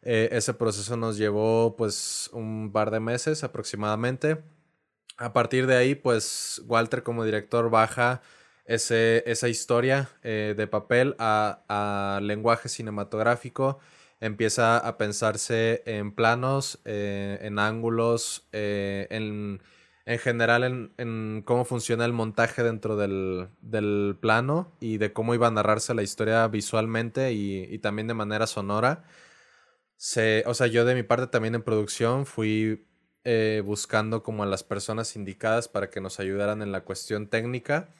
Eh, 0.03 0.31
ese 0.33 0.55
proceso 0.55 0.97
nos 0.97 1.19
llevó 1.19 1.77
pues 1.77 2.31
un 2.33 2.71
par 2.73 2.91
de 2.91 3.01
meses 3.01 3.45
aproximadamente. 3.45 4.43
A 5.19 5.33
partir 5.33 5.67
de 5.67 5.77
ahí 5.77 5.95
pues 5.95 6.63
Walter 6.67 7.03
como 7.03 7.25
director 7.25 7.71
baja 7.71 8.23
ese, 8.65 9.23
esa 9.27 9.49
historia 9.49 10.09
eh, 10.23 10.55
de 10.57 10.67
papel 10.67 11.17
a, 11.19 12.21
lenguaje 12.23 12.69
cinematográfico 12.69 13.79
empieza 14.21 14.79
a 14.79 14.99
pensarse 14.99 15.83
en 15.87 16.13
planos, 16.15 16.81
eh, 16.85 17.39
en 17.43 17.59
ángulos, 17.59 18.47
en 18.53 19.61
en 20.11 20.19
general 20.19 20.91
en, 20.99 21.43
cómo 21.47 21.65
funciona 21.65 22.05
el 22.05 22.13
montaje 22.13 22.65
dentro 22.65 22.97
del, 22.97 24.19
plano 24.21 24.73
y 24.81 24.99
de 24.99 25.13
cómo 25.13 25.35
iba 25.35 25.47
a 25.47 25.53
narrarse 25.53 25.95
la 25.95 26.03
historia 26.03 26.49
visualmente 26.49 27.33
y, 27.33 27.79
también 27.79 28.09
de 28.09 28.15
manera 28.15 28.49
sonora. 28.49 29.05
Se, 29.97 30.43
o 30.47 30.55
sea, 30.55 30.67
yo 30.67 30.85
de 30.85 30.97
mi 30.97 31.05
parte 31.05 31.29
también 31.29 31.55
en 31.55 31.63
producción 31.63 32.27
fui 32.27 32.89
eh, 33.23 33.63
buscando 33.65 34.25
como 34.25 34.43
a 34.43 34.47
las 34.47 34.65
personas 34.65 35.15
indicadas 35.15 35.69
para 35.69 35.91
que 35.91 36.01
nos 36.01 36.19
ayudaran 36.19 36.61
en 36.63 36.73
la 36.73 36.81
cuestión 36.83 37.29
técnica. 37.29 37.91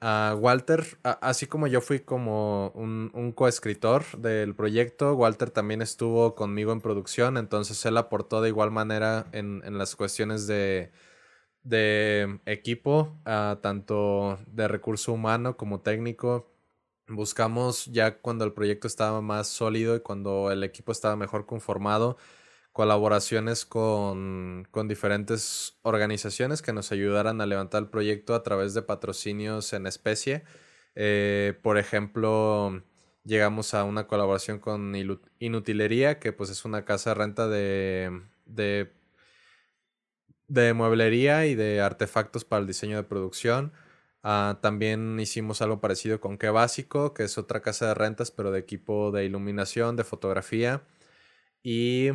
A 0.00 0.34
Walter, 0.36 0.98
así 1.04 1.46
como 1.46 1.68
yo 1.68 1.80
fui 1.80 2.00
como 2.00 2.70
un, 2.70 3.32
coescritor 3.36 4.04
del 4.18 4.56
proyecto, 4.56 5.14
Walter 5.14 5.50
también 5.50 5.80
estuvo 5.80 6.34
conmigo 6.34 6.72
en 6.72 6.80
producción, 6.80 7.36
entonces 7.36 7.84
él 7.86 7.96
aportó 7.98 8.42
de 8.42 8.48
igual 8.48 8.72
manera 8.72 9.26
en 9.32 9.78
las 9.78 9.94
cuestiones 9.96 10.46
de, 10.48 10.90
de 11.68 12.40
equipo, 12.46 13.18
tanto 13.24 14.38
de 14.46 14.68
recurso 14.68 15.12
humano 15.12 15.56
como 15.56 15.80
técnico. 15.80 16.50
Buscamos 17.08 17.86
ya 17.86 18.18
cuando 18.18 18.44
el 18.44 18.52
proyecto 18.52 18.86
estaba 18.86 19.20
más 19.20 19.48
sólido 19.48 19.96
y 19.96 20.00
cuando 20.00 20.50
el 20.50 20.64
equipo 20.64 20.92
estaba 20.92 21.16
mejor 21.16 21.46
conformado, 21.46 22.16
colaboraciones 22.72 23.64
con, 23.64 24.66
con, 24.70 24.88
diferentes 24.88 25.78
organizaciones 25.82 26.62
que 26.62 26.72
nos 26.72 26.92
ayudaran 26.92 27.40
a 27.40 27.46
levantar 27.46 27.82
el 27.82 27.88
proyecto 27.88 28.34
a 28.34 28.42
través 28.42 28.74
de 28.74 28.82
patrocinios 28.82 29.72
en 29.72 29.86
especie. 29.86 30.44
Eh, 30.96 31.58
por 31.62 31.78
ejemplo, 31.78 32.82
llegamos 33.24 33.74
a 33.74 33.84
una 33.84 34.06
colaboración 34.06 34.58
con 34.58 34.94
Inutilería, 35.38 36.18
que 36.18 36.32
pues 36.32 36.50
es 36.50 36.64
una 36.64 36.84
casa 36.84 37.10
de 37.10 37.14
renta 37.14 37.48
de, 37.48 38.22
de, 38.46 38.92
de 40.48 40.72
mueblería 40.74 41.46
y 41.46 41.54
de 41.54 41.80
artefactos 41.80 42.44
para 42.44 42.60
el 42.60 42.66
diseño 42.66 42.96
de 42.96 43.02
producción. 43.04 43.72
Ah, 44.22 44.58
también 44.62 45.18
hicimos 45.20 45.62
algo 45.62 45.80
parecido 45.80 46.20
con 46.20 46.38
Qué 46.38 46.50
Básico, 46.50 47.14
que 47.14 47.24
es 47.24 47.38
otra 47.38 47.62
casa 47.62 47.88
de 47.88 47.94
rentas, 47.94 48.30
pero 48.30 48.50
de 48.50 48.58
equipo 48.58 49.12
de 49.12 49.24
iluminación, 49.24 49.96
de 49.96 50.04
fotografía. 50.04 50.82
Y 51.62 52.10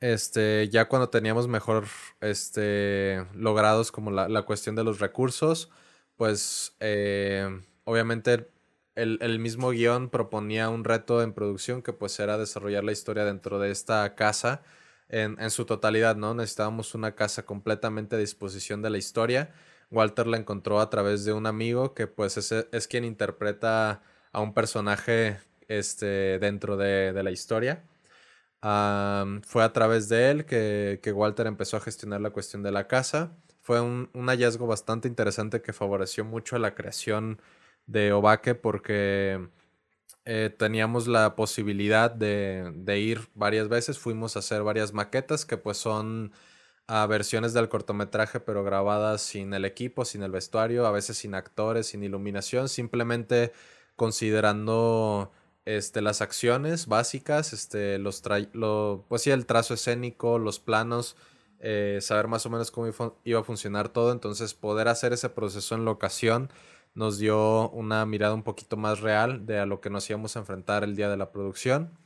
este, 0.00 0.68
ya 0.70 0.88
cuando 0.88 1.10
teníamos 1.10 1.48
mejor 1.48 1.86
este, 2.20 3.26
logrados 3.34 3.92
como 3.92 4.10
la, 4.10 4.42
cuestión 4.42 4.76
de 4.76 4.84
los 4.84 5.00
recursos, 5.00 5.70
pues 6.16 6.76
eh, 6.80 7.48
obviamente 7.84 8.48
el, 8.94 9.38
mismo 9.40 9.70
guion 9.70 10.08
proponía 10.10 10.68
un 10.70 10.84
reto 10.84 11.22
en 11.22 11.32
producción 11.32 11.82
que 11.82 11.92
pues 11.92 12.18
era 12.20 12.38
desarrollar 12.38 12.84
la 12.84 12.92
historia 12.92 13.24
dentro 13.24 13.58
de 13.58 13.70
esta 13.70 14.14
casa 14.14 14.62
en, 15.08 15.36
en 15.40 15.50
su 15.50 15.64
totalidad, 15.64 16.16
¿no? 16.16 16.34
Necesitábamos 16.34 16.94
una 16.94 17.14
casa 17.14 17.44
completamente 17.44 18.16
a 18.16 18.18
disposición 18.18 18.82
de 18.82 18.90
la 18.90 18.98
historia. 18.98 19.52
Walter 19.90 20.26
la 20.26 20.38
encontró 20.38 20.80
a 20.80 20.90
través 20.90 21.24
de 21.24 21.32
un 21.32 21.46
amigo 21.46 21.94
que 21.94 22.06
pues 22.06 22.36
es, 22.36 22.52
es 22.52 22.88
quien 22.88 23.04
interpreta 23.04 24.02
a 24.32 24.40
un 24.40 24.54
personaje 24.54 25.38
este, 25.68 26.38
dentro 26.38 26.76
de, 26.76 27.12
de 27.12 27.22
la 27.22 27.30
historia 27.30 27.84
fue 29.42 29.62
a 29.62 29.72
través 29.72 30.08
de 30.08 30.30
él 30.30 30.46
que, 30.46 31.12
Walter 31.14 31.46
empezó 31.46 31.76
a 31.76 31.80
gestionar 31.80 32.20
la 32.20 32.30
cuestión 32.30 32.62
de 32.62 32.72
la 32.72 32.86
casa. 32.86 33.36
Fue 33.60 33.80
un, 33.80 34.08
hallazgo 34.14 34.66
bastante 34.66 35.08
interesante 35.08 35.60
que 35.62 35.72
favoreció 35.72 36.24
mucho 36.24 36.58
la 36.58 36.74
creación 36.74 37.40
de 37.86 38.12
Obaque 38.12 38.54
porque 38.54 39.48
eh, 40.26 40.54
teníamos 40.56 41.06
la 41.06 41.36
posibilidad 41.36 42.10
de, 42.10 42.98
ir 42.98 43.28
varias 43.34 43.68
veces. 43.68 43.98
Fuimos 43.98 44.36
a 44.36 44.38
hacer 44.38 44.62
varias 44.62 44.92
maquetas 44.92 45.44
que 45.44 45.56
pues 45.58 45.76
son 45.76 46.32
a 46.86 47.06
versiones 47.06 47.54
del 47.54 47.68
cortometraje 47.68 48.40
pero 48.40 48.62
grabadas 48.64 49.22
sin 49.22 49.54
el 49.54 49.64
equipo, 49.64 50.04
sin 50.04 50.22
el 50.22 50.30
vestuario, 50.30 50.86
a 50.86 50.92
veces 50.92 51.18
sin 51.18 51.34
actores, 51.34 51.88
sin 51.88 52.02
iluminación, 52.02 52.68
simplemente 52.68 53.52
considerando 53.96 55.32
este, 55.64 56.02
las 56.02 56.20
acciones 56.22 56.86
básicas, 56.86 57.52
este, 57.52 57.98
los 57.98 58.22
lo, 58.52 59.04
pues 59.08 59.22
sí, 59.22 59.30
el 59.30 59.46
trazo 59.46 59.74
escénico, 59.74 60.38
los 60.38 60.58
planos, 60.58 61.16
eh, 61.60 61.98
saber 62.02 62.28
más 62.28 62.44
o 62.46 62.50
menos 62.50 62.70
cómo 62.70 62.92
iba 63.24 63.40
a 63.40 63.44
funcionar 63.44 63.88
todo, 63.88 64.12
entonces 64.12 64.54
poder 64.54 64.88
hacer 64.88 65.12
ese 65.12 65.30
proceso 65.30 65.74
en 65.74 65.84
locación 65.84 66.50
nos 66.94 67.18
dio 67.18 67.70
una 67.70 68.06
mirada 68.06 68.34
un 68.34 68.42
poquito 68.42 68.76
más 68.76 69.00
real 69.00 69.46
de 69.46 69.58
a 69.58 69.66
lo 69.66 69.80
que 69.80 69.90
nos 69.90 70.08
íbamos 70.08 70.36
a 70.36 70.40
enfrentar 70.40 70.84
el 70.84 70.96
día 70.96 71.08
de 71.08 71.16
la 71.16 71.32
producción. 71.32 71.98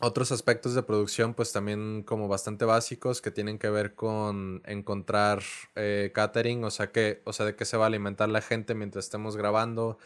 otros 0.00 0.32
aspectos 0.32 0.74
de 0.74 0.82
producción, 0.82 1.34
pues 1.34 1.52
también 1.52 2.02
como 2.04 2.28
bastante 2.28 2.64
básicos 2.64 3.20
que 3.20 3.30
tienen 3.30 3.58
que 3.58 3.68
ver 3.70 3.94
con 3.94 4.62
encontrar 4.64 5.42
eh, 5.76 6.10
catering, 6.14 6.64
o 6.64 6.70
sea, 6.70 6.90
que, 6.92 7.22
o 7.26 7.32
sea, 7.32 7.46
de 7.46 7.56
qué 7.56 7.64
se 7.64 7.76
va 7.76 7.84
a 7.84 7.88
alimentar 7.88 8.28
la 8.28 8.40
gente 8.40 8.74
mientras 8.74 9.04
estemos 9.06 9.36
grabando, 9.36 9.98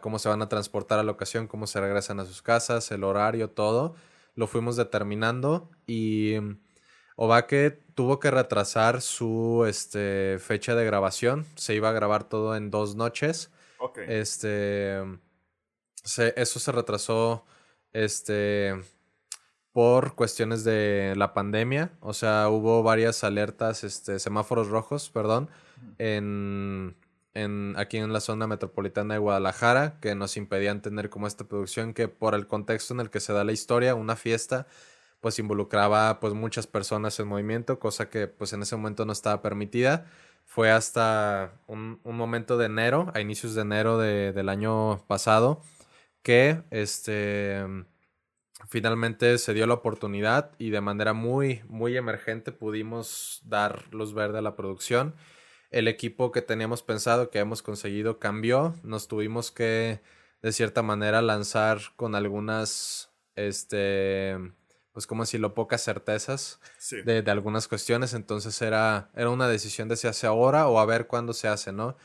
cómo 0.00 0.18
se 0.18 0.28
van 0.28 0.42
a 0.42 0.48
transportar 0.48 0.98
a 0.98 1.02
la 1.02 1.12
ocasión, 1.12 1.48
cómo 1.48 1.66
se 1.66 1.80
regresan 1.80 2.20
a 2.20 2.24
sus 2.24 2.42
casas, 2.42 2.90
el 2.92 3.04
horario, 3.04 3.50
todo. 3.50 3.94
Lo 4.34 4.46
fuimos 4.46 4.76
determinando 4.76 5.70
y 5.86 6.36
Obaque 7.16 7.85
tuvo 7.96 8.20
que 8.20 8.30
retrasar 8.30 9.00
su 9.00 9.64
este, 9.66 10.38
fecha 10.38 10.74
de 10.74 10.84
grabación. 10.84 11.46
Se 11.56 11.74
iba 11.74 11.88
a 11.88 11.92
grabar 11.92 12.28
todo 12.28 12.54
en 12.54 12.70
dos 12.70 12.94
noches. 12.94 13.50
Este, 14.06 15.00
eso 16.04 16.60
se 16.60 16.72
retrasó 16.72 17.46
este, 17.94 18.74
por 19.72 20.14
cuestiones 20.14 20.62
de 20.62 21.14
la 21.16 21.32
pandemia. 21.32 21.90
O 22.00 22.12
sea, 22.12 22.50
hubo 22.50 22.82
varias 22.82 23.24
alertas, 23.24 23.82
este, 23.82 24.18
semáforos 24.18 24.68
rojos, 24.68 25.08
perdón, 25.08 25.48
en 25.98 26.94
aquí 27.76 27.98
en 27.98 28.12
la 28.12 28.20
zona 28.20 28.46
metropolitana 28.46 29.14
de 29.14 29.20
Guadalajara 29.20 29.98
que 30.00 30.14
nos 30.14 30.36
impedían 30.36 30.80
tener 30.80 31.10
como 31.10 31.26
esta 31.26 31.44
producción 31.44 31.92
que 31.92 32.08
por 32.08 32.34
el 32.34 32.46
contexto 32.46 32.94
en 32.94 33.00
el 33.00 33.10
que 33.10 33.20
se 33.20 33.32
da 33.32 33.44
la 33.44 33.52
historia, 33.52 33.94
una 33.94 34.16
fiesta, 34.16 34.66
pues 35.20 35.38
involucraba 35.38 36.20
pues 36.20 36.34
muchas 36.34 36.66
personas 36.66 37.18
en 37.20 37.28
movimiento, 37.28 37.78
cosa 37.78 38.10
que 38.10 38.26
pues 38.28 38.52
en 38.52 38.62
ese 38.62 38.76
momento 38.76 39.04
no 39.04 39.12
estaba 39.12 39.42
permitida. 39.42 40.06
Fue 40.44 40.70
hasta 40.70 41.60
un, 41.66 42.00
momento 42.04 42.56
de 42.58 42.66
enero, 42.66 43.10
a 43.14 43.20
inicios 43.20 43.54
de 43.54 43.62
enero 43.62 43.98
del 43.98 44.48
año 44.48 45.04
pasado, 45.08 45.62
que 46.22 46.62
este 46.70 47.64
finalmente 48.68 49.38
se 49.38 49.54
dio 49.54 49.66
la 49.66 49.74
oportunidad 49.74 50.52
y 50.58 50.70
de 50.70 50.80
manera 50.80 51.12
muy, 51.12 51.62
muy 51.68 51.96
emergente 51.96 52.52
pudimos 52.52 53.42
dar 53.44 53.84
luz 53.92 54.14
verde 54.14 54.38
a 54.38 54.42
la 54.42 54.56
producción 54.56 55.14
el 55.70 55.88
equipo 55.88 56.32
que 56.32 56.42
teníamos 56.42 56.82
pensado, 56.82 57.30
que 57.30 57.38
hemos 57.38 57.62
conseguido, 57.62 58.18
cambió. 58.18 58.74
Nos 58.82 59.08
tuvimos 59.08 59.50
que, 59.50 60.00
de 60.42 60.52
cierta 60.52 60.82
manera, 60.82 61.22
lanzar 61.22 61.80
con 61.96 62.14
algunas, 62.14 63.12
este, 63.34 64.38
pues 64.96 65.06
como 65.06 65.24
decirlo, 65.24 65.52
pocas 65.52 65.84
certezas 65.84 66.58
de, 67.04 67.22
algunas 67.26 67.68
cuestiones. 67.68 68.14
Entonces 68.14 68.62
era, 68.62 69.10
era 69.14 69.28
una 69.28 69.46
decisión 69.46 69.88
de 69.88 69.96
si 69.96 70.06
hace 70.06 70.26
ahora 70.26 70.68
o 70.68 70.78
a 70.78 70.86
ver 70.86 71.06
cuándo 71.06 71.34
se 71.34 71.48
hace, 71.48 71.70
¿no? 71.70 71.98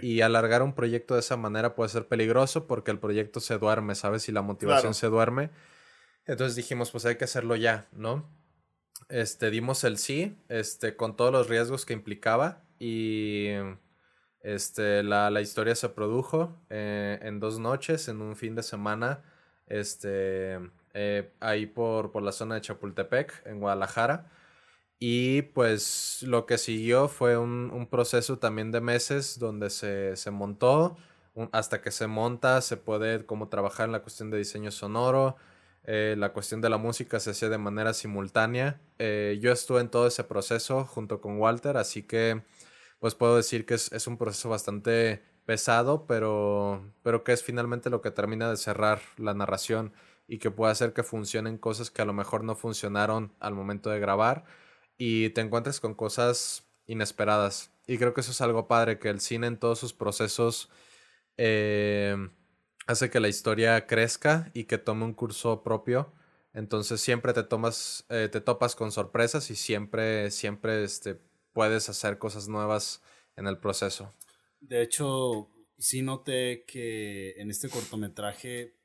Y 0.00 0.20
alargar 0.20 0.62
un 0.62 0.72
proyecto 0.72 1.14
de 1.14 1.20
esa 1.20 1.36
manera 1.36 1.74
puede 1.74 1.88
ser 1.88 2.06
peligroso 2.06 2.68
porque 2.68 2.92
el 2.92 3.00
proyecto 3.00 3.40
se 3.40 3.58
duerme, 3.58 3.96
¿sabes? 3.96 4.28
Y 4.28 4.32
la 4.32 4.42
motivación 4.42 4.94
se 4.94 5.08
duerme. 5.08 5.50
Entonces 6.24 6.54
dijimos, 6.54 6.92
pues 6.92 7.04
hay 7.04 7.16
que 7.16 7.24
hacerlo 7.24 7.56
ya, 7.56 7.88
¿no? 7.90 8.30
Este, 9.08 9.50
dimos 9.50 9.82
el 9.82 9.98
sí, 9.98 10.38
este, 10.48 10.94
con 10.94 11.16
todos 11.16 11.32
los 11.32 11.48
riesgos 11.48 11.84
que 11.84 11.94
implicaba 11.94 12.62
y 12.78 13.48
este, 14.40 15.02
la, 15.02 15.30
la 15.30 15.40
historia 15.40 15.74
se 15.74 15.88
produjo 15.88 16.62
eh, 16.70 17.18
en 17.22 17.40
dos 17.40 17.58
noches, 17.58 18.06
en 18.06 18.20
un 18.20 18.36
fin 18.36 18.54
de 18.54 18.62
semana, 18.62 19.24
este, 19.66 20.60
eh, 20.98 21.30
ahí 21.40 21.66
por, 21.66 22.10
por 22.10 22.22
la 22.22 22.32
zona 22.32 22.54
de 22.56 22.62
Chapultepec, 22.62 23.46
en 23.46 23.60
Guadalajara. 23.60 24.30
Y 24.98 25.42
pues 25.42 26.22
lo 26.22 26.46
que 26.46 26.56
siguió 26.58 27.08
fue 27.08 27.36
un, 27.36 27.70
un 27.70 27.86
proceso 27.86 28.38
también 28.38 28.72
de 28.72 28.80
meses 28.80 29.38
donde 29.38 29.68
se, 29.70 30.16
se 30.16 30.30
montó, 30.30 30.96
hasta 31.52 31.82
que 31.82 31.90
se 31.90 32.06
monta 32.06 32.62
se 32.62 32.78
puede 32.78 33.26
como 33.26 33.48
trabajar 33.48 33.86
en 33.86 33.92
la 33.92 34.00
cuestión 34.00 34.30
de 34.30 34.38
diseño 34.38 34.70
sonoro, 34.70 35.36
eh, 35.84 36.14
la 36.18 36.32
cuestión 36.32 36.62
de 36.62 36.70
la 36.70 36.78
música 36.78 37.20
se 37.20 37.30
hacía 37.30 37.50
de 37.50 37.58
manera 37.58 37.92
simultánea. 37.94 38.80
yo 38.98 39.52
estuve 39.52 39.80
en 39.82 39.90
todo 39.90 40.06
ese 40.06 40.24
proceso 40.24 40.86
junto 40.86 41.20
con 41.20 41.38
Walter, 41.38 41.76
así 41.76 42.02
que 42.02 42.42
pues 43.00 43.14
puedo 43.14 43.36
decir 43.36 43.66
que 43.66 43.74
es, 43.74 44.06
un 44.06 44.16
proceso 44.16 44.48
bastante 44.48 45.22
pesado, 45.44 46.06
pero, 46.06 46.92
pero 47.02 47.24
que 47.24 47.32
es 47.32 47.42
finalmente 47.42 47.90
lo 47.90 48.00
que 48.00 48.10
termina 48.10 48.50
de 48.50 48.56
cerrar 48.56 49.00
la 49.18 49.34
narración 49.34 49.92
y 50.28 50.38
que 50.38 50.50
puede 50.50 50.72
hacer 50.72 50.92
que 50.92 51.02
funcionen 51.02 51.58
cosas 51.58 51.90
que 51.90 52.02
a 52.02 52.04
lo 52.04 52.12
mejor 52.12 52.44
no 52.44 52.54
funcionaron 52.56 53.32
al 53.40 53.54
momento 53.54 53.90
de 53.90 54.00
grabar 54.00 54.44
y 54.98 55.30
te 55.30 55.40
encuentres 55.40 55.80
con 55.80 55.94
cosas 55.94 56.64
inesperadas. 56.86 57.70
Y 57.86 57.98
creo 57.98 58.14
que 58.14 58.20
eso 58.22 58.32
es 58.32 58.40
algo 58.40 58.66
padre, 58.66 58.98
que 58.98 59.08
el 59.08 59.20
cine 59.20 59.46
en 59.46 59.58
todos 59.58 59.78
sus 59.78 59.92
procesos 59.92 60.70
eh, 61.36 62.16
hace 62.86 63.10
que 63.10 63.20
la 63.20 63.28
historia 63.28 63.86
crezca 63.86 64.50
y 64.54 64.64
que 64.64 64.78
tome 64.78 65.04
un 65.04 65.14
curso 65.14 65.62
propio. 65.62 66.12
Entonces 66.52 67.00
siempre 67.00 67.32
te 67.32 67.42
tomas, 67.42 68.06
eh, 68.08 68.28
te 68.30 68.40
topas 68.40 68.74
con 68.74 68.90
sorpresas 68.90 69.50
y 69.50 69.56
siempre, 69.56 70.30
siempre 70.30 70.84
este, 70.84 71.20
puedes 71.52 71.88
hacer 71.88 72.18
cosas 72.18 72.48
nuevas 72.48 73.02
en 73.36 73.46
el 73.46 73.58
proceso. 73.58 74.14
De 74.60 74.82
hecho, 74.82 75.50
sí 75.78 76.02
noté 76.02 76.64
que 76.66 77.34
en 77.36 77.50
este 77.50 77.68
cortometraje, 77.68 78.75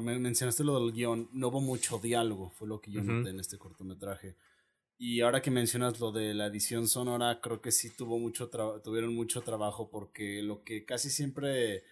me 0.00 0.18
mencionaste 0.18 0.64
lo 0.64 0.80
del 0.80 0.92
guion, 0.92 1.28
no 1.32 1.48
hubo 1.48 1.60
mucho 1.60 1.98
diálogo, 1.98 2.50
fue 2.50 2.68
lo 2.68 2.80
que 2.80 2.90
yo 2.90 3.02
noté 3.02 3.30
en 3.30 3.40
este 3.40 3.58
cortometraje. 3.58 4.36
Y 4.96 5.20
ahora 5.20 5.42
que 5.42 5.50
mencionas 5.50 6.00
lo 6.00 6.12
de 6.12 6.34
la 6.34 6.46
edición 6.46 6.88
sonora, 6.88 7.40
creo 7.40 7.60
que 7.60 7.72
sí 7.72 7.90
tuvo 7.90 8.18
mucho 8.18 8.48
tuvieron 8.82 9.14
mucho 9.14 9.42
trabajo 9.42 9.90
porque 9.90 10.42
lo 10.42 10.62
que 10.62 10.84
casi 10.84 11.10
siempre 11.10 11.84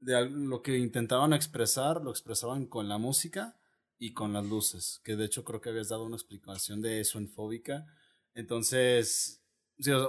de 0.00 0.28
lo 0.30 0.62
que 0.62 0.78
intentaban 0.78 1.32
expresar 1.32 2.02
lo 2.02 2.10
expresaban 2.10 2.66
con 2.66 2.88
la 2.88 2.98
música 2.98 3.58
y 3.98 4.12
con 4.12 4.32
las 4.32 4.44
luces, 4.44 5.00
que 5.04 5.16
de 5.16 5.24
hecho 5.24 5.44
creo 5.44 5.60
que 5.60 5.70
habías 5.70 5.88
dado 5.88 6.04
una 6.04 6.16
explicación 6.16 6.82
de 6.82 7.00
eso 7.00 7.18
en 7.18 7.28
Fóbica. 7.28 7.86
Entonces, 8.34 9.42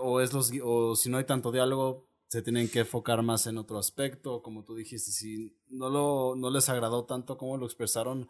o, 0.02 0.22
es 0.22 0.34
los, 0.34 0.52
o 0.64 0.96
si 0.96 1.10
no 1.10 1.18
hay 1.18 1.24
tanto 1.24 1.52
diálogo, 1.52 2.07
se 2.28 2.42
tienen 2.42 2.70
que 2.70 2.80
enfocar 2.80 3.22
más 3.22 3.48
en 3.48 3.58
otro 3.58 3.78
aspecto, 3.78 4.42
como 4.42 4.64
tú 4.64 4.76
dijiste, 4.76 5.12
si 5.12 5.58
no, 5.70 5.90
lo, 5.90 6.36
no 6.36 6.50
les 6.50 6.68
agradó 6.70 7.06
tanto 7.06 7.38
como 7.38 7.58
lo 7.58 7.66
expresaron 7.66 8.28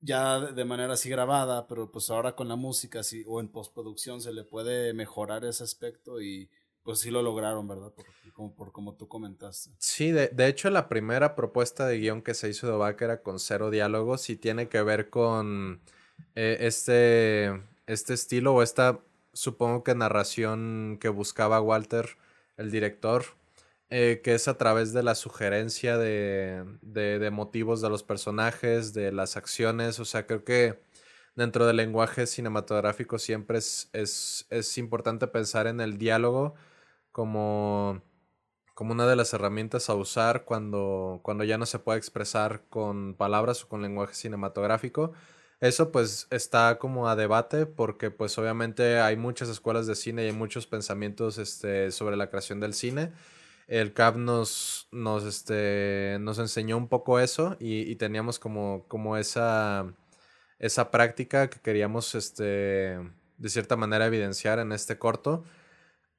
ya 0.00 0.40
de 0.40 0.64
manera 0.64 0.92
así 0.94 1.08
grabada, 1.08 1.66
pero 1.66 1.90
pues 1.90 2.10
ahora 2.10 2.36
con 2.36 2.48
la 2.48 2.56
música 2.56 3.02
sí, 3.02 3.24
o 3.26 3.40
en 3.40 3.48
postproducción 3.48 4.20
se 4.20 4.32
le 4.32 4.44
puede 4.44 4.92
mejorar 4.92 5.44
ese 5.44 5.64
aspecto 5.64 6.20
y 6.20 6.50
pues 6.82 7.00
sí 7.00 7.10
lo 7.10 7.22
lograron, 7.22 7.66
¿verdad? 7.66 7.92
Por, 7.92 8.06
como, 8.32 8.54
por 8.54 8.96
tú 8.96 9.08
comentaste. 9.08 9.70
Sí, 9.78 10.12
de, 10.12 10.28
de, 10.28 10.46
hecho 10.46 10.70
la 10.70 10.88
primera 10.88 11.34
propuesta 11.34 11.86
de 11.86 11.98
guion 11.98 12.22
que 12.22 12.34
se 12.34 12.48
hizo 12.48 12.68
de 12.68 12.76
Vaca 12.76 13.06
era 13.06 13.22
con 13.22 13.40
cero 13.40 13.70
diálogos 13.70 14.30
y 14.30 14.36
tiene 14.36 14.68
que 14.68 14.82
ver 14.82 15.10
con 15.10 15.80
eh, 16.36 16.58
este, 16.60 17.60
este 17.86 18.14
estilo 18.14 18.54
o 18.54 18.62
esta, 18.62 19.00
supongo 19.32 19.82
que 19.82 19.94
narración 19.94 20.98
que 21.00 21.08
buscaba 21.08 21.60
Walter, 21.60 22.16
el 22.56 22.70
director, 22.70 23.24
eh, 23.90 24.20
que 24.24 24.34
es 24.34 24.48
a 24.48 24.58
través 24.58 24.92
de 24.92 25.02
la 25.02 25.14
sugerencia 25.14 25.98
de, 25.98 26.64
de, 26.82 27.30
motivos 27.30 27.80
de 27.80 27.90
los 27.90 28.02
personajes, 28.02 28.94
de 28.94 29.12
las 29.12 29.36
acciones, 29.36 30.00
o 30.00 30.04
sea, 30.04 30.26
creo 30.26 30.44
que 30.44 30.80
dentro 31.36 31.66
del 31.66 31.76
lenguaje 31.76 32.26
cinematográfico 32.26 33.18
siempre 33.18 33.58
es, 33.58 33.90
es, 33.92 34.46
es 34.50 34.78
importante 34.78 35.26
pensar 35.28 35.66
en 35.66 35.80
el 35.80 35.98
diálogo 35.98 36.54
como, 37.12 38.02
como 38.74 38.92
una 38.92 39.06
de 39.06 39.16
las 39.16 39.32
herramientas 39.34 39.88
a 39.90 39.94
usar 39.94 40.44
cuando, 40.44 41.20
cuando 41.22 41.44
ya 41.44 41.58
no 41.58 41.66
se 41.66 41.78
puede 41.78 41.98
expresar 41.98 42.64
con 42.68 43.14
palabras 43.14 43.64
o 43.64 43.68
con 43.68 43.82
lenguaje 43.82 44.14
cinematográfico. 44.14 45.12
Eso 45.60 45.90
pues 45.90 46.26
está 46.30 46.78
como 46.78 47.08
a 47.08 47.16
debate 47.16 47.66
porque 47.66 48.10
pues 48.10 48.36
obviamente 48.38 49.00
hay 49.00 49.16
muchas 49.16 49.48
escuelas 49.48 49.86
de 49.86 49.94
cine 49.94 50.24
y 50.24 50.26
hay 50.26 50.32
muchos 50.32 50.66
pensamientos 50.66 51.38
este, 51.38 51.90
sobre 51.92 52.16
la 52.16 52.28
creación 52.28 52.60
del 52.60 52.74
cine 52.74 53.12
el 53.66 53.92
CAP 53.92 54.16
nos, 54.16 54.88
nos, 54.92 55.24
este, 55.24 56.18
nos 56.20 56.38
enseñó 56.38 56.76
un 56.76 56.88
poco 56.88 57.18
eso 57.18 57.56
y, 57.58 57.96
teníamos 57.96 58.38
como, 58.38 58.84
como 58.88 59.16
esa, 59.16 59.92
esa 60.58 60.90
práctica 60.90 61.50
que 61.50 61.60
queríamos 61.60 62.14
este, 62.14 62.98
de 63.38 63.48
cierta 63.48 63.76
manera 63.76 64.06
evidenciar 64.06 64.58
en 64.60 64.72
este 64.72 64.98
corto. 64.98 65.44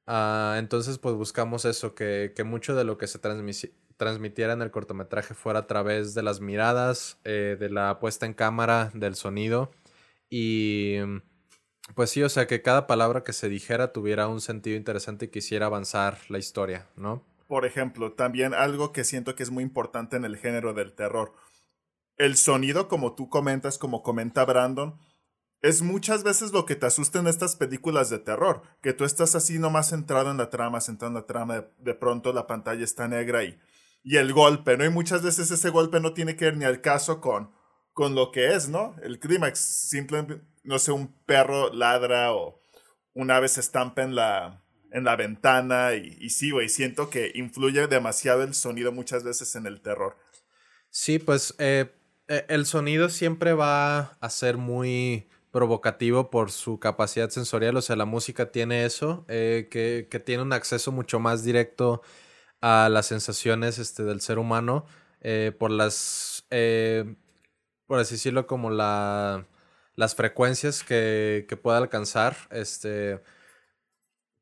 Ah, 0.08 0.56
entonces 0.58 0.98
pues 0.98 1.16
buscamos 1.16 1.66
eso, 1.66 1.94
que, 1.94 2.34
mucho 2.46 2.76
de 2.76 2.84
lo 2.84 2.98
que 2.98 3.08
se 3.08 3.20
transmitiera 3.20 4.54
en 4.54 4.62
el 4.62 4.72
cortometraje 4.72 5.34
fuera 5.34 5.60
a 5.60 5.68
través 5.68 6.14
de 6.14 6.24
las 6.24 6.40
miradas, 6.42 7.20
eh, 7.26 7.58
de 7.60 7.70
la 7.70 8.00
puesta 8.00 8.26
en 8.26 8.34
cámara, 8.34 8.92
del 8.94 9.16
sonido 9.16 9.72
y... 10.30 10.98
Pues 11.96 12.10
sí, 12.10 12.22
o 12.22 12.28
sea, 12.28 12.48
que 12.48 12.62
cada 12.62 12.86
palabra 12.86 13.24
que 13.24 13.32
se 13.32 13.48
dijera 13.48 13.94
tuviera 13.94 14.28
un 14.28 14.42
sentido 14.42 14.76
interesante 14.76 15.26
y 15.26 15.28
quisiera 15.30 15.68
avanzar 15.68 16.18
la 16.28 16.38
historia, 16.38 16.86
¿no? 16.98 17.24
por 17.48 17.66
ejemplo, 17.66 18.12
también 18.14 18.54
algo 18.54 18.92
que 18.92 19.04
siento 19.04 19.36
que 19.36 19.44
es 19.44 19.52
muy 19.52 19.64
importante 19.64 20.18
en 20.18 20.26
el 20.26 20.38
género 20.38 20.74
del 20.74 20.94
terror. 20.94 21.34
El 22.18 22.36
sonido, 22.36 22.88
como 22.88 23.16
tú 23.16 23.30
comentas, 23.30 23.78
como 23.78 24.04
comenta 24.04 24.44
Brandon, 24.46 25.00
es 25.62 25.82
muchas 25.82 26.24
veces 26.24 26.52
lo 26.52 26.66
que 26.66 26.76
te 26.76 26.86
asusta 26.86 27.20
en 27.20 27.28
estas 27.28 27.56
películas 27.56 28.10
de 28.10 28.20
terror, 28.20 28.62
que 28.82 28.94
tú 28.94 29.06
estás 29.06 29.36
así 29.36 29.60
nomás 29.60 29.90
centrado 29.90 30.32
en 30.32 30.38
la 30.38 30.50
trama, 30.50 30.82
centrado 30.82 31.10
en 31.12 31.22
la 31.22 31.26
trama, 31.26 31.66
de, 31.80 31.94
pronto 31.96 32.34
la 32.34 32.48
pantalla 32.48 32.84
está 32.84 33.08
negra 33.08 33.44
y, 33.44 33.60
y 34.04 34.18
el 34.18 34.34
golpe, 34.34 34.78
¿no? 34.78 34.86
Y 34.86 34.90
muchas 34.90 35.24
veces 35.24 35.50
ese 35.50 35.70
golpe 35.70 36.00
no 36.00 36.14
tiene 36.14 36.36
que 36.36 36.46
ver 36.46 36.58
ni 36.58 36.66
al 36.66 36.82
caso 36.82 37.22
con, 37.22 37.52
con 37.94 38.14
lo 38.14 38.32
que 38.32 38.54
es, 38.54 38.70
¿no? 38.70 38.96
El 39.02 39.20
clímax, 39.20 39.60
simplemente, 39.60 40.42
no 40.64 40.80
sé, 40.80 40.92
un 40.92 41.14
perro 41.26 41.74
ladra 41.74 42.34
o 42.34 42.62
una 43.14 43.40
vez 43.40 43.54
se 43.54 43.62
estampa 43.62 44.04
en 44.04 44.14
la, 44.14 44.64
en 44.92 45.04
la 45.04 45.16
ventana 45.16 45.96
y, 45.96 46.18
y 46.20 46.30
sí, 46.30 46.52
güey, 46.52 46.70
siento 46.70 47.10
que 47.10 47.32
influye 47.34 47.88
demasiado 47.88 48.44
el 48.44 48.54
sonido 48.54 48.92
muchas 48.92 49.24
veces 49.24 49.56
en 49.56 49.66
el 49.66 49.82
terror. 49.82 50.16
Sí, 50.90 51.20
pues 51.20 51.56
eh, 51.58 51.92
eh, 52.28 52.46
el 52.50 52.66
sonido 52.66 53.10
siempre 53.10 53.54
va 53.54 54.18
a 54.20 54.30
ser 54.30 54.58
muy 54.58 55.28
provocativo 55.58 56.30
por 56.30 56.52
su 56.52 56.80
capacidad 56.80 57.30
sensorial, 57.30 57.76
o 57.78 57.82
sea, 57.82 57.96
la 57.96 58.06
música 58.06 58.52
tiene 58.52 58.86
eso, 58.86 59.26
eh, 59.28 59.68
que, 59.72 60.20
tiene 60.20 60.44
un 60.44 60.54
acceso 60.54 60.92
mucho 60.92 61.20
más 61.20 61.44
directo 61.44 62.02
a 62.62 62.90
las 62.90 63.08
sensaciones 63.08 63.80
este, 63.80 64.04
del 64.04 64.22
ser 64.22 64.40
humano, 64.40 64.86
por 65.60 65.72
las, 65.72 66.46
por 67.88 68.00
así 68.00 68.16
decirlo, 68.16 68.48
como 68.48 68.70
la, 68.70 69.46
las 69.96 70.16
frecuencias 70.16 70.84
que, 70.84 71.46
que 71.50 71.58
puede 71.58 71.78
alcanzar, 71.78 72.36
este 72.52 73.22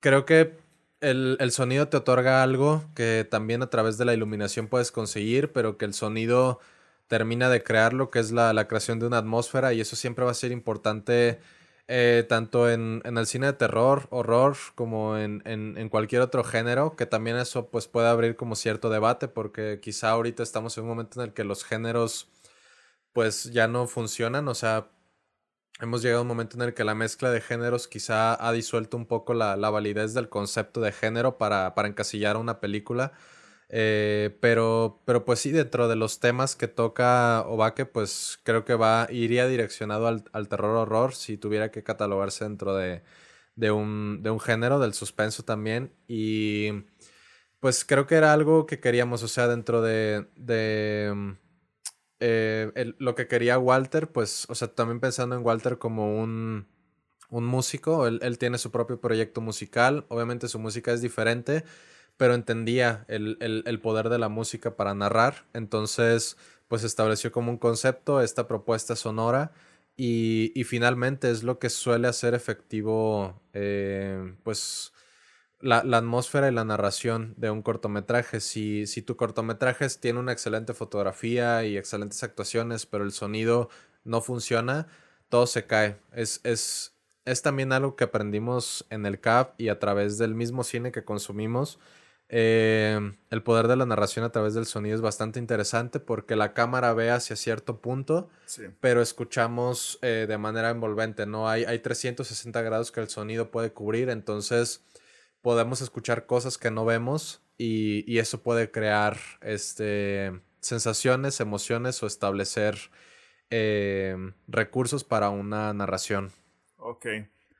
creo 0.06 0.26
que 0.26 0.56
el, 1.02 1.52
sonido 1.52 1.88
te 1.88 1.98
otorga 1.98 2.44
algo 2.44 2.84
que 2.96 3.28
también 3.30 3.64
a 3.64 3.72
través 3.72 3.98
de 3.98 4.06
la 4.06 4.14
iluminación 4.14 4.68
puedes 4.68 4.92
conseguir, 4.92 5.52
pero 5.52 5.78
que 5.78 5.86
el 5.86 5.96
sonido 5.96 6.60
termina 7.08 7.50
de 7.50 7.64
crear 7.64 7.94
lo 7.94 8.10
que 8.10 8.20
es 8.20 8.32
la, 8.32 8.68
creación 8.68 9.00
de 9.00 9.08
una 9.08 9.20
atmósfera 9.20 9.74
y 9.74 9.82
eso 9.82 9.96
siempre 9.96 10.26
va 10.26 10.32
a 10.32 10.34
ser 10.34 10.52
importante 10.52 11.40
eh, 11.88 12.26
tanto 12.28 12.70
en, 12.70 13.02
el 13.06 13.28
cine 13.28 13.48
de 13.48 13.54
terror, 13.54 14.08
horror, 14.10 14.58
como 14.76 15.18
en, 15.18 15.42
en, 15.46 15.90
cualquier 15.90 16.22
otro 16.22 16.44
género, 16.44 16.96
que 16.96 17.06
también 17.06 17.38
eso 17.38 17.70
pues 17.70 17.88
puede 17.88 18.08
abrir 18.08 18.36
como 18.36 18.56
cierto 18.56 18.90
debate, 18.90 19.28
porque 19.28 19.80
quizá 19.82 20.12
ahorita 20.12 20.44
estamos 20.44 20.78
en 20.78 20.84
un 20.84 20.90
momento 20.90 21.22
en 21.22 21.28
el 21.28 21.34
que 21.34 21.44
los 21.44 21.64
géneros 21.64 22.30
pues 23.14 23.46
ya 23.46 23.68
no 23.68 23.88
funcionan, 23.88 24.48
o 24.48 24.56
sea, 24.56 24.90
hemos 25.82 26.02
llegado 26.02 26.20
a 26.20 26.22
un 26.24 26.28
momento 26.28 26.58
en 26.58 26.64
el 26.64 26.74
que 26.74 26.84
la 26.84 26.96
mezcla 26.96 27.32
de 27.32 27.42
géneros 27.42 27.88
quizá 27.88 28.36
ha 28.46 28.52
disuelto 28.52 28.98
un 28.98 29.06
poco 29.06 29.34
la, 29.34 29.56
validez 29.56 30.14
del 30.14 30.30
concepto 30.30 30.82
de 30.82 30.92
género 30.92 31.38
para, 31.38 31.74
encasillar 31.86 32.38
una 32.38 32.60
película. 32.60 33.14
Eh, 33.70 34.38
pero, 34.42 35.02
pero 35.06 35.26
pues 35.26 35.40
sí, 35.40 35.52
dentro 35.52 35.88
de 35.88 35.96
los 35.96 36.20
temas 36.20 36.56
que 36.56 36.68
toca 36.68 37.42
Obake, 37.48 37.86
pues 37.86 38.40
creo 38.44 38.64
que 38.66 38.76
va, 38.76 39.08
iría 39.10 39.48
direccionado 39.48 40.08
al, 40.08 40.48
terror 40.48 40.78
horror 40.78 41.16
si 41.16 41.38
tuviera 41.38 41.72
que 41.72 41.84
catalogarse 41.84 42.44
dentro 42.44 42.76
de, 42.76 43.02
un, 43.72 44.22
de 44.24 44.30
un 44.30 44.40
género, 44.40 44.80
del 44.80 44.94
suspenso 44.94 45.44
también. 45.44 45.94
Y 46.08 46.86
pues 47.60 47.86
creo 47.86 48.06
que 48.08 48.16
era 48.16 48.34
algo 48.34 48.66
que 48.66 48.80
queríamos, 48.80 49.24
o 49.24 49.28
sea, 49.28 49.48
dentro 49.48 49.82
de, 49.82 50.28
de 50.36 51.36
eh, 52.20 52.94
lo 53.00 53.16
que 53.16 53.28
quería 53.28 53.58
Walter, 53.60 54.12
pues, 54.12 54.46
o 54.50 54.56
sea, 54.56 54.68
también 54.70 55.00
pensando 55.00 55.36
en 55.36 55.46
Walter 55.46 55.78
como 55.78 56.18
un, 56.20 56.68
un 57.30 57.46
músico, 57.46 58.08
él, 58.08 58.38
tiene 58.38 58.58
su 58.58 58.72
propio 58.72 59.00
proyecto 59.00 59.42
musical, 59.42 60.06
obviamente 60.10 60.48
su 60.48 60.60
música 60.60 60.94
es 60.94 61.02
diferente, 61.02 61.64
pero 62.18 62.34
entendía 62.34 63.06
el, 63.08 63.38
el, 63.40 63.80
poder 63.82 64.10
de 64.10 64.20
la 64.20 64.30
música 64.30 64.76
para 64.76 64.94
narrar, 64.94 65.46
entonces, 65.54 66.38
pues 66.68 66.84
estableció 66.84 67.32
como 67.32 67.52
un 67.52 67.58
concepto 67.58 68.22
esta 68.22 68.48
propuesta 68.48 68.96
sonora. 68.96 69.52
Y, 69.98 70.52
y 70.60 70.66
finalmente 70.66 71.32
es 71.32 71.44
lo 71.44 71.58
que 71.58 71.70
suele 71.70 72.10
hacer 72.10 72.34
efectivo, 72.34 73.42
eh, 73.54 74.36
pues, 74.44 74.92
la, 75.66 75.80
atmósfera 75.98 76.48
y 76.50 76.54
la 76.54 76.66
narración 76.66 77.34
de 77.38 77.50
un 77.50 77.62
cortometraje. 77.62 78.40
Si, 78.40 78.88
si 78.88 79.02
tu 79.02 79.16
cortometraje 79.16 79.88
tiene 80.00 80.20
una 80.20 80.32
excelente 80.32 80.74
fotografía 80.74 81.66
y 81.66 81.78
excelentes 81.78 82.24
actuaciones, 82.24 82.86
pero 82.86 83.04
el 83.04 83.12
sonido 83.12 83.70
no 84.04 84.22
funciona, 84.22 84.88
todo 85.30 85.48
se 85.48 85.66
cae. 85.66 85.98
Es, 86.14 86.42
es, 86.44 86.94
es 87.26 87.42
también 87.42 87.72
algo 87.74 87.96
que 87.96 88.04
aprendimos 88.04 88.86
en 88.90 89.06
el 89.06 89.20
CAP 89.20 89.60
y 89.60 89.70
a 89.70 89.80
través 89.80 90.18
del 90.18 90.36
mismo 90.36 90.64
cine 90.64 90.92
que 90.92 91.04
consumimos. 91.04 91.80
Eh, 92.28 93.00
el 93.30 93.44
poder 93.44 93.68
de 93.68 93.76
la 93.76 93.86
narración 93.86 94.26
a 94.26 94.32
través 94.32 94.56
del 94.56 94.66
sonido 94.66 94.96
es 94.96 95.02
bastante 95.02 95.40
interesante 95.40 96.00
porque 96.00 96.36
la 96.36 96.54
cámara 96.54 96.94
ve 96.94 97.12
hacia 97.12 97.36
cierto 97.36 97.82
punto, 97.82 98.30
pero 98.80 99.02
escuchamos 99.02 100.00
eh, 100.02 100.26
de 100.28 100.38
manera 100.38 100.72
envolvente, 100.72 101.26
¿no? 101.26 101.48
Hay, 101.48 101.66
hay 101.66 101.80
360 101.80 102.62
grados 102.62 102.92
que 102.92 103.02
el 103.02 103.10
sonido 103.10 103.52
puede 103.52 103.72
cubrir, 103.74 104.10
entonces 104.10 104.84
podemos 105.42 105.82
escuchar 105.82 106.26
cosas 106.26 106.58
que 106.58 106.72
no 106.72 106.86
vemos 106.86 107.44
y, 107.58 108.18
eso 108.18 108.42
puede 108.42 108.72
crear 108.72 109.18
este, 109.42 110.42
sensaciones, 110.60 111.40
emociones 111.40 112.02
o 112.02 112.08
establecer 112.08 112.78
eh, 113.52 114.18
recursos 114.48 115.04
para 115.04 115.30
una 115.30 115.74
narración. 115.74 116.32
Ok. 116.78 117.06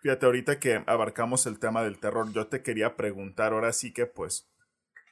Fíjate, 0.02 0.26
ahorita 0.26 0.60
que 0.60 0.84
abarcamos 0.86 1.46
el 1.46 1.60
tema 1.60 1.84
del 1.84 2.00
terror, 2.00 2.32
yo 2.32 2.48
te 2.48 2.62
quería 2.62 2.96
preguntar, 2.96 3.54
ahora 3.54 3.72
sí 3.74 3.92
que 3.94 4.06
pues 4.06 4.48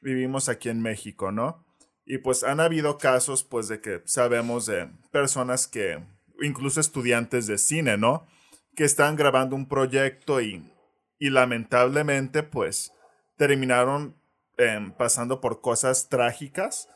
vivimos 0.04 0.50
aquí 0.50 0.70
en 0.70 0.82
México, 0.82 1.32
¿no? 1.32 1.66
Y 2.06 2.18
pues 2.20 2.44
han 2.44 2.60
habido 2.60 2.98
casos 2.98 3.44
pues 3.44 3.68
de 3.70 3.80
que 3.80 4.02
sabemos 4.06 4.66
de 4.66 4.90
personas 5.12 5.68
que, 5.68 6.04
incluso 6.42 6.80
estudiantes 6.82 7.48
de 7.48 7.58
cine, 7.58 7.98
¿no? 7.98 8.28
que 8.76 8.84
estaban 8.84 9.16
grabando 9.16 9.56
un 9.56 9.68
proyecto 9.68 10.42
y, 10.42 10.72
y 11.20 11.30
lamentablemente 11.30 12.44
pues 12.44 12.92
terminaron 13.38 14.16
em, 14.58 14.92
pasando 14.92 15.42
por 15.42 15.62
cosas 15.62 16.10
trágicas 16.10 16.90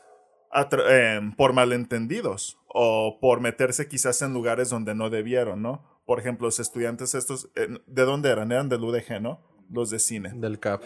em, 0.88 1.34
por 1.34 1.52
malentendidos 1.52 2.58
o 2.68 3.18
por 3.20 3.40
meterse 3.40 3.88
quizás 3.88 4.22
en 4.22 4.32
lugares 4.32 4.70
donde 4.70 4.94
no 4.94 5.10
debieron, 5.10 5.62
¿no? 5.62 6.00
Por 6.04 6.20
ejemplo, 6.20 6.46
los 6.46 6.58
estudiantes 6.58 7.14
estos, 7.14 7.50
¿de 7.54 8.02
dónde 8.04 8.30
eran? 8.30 8.50
Eran 8.50 8.68
del 8.68 8.82
UDG, 8.82 9.20
¿no? 9.20 9.42
Los 9.70 9.90
de 9.90 9.98
cine. 9.98 10.32
Del 10.34 10.58
CAP. 10.58 10.82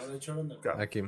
Aquí. 0.77 1.01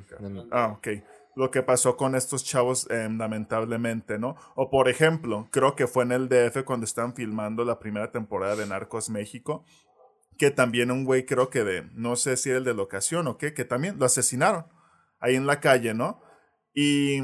Ah, 0.51 0.77
ok. 0.77 0.87
Lo 1.35 1.51
que 1.51 1.63
pasó 1.63 1.97
con 1.97 2.15
estos 2.15 2.45
chavos, 2.45 2.89
em, 2.89 3.17
lamentablemente, 3.17 4.17
¿no? 4.17 4.37
O 4.55 4.69
por 4.69 4.87
ejemplo, 4.87 5.49
creo 5.51 5.75
que 5.75 5.87
fue 5.87 6.03
en 6.03 6.13
el 6.13 6.29
DF 6.29 6.63
cuando 6.63 6.85
estaban 6.85 7.13
filmando 7.13 7.65
la 7.65 7.77
primera 7.77 8.11
temporada 8.11 8.55
de 8.55 8.65
Narcos 8.65 9.09
México, 9.09 9.65
que 10.37 10.51
también 10.51 10.91
un 10.91 11.03
güey, 11.03 11.25
creo 11.25 11.49
que 11.49 11.63
de, 11.63 11.89
no 11.93 12.15
sé 12.15 12.37
si 12.37 12.49
era 12.49 12.59
el 12.59 12.63
de 12.63 12.73
locación 12.73 13.27
o 13.27 13.37
qué, 13.37 13.53
que 13.53 13.65
también 13.65 13.99
lo 13.99 14.05
asesinaron 14.05 14.65
ahí 15.19 15.35
en 15.35 15.47
la 15.47 15.59
calle, 15.59 15.93
¿no? 15.93 16.21
Y 16.73 17.21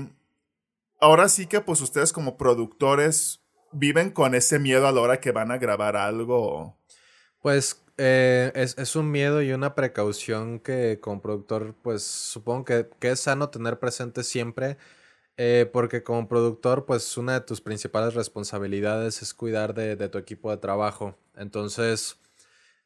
ahora 1.00 1.30
sí 1.30 1.48
que 1.48 1.62
pues 1.62 1.82
ustedes 1.82 2.12
como 2.14 2.38
productores 2.38 3.42
viven 3.72 4.12
con 4.12 4.36
ese 4.36 4.60
miedo 4.60 4.88
a 4.88 4.92
la 4.92 5.02
hora 5.02 5.20
que 5.20 5.32
van 5.32 5.52
a 5.52 5.58
grabar 5.58 5.96
algo. 5.96 6.78
Pues 7.42 7.84
eh, 8.04 8.52
es, 8.56 8.96
un 8.96 9.12
miedo 9.12 9.42
y 9.42 9.52
una 9.52 9.76
precaución 9.76 10.60
que 10.60 11.00
como 11.02 11.22
productor 11.22 11.76
pues 11.82 12.04
supongo 12.04 12.66
que, 12.66 12.90
es 13.02 13.20
sano 13.20 13.50
tener 13.50 13.80
presente 13.80 14.24
siempre. 14.24 14.78
Eh, 15.38 15.70
porque 15.72 16.04
como 16.04 16.28
productor, 16.28 16.86
pues 16.86 17.18
una 17.18 17.34
de 17.34 17.42
tus 17.42 17.62
principales 17.62 18.14
responsabilidades 18.14 19.22
es 19.22 19.34
cuidar 19.34 19.74
de, 19.74 19.96
de 19.96 20.10
tu 20.10 20.18
equipo 20.18 20.52
de 20.52 20.58
trabajo. 20.58 21.18
Entonces, 21.36 22.18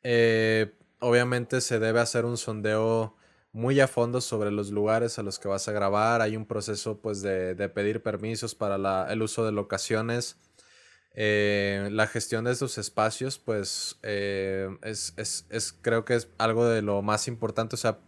eh, 0.03 0.71
obviamente 0.99 1.61
se 1.61 1.79
debe 1.79 1.99
hacer 1.99 2.25
un 2.25 2.37
sondeo 2.37 3.15
muy 3.53 3.79
a 3.79 3.87
fondo 3.87 4.21
sobre 4.21 4.51
los 4.51 4.69
lugares 4.69 5.17
a 5.17 5.23
los 5.23 5.39
que 5.39 5.47
vas 5.47 5.67
a 5.67 5.71
grabar. 5.71 6.21
Hay 6.21 6.35
un 6.35 6.45
proceso 6.45 6.99
pues 7.01 7.21
de, 7.21 7.55
pedir 7.73 8.03
permisos 8.03 8.53
para 8.53 9.11
el 9.11 9.21
uso 9.21 9.45
de 9.45 9.51
locaciones. 9.51 10.37
Eh, 11.17 11.87
la 11.93 12.07
gestión 12.07 12.43
de 12.43 12.51
estos 12.51 12.77
espacios 12.77 13.39
pues 13.39 13.97
eh, 14.03 14.67
es, 14.83 15.13
es, 15.15 15.77
creo 15.81 16.03
que 16.03 16.15
es 16.15 16.27
algo 16.37 16.65
de 16.65 16.81
lo 16.81 17.01
más 17.01 17.27
importante. 17.29 17.75
O 17.75 17.77
sea, 17.77 17.99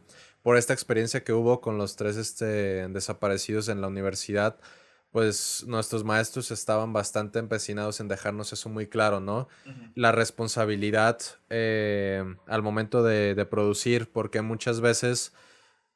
por 0.44 0.58
esta 0.58 0.74
experiencia 0.74 1.24
que 1.24 1.34
hubo 1.34 1.62
con 1.62 1.78
los 1.78 1.96
tres 1.96 2.18
este, 2.18 2.88
desaparecidos 2.90 3.70
en 3.70 3.80
la 3.82 3.88
universidad, 3.88 4.60
pues 5.12 5.64
nuestros 5.68 6.04
maestros 6.04 6.52
estaban 6.52 6.92
bastante 6.92 7.40
empecinados 7.40 8.02
en 8.02 8.10
dejarnos 8.10 8.52
eso 8.52 8.70
muy 8.70 8.88
claro, 8.88 9.22
¿no? 9.22 9.48
La 9.96 10.12
responsabilidad 10.12 11.20
eh, 11.50 12.24
al 12.46 12.62
momento 12.62 13.04
de, 13.04 13.46
producir, 13.46 14.12
porque 14.12 14.42
muchas 14.42 14.82
veces 14.82 15.34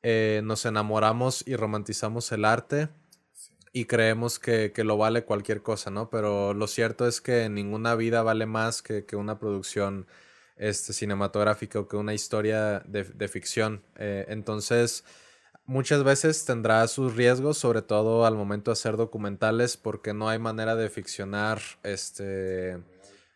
nos 0.01 0.65
enamoramos 0.65 1.43
y 1.45 1.55
romantizamos 1.55 2.31
el 2.31 2.45
arte 2.45 2.89
y 3.73 3.85
creemos 3.85 4.39
que, 4.39 4.73
lo 4.77 4.97
vale 4.97 5.23
cualquier 5.23 5.61
cosa, 5.61 5.91
¿no? 5.91 6.09
Pero 6.09 6.53
lo 6.53 6.67
cierto 6.67 7.07
es 7.07 7.21
que 7.21 7.49
ninguna 7.49 7.95
vida 7.95 8.21
vale 8.21 8.45
más 8.45 8.81
que, 8.81 9.05
una 9.15 9.39
producción 9.39 10.07
este, 10.57 10.93
cinematográfica 10.93 11.79
o 11.79 11.87
que 11.87 11.97
una 11.97 12.13
historia 12.13 12.81
de, 12.85 13.27
ficción. 13.27 13.83
Eh, 13.95 14.25
entonces 14.29 15.05
muchas 15.65 16.03
veces 16.03 16.45
tendrá 16.45 16.87
sus 16.87 17.15
riesgos, 17.15 17.57
sobre 17.57 17.81
todo 17.81 18.25
al 18.25 18.35
momento 18.35 18.71
de 18.71 18.73
hacer 18.73 18.97
documentales, 18.97 19.77
porque 19.77 20.13
no 20.13 20.29
hay 20.29 20.39
manera 20.39 20.75
de 20.75 20.89
ficcionar 20.89 21.61
este... 21.83 22.79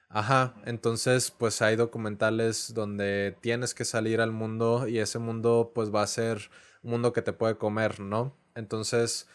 Ajá, 0.09 0.55
entonces 0.65 1.31
pues 1.31 1.61
hay 1.61 1.75
documentales 1.75 2.73
donde 2.73 3.35
tienes 3.41 3.73
que 3.73 3.85
salir 3.85 4.21
al 4.21 4.31
mundo 4.31 4.87
y 4.87 4.99
ese 4.99 5.19
mundo 5.19 5.71
pues 5.75 5.93
va 5.93 6.03
a 6.03 6.07
ser 6.07 6.49
un 6.83 6.91
mundo 6.91 7.11
que 7.11 7.21
te 7.21 7.33
puede 7.33 7.57
comer, 7.57 7.99
¿no? 7.99 8.33
Entonces 8.55 9.27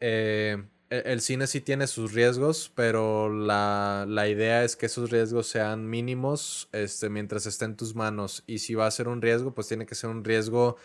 eh, 0.00 0.64
e-, 0.90 1.02
el 1.06 1.20
cine 1.20 1.46
sí 1.46 1.60
tiene 1.60 1.86
sus 1.86 2.12
riesgos, 2.12 2.72
pero 2.74 3.28
la, 3.28 4.06
la, 4.08 4.28
idea 4.28 4.64
es 4.64 4.76
que 4.76 4.86
esos 4.86 5.10
riesgos 5.10 5.46
sean 5.48 5.88
mínimos 5.88 6.68
este, 6.72 7.08
mientras 7.08 7.46
esté 7.46 7.64
en 7.64 7.76
tus 7.76 7.94
manos 7.94 8.44
y 8.46 8.58
si 8.58 8.74
va 8.74 8.86
a 8.86 8.90
ser 8.90 9.08
un 9.08 9.22
riesgo 9.22 9.54
pues 9.54 9.68
tiene 9.68 9.86
que 9.86 9.94
ser 9.94 10.10
un 10.10 10.24
riesgo 10.24 10.76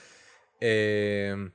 Em, 0.61 1.51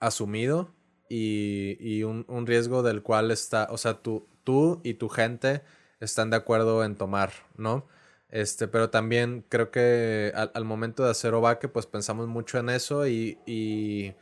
asumido 0.00 0.74
y, 1.08 2.02
un, 2.02 2.46
riesgo 2.46 2.82
del 2.82 3.02
cual 3.02 3.30
está, 3.30 3.68
o 3.70 3.78
sea, 3.78 4.02
tú, 4.02 4.26
tú 4.44 4.80
y 4.84 4.94
tu 4.94 5.08
gente 5.08 5.62
están 6.00 6.30
de 6.30 6.36
acuerdo 6.38 6.84
en 6.84 6.96
tomar, 6.96 7.32
¿no? 7.56 7.86
Este, 8.30 8.66
pero 8.66 8.90
también 8.90 9.44
creo 9.48 9.70
que 9.70 10.32
al, 10.34 10.64
momento 10.64 11.04
de 11.04 11.10
hacer 11.10 11.34
Obaque, 11.34 11.68
pues 11.68 11.86
pensamos 11.86 12.26
mucho 12.28 12.58
en 12.58 12.70
eso 12.70 13.06
y, 13.06 13.38
y, 13.46 14.14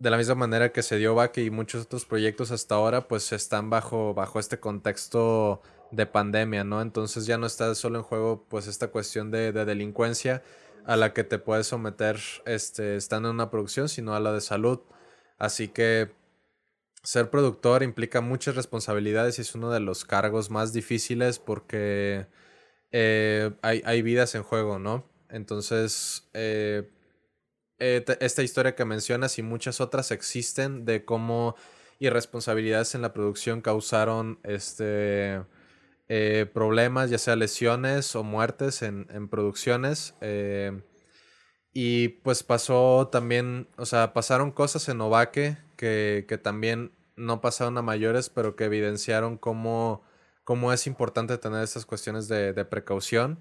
de 0.00 0.10
la 0.10 0.16
misma 0.16 0.34
manera 0.34 0.72
que 0.72 0.82
se 0.82 0.96
dio 0.96 1.12
Obaque 1.12 1.44
y 1.44 1.50
muchos 1.50 1.84
otros 1.84 2.06
proyectos 2.06 2.50
hasta 2.50 2.74
ahora, 2.74 3.06
pues 3.06 3.32
están 3.32 3.70
bajo, 3.70 4.14
bajo 4.14 4.40
este 4.40 4.58
contexto 4.58 5.62
de 5.92 6.06
pandemia, 6.06 6.64
¿no? 6.64 6.80
Entonces 6.82 7.26
ya 7.26 7.38
no 7.38 7.46
está 7.46 7.74
solo 7.74 7.98
en 7.98 8.04
juego 8.04 8.46
pues 8.48 8.66
esta 8.66 8.88
cuestión 8.88 9.30
de, 9.30 9.52
de 9.52 9.64
delincuencia, 9.64 10.42
a 10.86 10.96
la 10.96 11.12
que 11.12 11.22
te 11.24 11.38
puedes 11.38 11.66
someter 11.66 12.18
este, 12.46 12.96
estando 12.96 13.28
en 13.28 13.34
una 13.36 13.50
producción, 13.50 13.88
sino 13.88 14.14
a 14.14 14.20
la 14.20 14.32
de 14.32 14.40
salud. 14.40 14.80
Así 15.38 15.68
que 15.68 16.10
ser 17.02 17.30
productor 17.30 17.82
implica 17.82 18.20
muchas 18.20 18.56
responsabilidades 18.56 19.38
y 19.38 19.42
es 19.42 19.54
uno 19.54 19.70
de 19.70 19.80
los 19.80 20.04
cargos 20.04 20.50
más 20.50 20.72
difíciles 20.72 21.38
porque 21.38 22.26
eh, 22.92 23.52
hay, 23.62 24.02
vidas 24.02 24.34
en 24.34 24.42
juego, 24.42 24.78
¿no? 24.78 25.04
Entonces, 25.28 26.28
eh, 26.32 26.90
eh, 27.80 28.04
esta 28.20 28.42
historia 28.42 28.74
que 28.74 28.84
mencionas 28.84 29.38
y 29.38 29.42
muchas 29.42 29.80
otras 29.80 30.10
existen 30.10 30.84
de 30.84 31.04
cómo 31.04 31.56
irresponsabilidades 31.98 32.94
en 32.94 33.02
la 33.02 33.12
producción 33.12 33.60
causaron 33.60 34.38
este 34.42 35.42
eh, 36.08 36.46
problemas, 36.52 37.08
ya 37.08 37.18
sea 37.18 37.36
lesiones 37.36 38.16
o 38.16 38.24
muertes 38.24 38.82
en, 38.82 39.28
producciones. 39.28 40.14
Eh, 40.20 40.82
y 41.72 42.08
pues 42.08 42.42
pasó 42.42 43.08
también, 43.12 43.68
o 43.76 43.86
sea, 43.86 44.12
pasaron 44.12 44.50
cosas 44.50 44.88
en 44.88 45.00
Ovaque 45.00 45.56
que, 45.76 46.40
también 46.42 46.92
no 47.16 47.40
pasaron 47.40 47.78
a 47.78 47.82
mayores, 47.82 48.28
pero 48.28 48.56
que 48.56 48.64
evidenciaron 48.64 49.38
cómo, 49.38 50.02
cómo 50.44 50.72
es 50.72 50.86
importante 50.88 51.38
tener 51.38 51.62
estas 51.62 51.86
cuestiones 51.86 52.28
de, 52.28 52.64
precaución. 52.64 53.38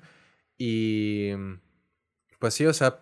Y 0.57 1.31
pues 2.39 2.53
sí, 2.53 2.67
o 2.67 2.73
sea, 2.73 3.01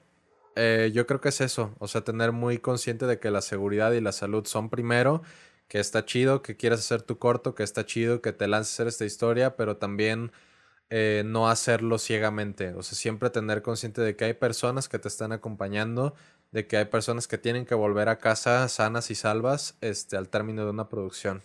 eh, 0.57 0.91
yo 0.93 1.05
creo 1.07 1.21
que 1.21 1.29
es 1.29 1.39
eso, 1.41 1.75
o 1.79 1.87
sea, 1.87 2.01
tener 2.01 2.31
muy 2.31 2.57
consciente 2.57 3.05
de 3.05 3.19
que 3.19 3.31
la 3.31 3.41
seguridad 3.41 3.91
y 3.93 4.01
la 4.01 4.11
salud 4.11 4.45
son 4.45 4.69
primero 4.69 5.21
que 5.67 5.79
está 5.79 6.05
chido, 6.05 6.41
que 6.41 6.55
quieras 6.55 6.79
hacer 6.79 7.01
tu 7.01 7.19
corto, 7.19 7.55
que 7.55 7.63
está 7.63 7.85
chido, 7.85 8.21
que 8.21 8.33
te 8.33 8.47
lances 8.47 8.71
a 8.71 8.75
hacer 8.75 8.87
esta 8.87 9.05
historia, 9.05 9.55
pero 9.55 9.77
también 9.77 10.31
eh, 10.89 11.23
no 11.25 11.49
hacerlo 11.49 11.97
ciegamente. 11.97 12.73
O 12.73 12.83
sea, 12.83 12.97
siempre 12.97 13.29
tener 13.29 13.61
consciente 13.61 14.01
de 14.01 14.15
que 14.15 14.25
hay 14.25 14.33
personas 14.33 14.87
que 14.87 14.99
te 14.99 15.07
están 15.09 15.31
acompañando, 15.31 16.15
de 16.51 16.67
que 16.67 16.77
hay 16.77 16.85
personas 16.85 17.27
que 17.27 17.37
tienen 17.37 17.65
que 17.65 17.75
volver 17.75 18.09
a 18.09 18.17
casa 18.17 18.67
sanas 18.69 19.11
y 19.11 19.15
salvas 19.15 19.77
este, 19.81 20.15
al 20.17 20.29
término 20.29 20.63
de 20.63 20.71
una 20.71 20.87
producción. 20.87 21.41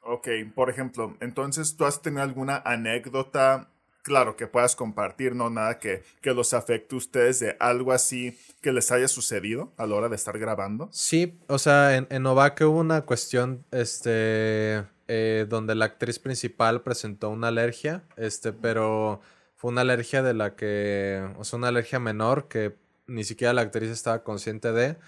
Ok, 0.00 0.28
por 0.54 0.70
ejemplo, 0.70 1.16
entonces 1.20 1.76
tú 1.76 1.84
has 1.84 2.00
tenido 2.00 2.22
alguna 2.22 2.62
anécdota 2.64 3.68
claro, 4.06 4.36
que 4.36 4.46
puedas 4.46 4.76
compartir, 4.76 5.34
no 5.34 5.50
nada 5.50 5.80
que, 5.80 6.04
que 6.20 6.32
los 6.32 6.54
afecte 6.54 6.94
a 6.94 6.98
ustedes 6.98 7.40
de 7.40 7.56
algo 7.58 7.90
así 7.90 8.38
que 8.62 8.70
les 8.70 8.92
haya 8.92 9.08
sucedido 9.08 9.72
a 9.76 9.84
la 9.84 9.96
hora 9.96 10.08
de 10.08 10.14
estar 10.14 10.38
grabando. 10.38 10.88
Sí, 10.92 11.40
o 11.48 11.58
sea, 11.58 11.96
en, 11.96 12.06
en 12.10 12.24
hubo 12.24 12.78
una 12.78 13.02
cuestión, 13.02 13.64
este, 13.72 14.84
eh, 15.08 15.46
donde 15.48 15.74
la 15.74 15.86
actriz 15.86 16.20
principal 16.20 16.82
presentó 16.82 17.30
una 17.30 17.48
alergia, 17.48 18.04
este, 18.16 18.52
pero 18.52 19.20
fue 19.56 19.72
una 19.72 19.80
alergia 19.80 20.22
de 20.22 20.34
la 20.34 20.54
que, 20.54 21.28
o 21.36 21.42
sea, 21.42 21.58
una 21.58 21.68
alergia 21.68 21.98
menor 21.98 22.46
que 22.46 22.76
ni 23.08 23.24
siquiera 23.24 23.54
la 23.54 23.62
actriz 23.62 23.90
estaba 23.90 24.22
consciente 24.22 24.70
de. 24.70 24.98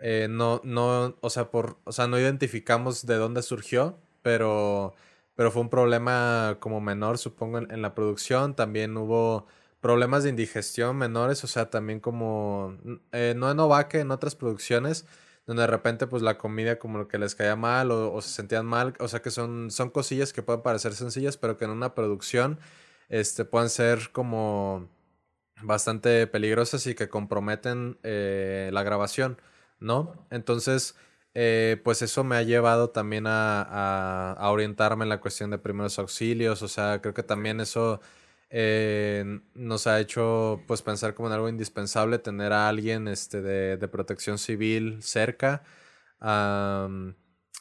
Eh, 0.00 0.28
no, 0.30 0.60
no, 0.62 1.16
o 1.20 1.28
sea, 1.28 1.50
por, 1.50 1.78
o 1.82 1.90
sea, 1.90 2.06
no 2.06 2.20
identificamos 2.20 3.04
de 3.04 3.16
dónde 3.16 3.42
surgió, 3.42 3.98
pero 4.22 4.94
pero 5.36 5.50
fue 5.50 5.62
un 5.62 5.70
problema 5.70 6.58
como 6.60 6.80
menor, 6.80 7.18
supongo, 7.18 7.58
en, 7.58 7.82
la 7.82 7.94
producción. 7.94 8.54
También 8.54 8.96
hubo 8.96 9.46
problemas 9.80 10.24
de 10.24 10.30
indigestión 10.30 10.96
menores, 10.96 11.44
o 11.44 11.46
sea, 11.46 11.70
también 11.70 12.00
como, 12.00 12.76
eh, 13.12 13.34
no 13.36 13.50
en 13.50 13.60
Ovaque, 13.60 14.00
en 14.00 14.10
otras 14.10 14.36
producciones, 14.36 15.06
donde 15.46 15.62
de 15.62 15.66
repente 15.66 16.06
pues 16.06 16.22
la 16.22 16.38
comida 16.38 16.78
como 16.78 17.06
que 17.08 17.18
les 17.18 17.34
caía 17.34 17.56
mal 17.56 17.90
o, 17.90 18.20
se 18.22 18.30
sentían 18.30 18.66
mal, 18.66 18.94
o 18.98 19.08
sea 19.08 19.20
que 19.20 19.30
son, 19.30 19.70
son 19.70 19.90
cosillas 19.90 20.32
que 20.32 20.42
pueden 20.42 20.62
parecer 20.62 20.94
sencillas, 20.94 21.36
pero 21.36 21.58
que 21.58 21.66
en 21.66 21.70
una 21.70 21.94
producción 21.94 22.58
este, 23.08 23.44
pueden 23.44 23.68
ser 23.70 24.10
como 24.12 24.88
bastante 25.62 26.26
peligrosas 26.26 26.86
y 26.86 26.94
que 26.94 27.08
comprometen 27.08 27.98
eh, 28.02 28.70
la 28.72 28.82
grabación, 28.82 29.40
¿no? 29.80 30.26
Entonces 30.30 30.96
eh, 31.34 31.80
pues 31.84 32.02
eso 32.02 32.22
me 32.24 32.36
ha 32.36 32.42
llevado 32.42 32.90
también 32.90 33.24
a, 33.26 34.36
orientarme 34.42 35.04
en 35.04 35.08
la 35.08 35.20
cuestión 35.20 35.50
de 35.50 35.58
primeros 35.58 35.98
auxilios, 35.98 36.62
o 36.62 36.68
sea, 36.68 37.00
creo 37.02 37.14
que 37.14 37.24
también 37.24 37.60
eso 37.60 38.00
eh, 38.50 39.40
nos 39.54 39.86
ha 39.88 40.00
hecho 40.00 40.62
pues 40.68 40.82
pensar 40.82 41.14
como 41.14 41.28
en 41.28 41.34
algo 41.34 41.48
indispensable 41.48 42.18
tener 42.20 42.52
a 42.52 42.68
alguien 42.68 43.08
este, 43.08 43.42
de, 43.42 43.88
protección 43.88 44.38
civil 44.38 45.02
cerca. 45.02 45.64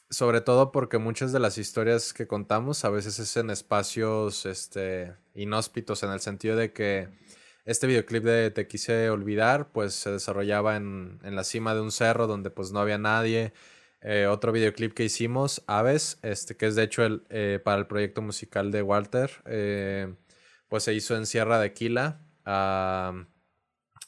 sobre 0.09 0.41
todo 0.41 0.71
porque 0.71 0.97
muchas 0.99 1.31
de 1.31 1.39
las 1.39 1.57
historias 1.57 2.13
que 2.13 2.27
contamos 2.27 2.85
a 2.85 2.89
veces 2.89 3.19
es 3.19 3.35
en 3.37 3.49
espacios 3.49 4.45
este, 4.45 5.15
inhóspitos, 5.33 6.03
en 6.03 6.11
el 6.11 6.19
sentido 6.19 6.55
de 6.55 6.71
que 6.73 7.09
este 7.65 7.87
videoclip 7.87 8.23
de 8.23 8.51
Te 8.51 8.67
quise 8.67 9.09
olvidar, 9.09 9.71
pues 9.71 9.93
se 9.93 10.11
desarrollaba 10.11 10.75
en, 10.75 11.19
la 11.23 11.43
cima 11.43 11.73
de 11.73 11.81
un 11.81 11.91
cerro 11.91 12.27
donde 12.27 12.49
pues 12.49 12.71
no 12.71 12.79
había 12.79 12.97
nadie. 12.97 13.53
Eh, 14.01 14.27
otro 14.27 14.51
videoclip 14.51 14.93
que 14.93 15.05
hicimos, 15.05 15.63
Aves, 15.67 16.19
este, 16.23 16.57
que 16.57 16.67
es 16.67 16.75
de 16.75 16.83
hecho 16.83 17.05
el, 17.05 17.23
eh, 17.29 17.61
para 17.63 17.77
el 17.77 17.87
proyecto 17.87 18.21
musical 18.21 18.71
de 18.71 18.81
Walter, 18.81 19.31
eh, 19.45 20.13
pues 20.67 20.83
se 20.83 20.93
hizo 20.93 21.15
en 21.15 21.25
Sierra 21.25 21.59
de 21.59 21.73
Quila, 21.73 22.19
a, 22.45 23.25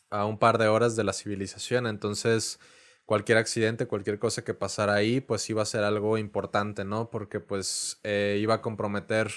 a, 0.10 0.26
un 0.26 0.38
par 0.38 0.58
de 0.58 0.68
horas 0.68 0.98
de 0.98 1.06
la 1.06 1.14
civilización. 1.14 1.88
Entonces, 1.88 2.60
cualquier 3.06 3.38
accidente, 3.38 3.88
cualquier 3.88 4.20
cosa 4.20 4.44
que 4.44 4.54
pasara 4.54 4.96
ahí, 4.96 5.22
pues 5.22 5.50
iba 5.50 5.62
a 5.62 5.66
ser 5.66 5.84
algo 5.86 6.18
importante, 6.18 6.84
¿no? 6.84 7.10
Porque 7.10 7.40
pues 7.40 8.02
iba 8.04 8.56
a 8.56 8.62
comprometer 8.62 9.32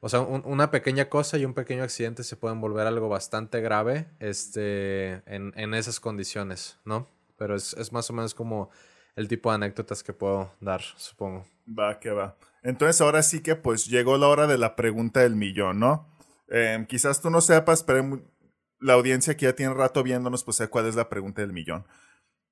o 0.00 0.08
sea, 0.08 0.20
una 0.20 0.70
pequeña 0.70 1.08
cosa 1.08 1.38
y 1.38 1.44
un 1.44 1.54
pequeño 1.54 1.82
accidente 1.82 2.22
se 2.22 2.36
pueden 2.36 2.60
volver 2.60 2.86
algo 2.86 3.08
bastante 3.08 3.60
grave 3.60 4.08
este, 4.20 5.22
en, 5.26 5.74
esas 5.74 5.98
condiciones, 5.98 6.78
¿no? 6.84 7.08
Pero 7.36 7.56
es, 7.56 7.92
más 7.92 8.08
o 8.08 8.12
menos 8.12 8.34
como 8.34 8.70
el 9.16 9.26
tipo 9.26 9.50
de 9.50 9.56
anécdotas 9.56 10.04
que 10.04 10.12
puedo 10.12 10.52
dar, 10.60 10.82
supongo. 10.96 11.44
Va, 11.66 11.98
que 11.98 12.10
va. 12.10 12.36
Entonces 12.62 13.00
ahora 13.00 13.22
sí 13.22 13.42
que 13.42 13.56
pues 13.56 13.86
llegó 13.86 14.16
la 14.18 14.28
hora 14.28 14.46
de 14.46 14.58
la 14.58 14.76
pregunta 14.76 15.20
del 15.20 15.34
millón, 15.34 15.80
¿no? 15.80 16.06
Em, 16.48 16.86
quizás 16.86 17.20
tú 17.20 17.28
no 17.28 17.40
sepas, 17.40 17.82
pero 17.82 18.22
la 18.78 18.92
audiencia 18.92 19.36
que 19.36 19.46
ya 19.46 19.54
tiene 19.54 19.74
rato 19.74 20.04
viéndonos, 20.04 20.44
pues 20.44 20.58
sé 20.58 20.68
cuál 20.68 20.86
es 20.86 20.94
la 20.94 21.08
pregunta 21.08 21.42
del 21.42 21.52
millón. 21.52 21.84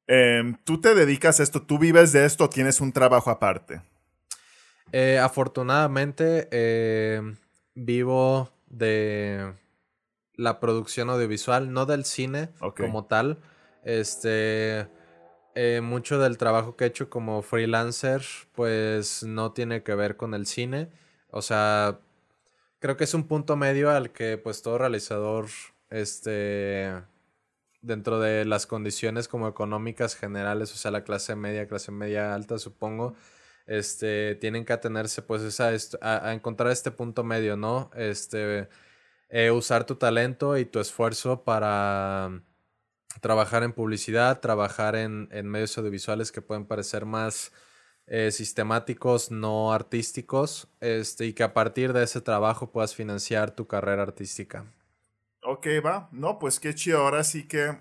Em, 0.08 0.56
¿Tú 0.64 0.80
te 0.80 0.94
dedicas 0.94 1.38
a 1.38 1.44
esto? 1.44 1.62
¿Tú 1.62 1.78
vives 1.78 2.12
de 2.12 2.24
esto 2.24 2.44
o 2.44 2.50
tienes 2.50 2.80
un 2.80 2.92
trabajo 2.92 3.30
aparte? 3.30 3.82
Eh, 4.92 5.18
afortunadamente, 5.18 6.48
eh, 6.50 7.20
vivo 7.74 8.50
de 8.68 9.54
la 10.34 10.60
producción 10.60 11.10
audiovisual, 11.10 11.72
no 11.72 11.86
del 11.86 12.04
cine 12.04 12.50
como 12.76 13.06
tal. 13.06 13.38
Este, 13.84 14.88
eh, 15.54 15.80
mucho 15.82 16.18
del 16.18 16.38
trabajo 16.38 16.76
que 16.76 16.84
he 16.84 16.88
hecho 16.88 17.08
como 17.08 17.42
freelancer, 17.42 18.22
pues 18.52 19.22
no 19.22 19.52
tiene 19.52 19.82
que 19.82 19.94
ver 19.94 20.16
con 20.16 20.34
el 20.34 20.46
cine. 20.46 20.90
O 21.30 21.42
sea, 21.42 22.00
creo 22.78 22.96
que 22.96 23.04
es 23.04 23.14
un 23.14 23.26
punto 23.26 23.56
medio 23.56 23.90
al 23.90 24.10
que 24.10 24.38
pues 24.38 24.62
todo 24.62 24.78
realizador, 24.78 25.46
este, 25.90 26.92
dentro 27.80 28.20
de 28.20 28.44
las 28.44 28.66
condiciones 28.66 29.28
como 29.28 29.48
económicas 29.48 30.14
generales, 30.16 30.72
o 30.72 30.76
sea, 30.76 30.90
la 30.90 31.04
clase 31.04 31.36
media, 31.36 31.68
clase 31.68 31.92
media 31.92 32.34
alta, 32.34 32.58
supongo, 32.58 33.14
este, 33.66 34.36
tienen 34.36 34.64
que 34.64 34.72
atenerse 34.72 35.22
pues 35.22 35.60
a, 35.60 36.32
encontrar 36.32 36.70
este 36.70 36.90
punto 36.90 37.24
medio, 37.24 37.56
¿no? 37.56 37.90
Este, 37.94 38.68
eh, 39.28 39.50
usar 39.50 39.84
tu 39.84 39.96
talento 39.96 40.56
y 40.56 40.64
tu 40.64 40.78
esfuerzo 40.80 41.42
para 41.44 42.42
trabajar 43.20 43.62
en 43.62 43.72
publicidad, 43.72 44.40
trabajar 44.40 44.94
en, 44.96 45.28
medios 45.48 45.76
audiovisuales 45.78 46.32
que 46.32 46.42
pueden 46.42 46.66
parecer 46.66 47.06
más 47.06 47.52
eh, 48.06 48.30
sistemáticos, 48.30 49.30
no 49.30 49.72
artísticos, 49.72 50.68
este, 50.80 51.26
y 51.26 51.32
que 51.32 51.42
a 51.42 51.54
partir 51.54 51.92
de 51.92 52.04
ese 52.04 52.20
trabajo 52.20 52.70
puedas 52.70 52.94
financiar 52.94 53.50
tu 53.50 53.66
carrera 53.66 54.02
artística. 54.02 54.66
Ok, 55.42 55.66
va. 55.84 56.08
No, 56.12 56.38
pues 56.38 56.60
qué 56.60 56.74
chido. 56.74 56.98
Ahora 56.98 57.24
sí 57.24 57.46
que 57.46 57.78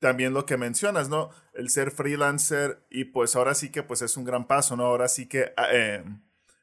también 0.00 0.34
lo 0.34 0.46
que 0.46 0.56
mencionas, 0.56 1.08
¿no? 1.08 1.30
El 1.54 1.68
ser 1.70 1.90
freelancer 1.90 2.84
y 2.90 3.04
pues 3.04 3.36
ahora 3.36 3.54
sí 3.54 3.70
que 3.70 3.82
pues 3.82 4.02
es 4.02 4.16
un 4.16 4.24
gran 4.24 4.46
paso, 4.46 4.76
¿no? 4.76 4.84
Ahora 4.84 5.08
sí 5.08 5.26
que 5.26 5.52
ah, 5.56 5.68
eh, 5.72 6.04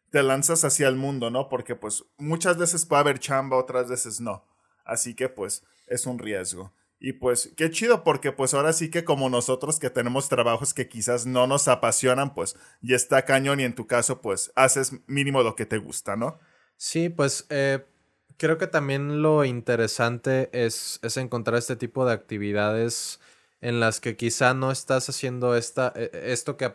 te 0.09 0.23
lanzas 0.23 0.65
hacia 0.65 0.87
el 0.87 0.95
mundo, 0.95 1.29
¿no? 1.29 1.47
Porque 1.47 1.75
pues 1.75 2.03
muchas 2.17 2.57
veces 2.57 2.85
puede 2.85 3.01
haber 3.01 3.19
chamba, 3.19 3.57
otras 3.57 3.89
veces 3.89 4.19
no. 4.19 4.43
Así 4.83 5.13
que 5.13 5.29
pues 5.29 5.63
es 5.85 6.05
un 6.05 6.19
riesgo. 6.19 6.73
Y 6.99 7.13
pues 7.13 7.53
qué 7.55 7.69
chido 7.69 8.03
porque 8.03 8.31
pues 8.31 8.55
ahora 8.55 8.73
sí 8.73 8.89
que 8.89 9.03
como 9.03 9.29
nosotros 9.29 9.79
que 9.79 9.91
tenemos 9.91 10.29
trabajos 10.29 10.73
que 10.73 10.89
quizás 10.89 11.27
no 11.27 11.45
nos 11.45 11.67
apasionan, 11.67 12.33
pues 12.33 12.55
ya 12.81 12.95
está 12.95 13.23
cañón 13.23 13.59
y 13.59 13.65
en 13.65 13.75
tu 13.75 13.85
caso 13.85 14.19
pues 14.19 14.51
haces 14.55 14.93
mínimo 15.05 15.43
lo 15.43 15.55
que 15.55 15.67
te 15.67 15.77
gusta, 15.77 16.15
¿no? 16.15 16.39
Sí, 16.75 17.09
pues 17.09 17.45
eh, 17.49 17.85
creo 18.37 18.57
que 18.57 18.65
también 18.65 19.21
lo 19.21 19.45
interesante 19.45 20.49
es, 20.53 20.99
es 21.03 21.17
encontrar 21.17 21.57
este 21.57 21.75
tipo 21.75 22.05
de 22.05 22.13
actividades 22.13 23.19
en 23.61 23.79
las 23.79 23.99
que 23.99 24.15
quizá 24.15 24.53
no 24.53 24.71
estás 24.71 25.09
haciendo 25.09 25.55
esta, 25.55 25.91
e, 25.95 26.11
e, 26.13 26.31
esto 26.33 26.57
que, 26.57 26.71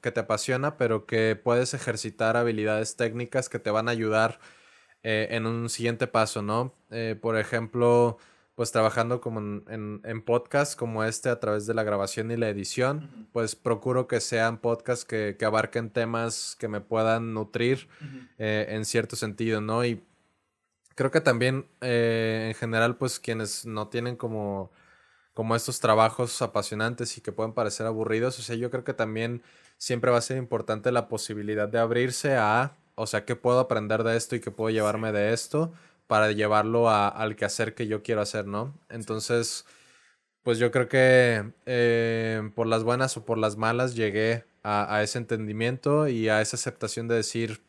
que 0.00 0.12
te 0.12 0.20
apasiona, 0.20 0.76
pero 0.76 1.06
que 1.06 1.36
puedes 1.36 1.74
ejercitar 1.74 2.36
habilidades 2.36 2.96
técnicas 2.96 3.48
que 3.48 3.58
te 3.58 3.70
van 3.70 3.88
a 3.88 3.92
ayudar 3.92 4.38
eh, 5.02 5.28
en 5.30 5.46
un 5.46 5.68
siguiente 5.68 6.06
paso, 6.06 6.42
¿no? 6.42 6.74
Eh, 6.90 7.16
por 7.20 7.36
ejemplo, 7.36 8.18
pues 8.54 8.70
trabajando 8.70 9.20
como 9.20 9.40
en, 9.40 10.00
en, 10.04 10.22
podcasts 10.22 10.76
como 10.76 11.02
este 11.04 11.30
a 11.30 11.40
través 11.40 11.66
de 11.66 11.74
la 11.74 11.82
grabación 11.82 12.30
y 12.30 12.36
la 12.36 12.48
edición, 12.48 13.28
pues 13.32 13.56
procuro 13.56 14.06
que 14.06 14.20
sean 14.20 14.58
podcasts 14.58 15.04
que, 15.06 15.36
abarquen 15.44 15.90
temas 15.90 16.56
que 16.58 16.68
me 16.68 16.80
puedan 16.82 17.32
nutrir 17.32 17.88
eh, 18.38 18.66
en 18.68 18.84
cierto 18.84 19.16
sentido, 19.16 19.62
¿no? 19.62 19.84
Y 19.84 20.04
creo 20.94 21.10
que 21.10 21.22
también 21.22 21.66
en 21.80 22.54
general, 22.54 22.96
pues 22.98 23.18
quienes 23.18 23.64
no 23.64 23.88
tienen 23.88 24.16
como 24.16 24.70
como 25.40 25.56
estos 25.56 25.80
trabajos 25.80 26.42
apasionantes 26.42 27.16
y 27.16 27.22
que 27.22 27.32
pueden 27.32 27.54
parecer 27.54 27.86
aburridos. 27.86 28.38
O 28.38 28.42
sea, 28.42 28.56
yo 28.56 28.70
creo 28.70 28.84
que 28.84 28.92
también 28.92 29.42
siempre 29.78 30.10
va 30.10 30.18
a 30.18 30.20
ser 30.20 30.36
importante 30.36 30.92
la 30.92 31.08
posibilidad 31.08 31.66
de 31.66 31.78
abrirse 31.78 32.36
a, 32.36 32.76
o 32.94 33.06
sea, 33.06 33.24
qué 33.24 33.36
puedo 33.36 33.58
aprender 33.58 34.04
de 34.04 34.18
esto 34.18 34.36
y 34.36 34.40
qué 34.40 34.50
puedo 34.50 34.68
llevarme 34.68 35.12
de 35.12 35.32
esto 35.32 35.72
para 36.06 36.30
llevarlo 36.32 36.90
a, 36.90 37.08
al 37.08 37.36
quehacer 37.36 37.74
que 37.74 37.86
yo 37.86 38.02
quiero 38.02 38.20
hacer, 38.20 38.46
¿no? 38.46 38.74
Entonces, 38.90 39.64
pues 40.42 40.58
yo 40.58 40.70
creo 40.70 40.88
que 40.88 41.50
eh, 41.64 42.50
por 42.54 42.66
las 42.66 42.84
buenas 42.84 43.16
o 43.16 43.24
por 43.24 43.38
las 43.38 43.56
malas 43.56 43.94
llegué 43.94 44.44
a, 44.62 45.02
ese 45.02 45.16
entendimiento 45.16 46.06
y 46.06 46.28
a 46.28 46.42
esa 46.42 46.58
aceptación 46.58 47.08
de 47.08 47.14
decir, 47.14 47.62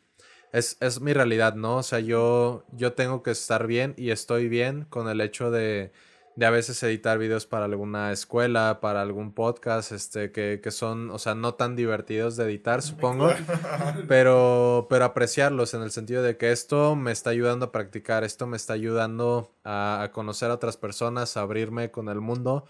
es, 0.52 0.76
es, 0.80 1.00
mi 1.00 1.14
realidad, 1.14 1.54
¿no? 1.54 1.78
O 1.78 1.82
sea, 1.82 2.00
yo, 2.00 2.66
yo 2.72 2.92
tengo 2.92 3.22
que 3.22 3.30
estar 3.30 3.66
bien 3.66 3.94
y 3.96 4.10
estoy 4.10 4.50
bien 4.50 4.84
con 4.90 5.08
el 5.08 5.22
hecho 5.22 5.50
de 5.50 5.90
de 6.36 6.46
a 6.46 6.50
veces 6.50 6.82
editar 6.82 7.18
videos 7.18 7.46
para 7.46 7.66
alguna 7.66 8.12
escuela, 8.12 8.80
para 8.80 9.02
algún 9.02 9.34
podcast, 9.34 9.92
este, 9.92 10.32
que, 10.32 10.60
que 10.62 10.70
son, 10.70 11.10
o 11.10 11.18
sea, 11.18 11.34
no 11.34 11.54
tan 11.54 11.76
divertidos 11.76 12.36
de 12.36 12.44
editar, 12.44 12.82
supongo, 12.82 13.30
pero, 14.08 14.86
pero 14.88 15.04
apreciarlos 15.04 15.74
en 15.74 15.82
el 15.82 15.90
sentido 15.90 16.22
de 16.22 16.36
que 16.36 16.52
esto 16.52 16.96
me 16.96 17.12
está 17.12 17.30
ayudando 17.30 17.66
a 17.66 17.72
practicar, 17.72 18.24
esto 18.24 18.46
me 18.46 18.56
está 18.56 18.72
ayudando 18.72 19.54
a, 19.64 20.10
conocer 20.12 20.50
a 20.50 20.54
otras 20.54 20.76
personas, 20.76 21.36
a 21.36 21.42
abrirme 21.42 21.90
con 21.90 22.08
el 22.08 22.20
mundo 22.20 22.66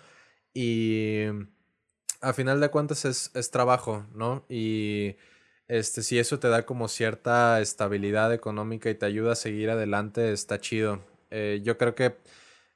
y 0.55 1.25
a 2.21 2.33
final 2.33 2.61
de 2.61 2.69
cuentas 2.71 3.05
es, 3.05 3.31
es 3.35 3.51
trabajo, 3.51 4.07
¿no? 4.15 4.45
Y 4.49 5.17
este, 5.69 6.03
si 6.03 6.19
eso 6.19 6.39
te 6.39 6.49
da 6.49 6.67
como 6.67 6.89
cierta 6.89 7.61
estabilidad 7.61 8.33
económica 8.35 8.91
y 8.91 8.95
te 8.95 9.07
ayuda 9.07 9.33
a 9.33 9.37
seguir 9.37 9.71
adelante, 9.71 10.33
está 10.33 10.61
chido. 10.61 11.01
Eh, 11.31 11.61
yo 11.65 11.79
creo 11.79 11.95
que 11.95 12.17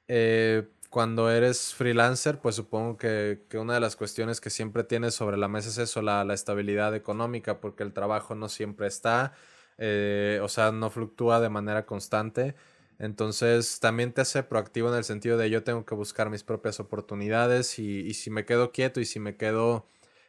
eh, 0.07 0.67
cuando 0.89 1.29
eres 1.29 1.73
freelancer, 1.73 2.39
pues 2.39 2.55
supongo 2.55 2.97
que, 2.97 3.41
una 3.53 3.73
de 3.75 3.79
las 3.79 3.95
cuestiones 3.95 4.39
que 4.41 4.49
siempre 4.49 4.83
tienes 4.83 5.15
sobre 5.15 5.37
la 5.37 5.47
mesa 5.47 5.69
es 5.69 5.77
eso, 5.77 6.01
la, 6.01 6.25
estabilidad 6.33 6.95
económica, 6.95 7.59
porque 7.59 7.83
el 7.83 7.93
trabajo 7.93 8.35
no 8.35 8.49
siempre 8.49 8.87
está, 8.87 9.33
eh, 9.77 10.39
o 10.41 10.47
sea, 10.47 10.71
no 10.71 10.89
fluctúa 10.89 11.39
de 11.39 11.49
manera 11.49 11.85
constante. 11.85 12.55
Entonces 12.99 13.79
también 13.79 14.11
te 14.13 14.21
hace 14.21 14.41
proactivo 14.43 14.89
en 14.89 14.95
el 14.95 15.03
sentido 15.03 15.37
de 15.37 15.49
yo 15.49 15.63
tengo 15.63 15.85
que 15.85 15.93
buscar 15.93 16.29
mis 16.29 16.43
propias 16.43 16.79
oportunidades 16.79 17.77
y, 17.79 18.13
si 18.13 18.31
me 18.31 18.45
quedo 18.45 18.71
quieto 18.71 18.99
y 18.99 19.05
si 19.05 19.19
me 19.19 19.35
quedo 19.37 19.87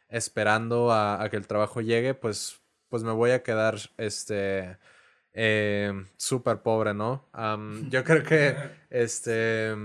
esperando 0.09 0.91
a, 0.91 1.27
que 1.31 1.37
el 1.37 1.47
trabajo 1.47 1.81
llegue, 1.81 2.13
pues, 2.13 2.61
pues 2.89 3.03
me 3.03 3.11
voy 3.11 3.31
a 3.31 3.43
quedar 3.43 3.77
este 3.97 4.77
eh, 5.33 5.93
súper 6.17 6.61
pobre, 6.61 6.93
¿no? 6.93 7.27
yo 7.89 8.03
creo 8.03 8.23
que 8.23 8.55
este 8.89 9.75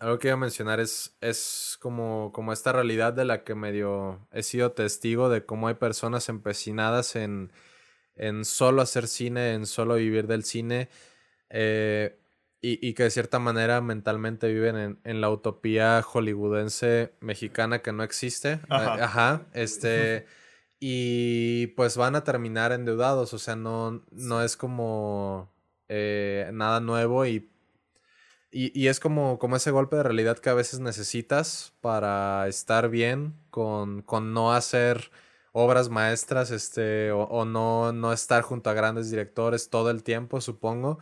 algo 0.00 0.18
que 0.18 0.28
iba 0.28 0.34
a 0.34 0.38
mencionar 0.38 0.80
es, 0.80 1.16
es 1.20 1.76
como, 1.80 2.32
como 2.32 2.52
esta 2.52 2.72
realidad 2.72 3.12
de 3.12 3.26
la 3.26 3.44
que 3.44 3.54
medio 3.54 4.26
he 4.32 4.42
sido 4.42 4.72
testigo 4.72 5.28
de 5.28 5.44
cómo 5.44 5.68
hay 5.68 5.74
personas 5.74 6.30
empecinadas 6.30 7.16
en, 7.16 7.52
en 8.16 8.46
solo 8.46 8.80
hacer 8.80 9.06
cine, 9.06 9.52
en 9.52 9.66
solo 9.66 9.96
vivir 9.96 10.26
del 10.26 10.42
cine, 10.42 10.88
eh, 11.50 12.16
y, 12.62 12.92
que 12.92 13.04
de 13.04 13.10
cierta 13.10 13.38
manera 13.38 13.80
mentalmente 13.80 14.52
viven 14.52 14.98
en, 15.02 15.20
la 15.22 15.30
utopía 15.30 16.02
hollywoodense 16.02 17.14
mexicana 17.20 17.80
que 17.80 17.92
no 17.92 18.02
existe. 18.02 18.52
Eh, 18.52 18.60
ajá. 18.68 19.46
este. 19.54 20.26
Y 20.82 21.66
pues 21.76 21.98
van 21.98 22.16
a 22.16 22.24
terminar 22.24 22.72
endeudados, 22.72 23.34
o 23.34 23.38
sea, 23.38 23.54
no, 23.54 24.02
no 24.12 24.42
es 24.42 24.56
como 24.56 25.52
eh, 25.88 26.48
nada 26.54 26.80
nuevo 26.80 27.26
y 27.26 27.49
Y, 28.52 28.88
es 28.88 28.98
como, 28.98 29.38
como 29.38 29.56
ese 29.56 29.70
golpe 29.70 29.96
de 29.96 30.02
realidad 30.02 30.38
que 30.38 30.50
a 30.50 30.54
veces 30.54 30.80
necesitas 30.80 31.72
para 31.80 32.48
estar 32.48 32.88
bien 32.88 33.36
con, 33.50 34.02
con 34.02 34.34
no 34.34 34.52
hacer 34.52 35.12
obras 35.52 35.88
maestras 35.88 36.50
este, 36.50 37.12
o, 37.12 37.44
no, 37.44 37.92
no 37.92 38.12
estar 38.12 38.42
junto 38.42 38.70
a 38.70 38.74
grandes 38.74 39.10
directores 39.10 39.70
todo 39.70 39.90
el 39.90 40.02
tiempo, 40.02 40.40
supongo, 40.40 40.98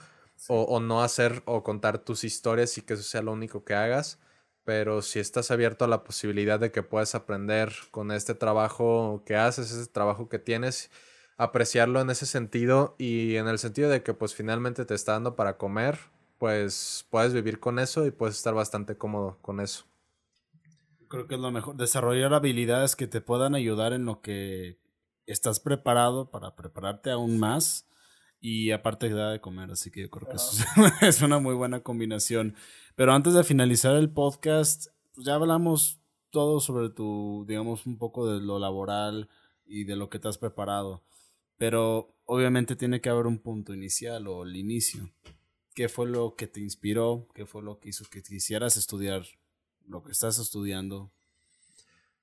o, 0.49 0.63
o, 0.63 0.81
no 0.81 1.03
hacer 1.03 1.43
o 1.47 1.63
contar 1.63 1.99
tus 1.99 2.23
historias 2.25 2.77
y 2.79 2.83
que 2.83 2.95
eso 2.95 3.03
sea 3.03 3.23
lo 3.23 3.33
único 3.33 3.65
que 3.65 3.75
hagas. 3.75 4.19
Pero 4.65 5.01
si 5.03 5.19
estás 5.19 5.51
abierto 5.51 5.87
a 5.87 5.89
la 5.89 6.05
posibilidad 6.05 6.61
de 6.61 6.71
que 6.73 6.83
puedas 6.83 7.15
aprender 7.15 7.73
con 7.91 8.13
este 8.13 8.35
trabajo 8.35 9.23
que 9.27 9.37
haces, 9.37 9.71
ese 9.73 9.91
trabajo 9.91 10.29
que 10.29 10.39
tienes, 10.39 10.91
apreciarlo 11.39 12.01
en 12.03 12.11
ese 12.11 12.27
sentido 12.27 12.95
y 12.99 13.37
en 13.37 13.49
el 13.49 13.59
sentido 13.59 13.89
de 13.91 14.03
que 14.03 14.13
pues 14.15 14.35
finalmente 14.35 14.85
te 14.85 14.95
está 14.95 15.13
dando 15.13 15.37
para 15.37 15.57
comer, 15.57 15.99
pues 16.39 17.07
puedes 17.11 17.35
vivir 17.35 17.61
con 17.61 17.79
eso 17.79 18.07
y 18.07 18.11
puedes 18.11 18.37
estar 18.37 18.55
bastante 18.55 18.97
cómodo 18.97 19.39
con 19.43 19.61
eso. 19.61 19.85
Creo 21.09 21.27
que 21.27 21.35
es 21.35 21.41
lo 21.41 21.51
mejor. 21.51 21.77
Desarrollar 21.77 22.33
habilidades 22.33 22.95
que 22.95 23.07
te 23.07 23.21
puedan 23.21 23.55
ayudar 23.55 23.93
en 23.93 24.05
lo 24.05 24.21
que 24.21 24.79
estás 25.27 25.61
preparado 25.61 26.31
para 26.31 26.55
prepararte 26.55 27.11
aún 27.11 27.39
más 27.39 27.89
y 28.41 28.71
aparte 28.71 29.11
da 29.11 29.33
de 29.33 29.41
comer, 29.41 29.71
así 29.71 29.91
que 29.91 30.03
yo 30.03 30.11
creo 30.11 30.29
que 30.29 30.37
eso 30.37 30.65
es 31.03 31.23
una 31.23 31.41
muy 31.41 31.55
buena 31.55 31.81
combinación. 31.83 32.55
Pero 32.95 33.13
antes 33.13 33.35
de 33.35 33.45
finalizar 33.45 33.97
el 33.97 34.11
podcast, 34.11 34.87
pues 35.15 35.27
ya 35.27 35.35
hablamos 35.35 36.01
todo 36.31 36.61
sobre 36.61 36.91
tu, 36.91 37.45
digamos, 37.49 37.87
un 37.87 37.99
poco 37.99 38.31
de 38.31 38.41
lo 38.41 38.59
laboral 38.59 39.29
y 39.67 39.85
de 39.85 39.97
lo 39.97 40.09
que 40.09 40.19
te 40.19 40.29
has 40.29 40.39
preparado. 40.39 41.03
Pero 41.57 42.15
obviamente 42.27 42.77
tiene 42.77 43.01
que 43.01 43.09
haber 43.09 43.27
un 43.27 43.39
punto 43.39 43.75
inicial 43.75 44.29
o 44.29 44.45
el 44.45 44.55
inicio 44.57 45.11
qué 45.79 45.89
fue 45.89 46.09
lo 46.09 46.35
que 46.35 46.49
te 46.49 46.59
inspiró, 46.59 47.29
qué 47.37 47.47
fue 47.47 47.63
lo 47.63 47.79
que 47.79 47.91
hizo 47.91 48.05
que 48.11 48.21
quisieras 48.21 48.77
estudiar 48.77 49.23
lo 49.87 50.03
que 50.03 50.11
estás 50.11 50.41
estudiando. 50.41 51.13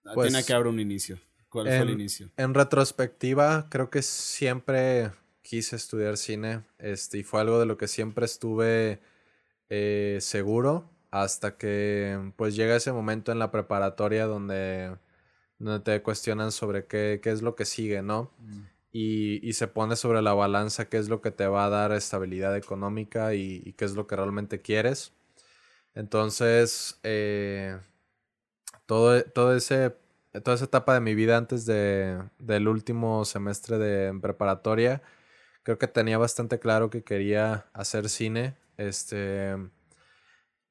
Ah, 0.03 0.11
tiene 0.13 0.31
pues, 0.31 0.45
que 0.45 0.53
haber 0.53 0.67
un 0.67 0.81
inicio. 0.81 1.17
¿Cuál 1.47 1.67
fue 1.67 1.79
el 1.79 1.91
inicio? 1.91 2.29
En 2.35 2.53
retrospectiva, 2.53 3.69
creo 3.69 3.89
que 3.89 4.01
siempre 4.01 5.11
quise 5.41 5.77
estudiar 5.77 6.17
cine 6.17 6.65
este, 6.79 7.19
y 7.19 7.23
fue 7.23 7.39
algo 7.39 7.57
de 7.57 7.65
lo 7.65 7.77
que 7.77 7.87
siempre 7.87 8.25
estuve 8.25 8.99
eh, 9.69 10.17
seguro 10.19 10.89
hasta 11.09 11.55
que 11.55 12.33
pues 12.35 12.57
llega 12.57 12.75
ese 12.75 12.91
momento 12.91 13.31
en 13.31 13.39
la 13.39 13.51
preparatoria 13.51 14.25
donde, 14.25 14.97
donde 15.59 15.79
te 15.79 16.03
cuestionan 16.03 16.51
sobre 16.51 16.87
qué, 16.87 17.21
qué 17.23 17.31
es 17.31 17.41
lo 17.41 17.55
que 17.55 17.63
sigue, 17.63 18.01
¿no? 18.01 18.33
Mm 18.37 18.74
y, 18.97 19.53
se 19.53 19.67
pone 19.67 19.97
sobre 19.97 20.21
la 20.21 20.33
balanza 20.33 20.87
qué 20.87 20.97
es 20.97 21.09
lo 21.09 21.21
que 21.21 21.31
te 21.31 21.47
va 21.47 21.65
a 21.65 21.69
dar 21.69 21.91
estabilidad 21.91 22.55
económica 22.55 23.33
y, 23.33 23.73
qué 23.73 23.85
es 23.85 23.93
lo 23.95 24.07
que 24.07 24.15
realmente 24.15 24.61
quieres. 24.61 25.13
Entonces, 25.95 26.99
eh, 27.03 27.77
todo, 28.85 29.23
todo 29.25 29.55
ese, 29.55 29.95
toda 30.43 30.55
esa 30.55 30.65
etapa 30.65 30.93
de 30.93 31.01
mi 31.01 31.15
vida 31.15 31.37
antes 31.37 31.65
de, 31.65 32.23
del 32.39 32.67
último 32.69 33.25
semestre 33.25 33.77
de 33.77 34.17
preparatoria, 34.21 35.01
creo 35.63 35.77
que 35.77 35.87
tenía 35.87 36.17
bastante 36.17 36.59
claro 36.59 36.89
que 36.89 37.03
quería 37.03 37.67
hacer 37.73 38.09
cine. 38.09 38.55
Este, 38.77 39.57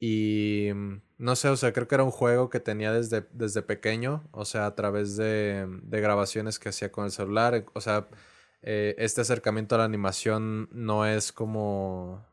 y 0.01 0.71
mm, 0.75 1.03
no 1.19 1.37
sé, 1.37 1.49
o 1.49 1.57
sea, 1.57 1.73
creo 1.73 1.89
que 1.89 1.95
era 1.95 2.05
un 2.05 2.11
juego 2.11 2.51
que 2.51 2.61
tenía 2.61 2.93
desde, 2.93 3.27
desde 3.33 3.63
pequeño, 3.63 4.29
o 4.33 4.45
sea, 4.45 4.67
a 4.67 4.75
través 4.75 5.17
de, 5.17 5.67
de 5.83 6.01
grabaciones 6.01 6.59
que 6.59 6.69
hacía 6.71 6.93
con 6.93 7.05
el 7.05 7.11
celular. 7.13 7.65
O 7.75 7.81
sea, 7.81 8.09
eh, 8.63 8.95
este 8.99 9.21
acercamiento 9.21 9.75
a 9.75 9.79
la 9.79 9.85
animación 9.85 10.69
no 10.73 11.07
es 11.07 11.33
como, 11.33 12.27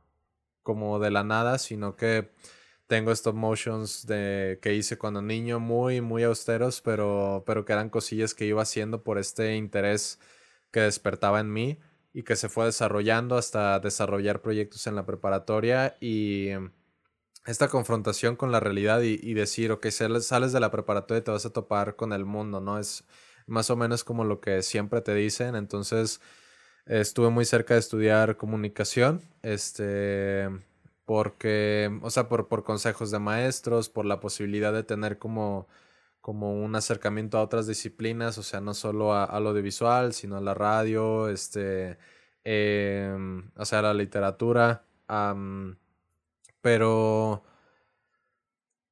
como 0.64 1.00
de 1.00 1.12
la 1.12 1.24
nada, 1.24 1.58
sino 1.58 1.96
que 1.96 2.32
tengo 2.88 3.12
stop 3.12 3.36
motions 3.36 4.06
de, 4.08 4.60
que 4.62 4.74
hice 4.76 4.98
cuando 4.98 5.22
niño, 5.22 5.60
muy, 5.60 6.02
muy 6.02 6.24
austeros, 6.24 6.82
pero, 6.82 7.44
pero 7.46 7.66
que 7.66 7.74
eran 7.74 7.90
cosillas 7.90 8.34
que 8.34 8.46
iba 8.46 8.62
haciendo 8.62 9.04
por 9.04 9.18
este 9.18 9.56
interés 9.56 10.20
que 10.72 10.82
despertaba 10.82 11.40
en 11.40 11.52
mí 11.54 11.80
y 12.14 12.24
que 12.24 12.36
se 12.36 12.50
fue 12.50 12.66
desarrollando 12.66 13.38
hasta 13.38 13.80
desarrollar 13.80 14.42
proyectos 14.42 14.88
en 14.88 14.96
la 14.96 15.06
preparatoria 15.06 15.98
y 16.02 16.50
esta 17.46 17.70
confrontación 17.70 18.36
con 18.36 18.52
la 18.52 18.60
realidad 18.60 19.02
y, 19.02 19.34
decir, 19.34 19.72
ok, 19.72 19.88
sales 19.90 20.52
de 20.52 20.60
la 20.60 20.72
preparatoria 20.72 21.22
y 21.22 21.24
te 21.24 21.32
vas 21.32 21.46
a 21.46 21.54
topar 21.54 21.96
con 21.96 22.14
el 22.14 22.26
mundo, 22.26 22.62
¿no? 22.62 22.78
Es 22.80 23.04
más 23.48 23.70
o 23.70 23.76
menos 23.76 24.04
como 24.04 24.24
lo 24.24 24.42
que 24.42 24.62
siempre 24.62 25.02
te 25.02 25.16
dicen. 25.16 25.56
Entonces, 25.56 26.22
estuve 26.86 27.30
muy 27.30 27.46
cerca 27.46 27.74
de 27.76 27.80
estudiar 27.80 28.38
comunicación, 28.38 29.22
este, 29.44 30.50
porque, 31.06 32.00
o 32.04 32.10
sea, 32.12 32.30
por, 32.30 32.48
por 32.48 32.64
consejos 32.64 33.12
de 33.12 33.20
maestros, 33.20 33.90
por 33.90 34.06
la 34.06 34.20
posibilidad 34.20 34.74
de 34.74 34.84
tener 34.84 35.18
como, 35.20 35.68
como 36.22 36.54
un 36.64 36.76
acercamiento 36.76 37.38
a 37.38 37.44
otras 37.44 37.68
disciplinas, 37.68 38.38
o 38.38 38.44
sea, 38.44 38.62
no 38.62 38.74
solo 38.74 39.14
a, 39.16 39.40
lo 39.40 39.50
audiovisual, 39.50 40.14
sino 40.14 40.38
a 40.38 40.42
la 40.42 40.54
radio, 40.54 41.30
este, 41.30 41.98
em, 42.44 43.52
o 43.58 43.66
sea, 43.66 43.80
a 43.80 43.82
la 43.84 43.94
literatura. 43.94 44.86
Pero 46.62 47.44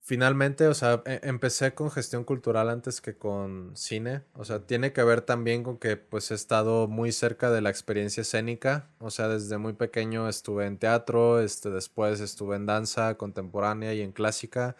finalmente, 0.09 0.67
o 0.67 0.73
sea, 0.73 1.03
e, 1.05 1.19
empecé 1.23 1.75
con 1.75 1.91
gestión 1.91 2.23
cultural 2.23 2.69
antes 2.69 2.99
que 2.99 3.15
con 3.17 3.75
cine. 3.77 4.23
O 4.33 4.43
sea, 4.43 4.65
tiene 4.65 4.91
que 4.91 5.03
ver 5.03 5.21
también 5.21 5.63
con 5.63 5.77
que 5.77 5.97
pues 5.97 6.31
he 6.31 6.33
estado 6.35 6.87
muy 6.87 7.11
cerca 7.11 7.51
de 7.51 7.61
la 7.61 7.69
experiencia 7.69 8.21
escénica. 8.21 8.89
O 8.99 9.11
sea, 9.11 9.27
desde 9.27 9.59
muy 9.59 9.73
pequeño 9.73 10.27
estuve 10.27 10.65
en 10.65 10.79
teatro, 10.79 11.39
este, 11.39 11.69
después 11.69 12.21
estuve 12.21 12.55
en 12.55 12.65
danza 12.65 13.15
contemporánea 13.17 13.93
y 13.93 14.01
en 14.01 14.11
clásica. 14.11 14.75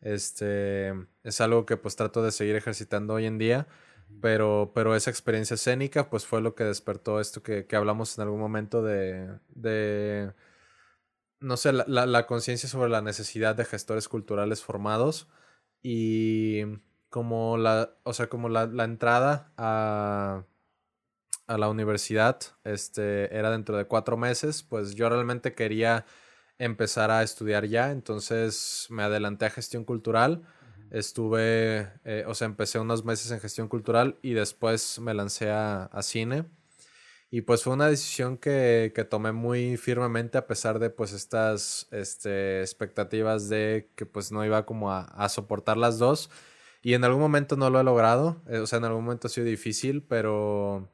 Este 0.00 0.92
es 1.24 1.40
algo 1.40 1.66
que 1.66 1.76
pues 1.76 1.96
trato 1.96 2.22
de 2.22 2.30
seguir 2.32 2.54
ejercitando 2.56 3.14
hoy 3.14 3.26
en 3.26 3.38
día. 3.38 3.66
Pero, 4.20 4.72
pero 4.74 4.94
esa 4.96 5.10
experiencia 5.10 5.54
escénica 5.54 6.08
pues 6.10 6.24
fue 6.26 6.40
lo 6.40 6.54
que 6.54 6.64
despertó 6.64 7.20
esto 7.20 7.42
que, 7.42 7.66
que 7.66 7.76
hablamos 7.76 8.16
en 8.18 8.22
algún 8.22 8.40
momento 8.40 8.82
de, 8.82 9.28
de 9.50 10.32
no 11.40 11.56
sé, 11.56 11.72
la, 11.72 11.84
la, 12.06 12.26
conciencia 12.26 12.68
sobre 12.68 12.90
la 12.90 13.02
necesidad 13.02 13.54
de 13.54 13.64
gestores 13.64 14.08
culturales 14.08 14.62
formados 14.62 15.28
y 15.82 16.62
como 17.10 17.56
la, 17.56 17.94
o 18.02 18.12
sea, 18.12 18.28
como 18.28 18.48
la, 18.48 18.66
la 18.66 18.84
entrada 18.84 19.52
a, 19.56 20.44
a, 21.46 21.58
la 21.58 21.68
universidad 21.68 22.40
este, 22.64 23.34
era 23.36 23.50
dentro 23.50 23.76
de 23.76 23.86
cuatro 23.86 24.16
meses, 24.16 24.62
pues 24.62 24.94
yo 24.94 25.08
realmente 25.08 25.54
quería 25.54 26.06
empezar 26.58 27.10
a 27.10 27.22
estudiar 27.22 27.66
ya, 27.66 27.92
entonces 27.92 28.86
me 28.90 29.04
adelanté 29.04 29.46
a 29.46 29.50
gestión 29.50 29.84
cultural, 29.84 30.42
estuve, 30.90 31.92
eh, 32.04 32.24
o 32.26 32.34
sea, 32.34 32.46
empecé 32.46 32.78
unos 32.80 33.04
meses 33.04 33.30
en 33.30 33.40
gestión 33.40 33.68
cultural 33.68 34.18
y 34.22 34.32
después 34.32 34.98
me 34.98 35.14
lancé 35.14 35.50
a, 35.50 35.84
a 35.84 36.02
cine 36.02 36.46
y 37.30 37.42
pues 37.42 37.62
fue 37.62 37.74
una 37.74 37.88
decisión 37.88 38.38
que, 38.38 38.92
que, 38.94 39.04
tomé 39.04 39.32
muy 39.32 39.76
firmemente 39.76 40.38
a 40.38 40.46
pesar 40.46 40.78
de 40.78 40.88
pues 40.90 41.12
estas 41.12 41.86
este, 41.90 42.60
expectativas 42.62 43.48
de 43.50 43.90
que 43.96 44.06
pues 44.06 44.32
no 44.32 44.44
iba 44.46 44.64
como 44.64 44.92
a, 44.92 45.28
soportar 45.28 45.76
las 45.76 45.98
dos. 45.98 46.30
Y 46.82 46.94
en 46.94 47.04
algún 47.04 47.20
momento 47.20 47.56
no 47.56 47.70
lo 47.70 47.80
he 47.80 47.84
logrado, 47.84 48.42
eh, 48.48 48.58
o 48.58 48.66
sea, 48.66 48.78
en 48.78 48.84
algún 48.86 49.04
momento 49.04 49.26
ha 49.26 49.30
sido 49.30 49.46
difícil, 49.46 50.02
pero 50.02 50.88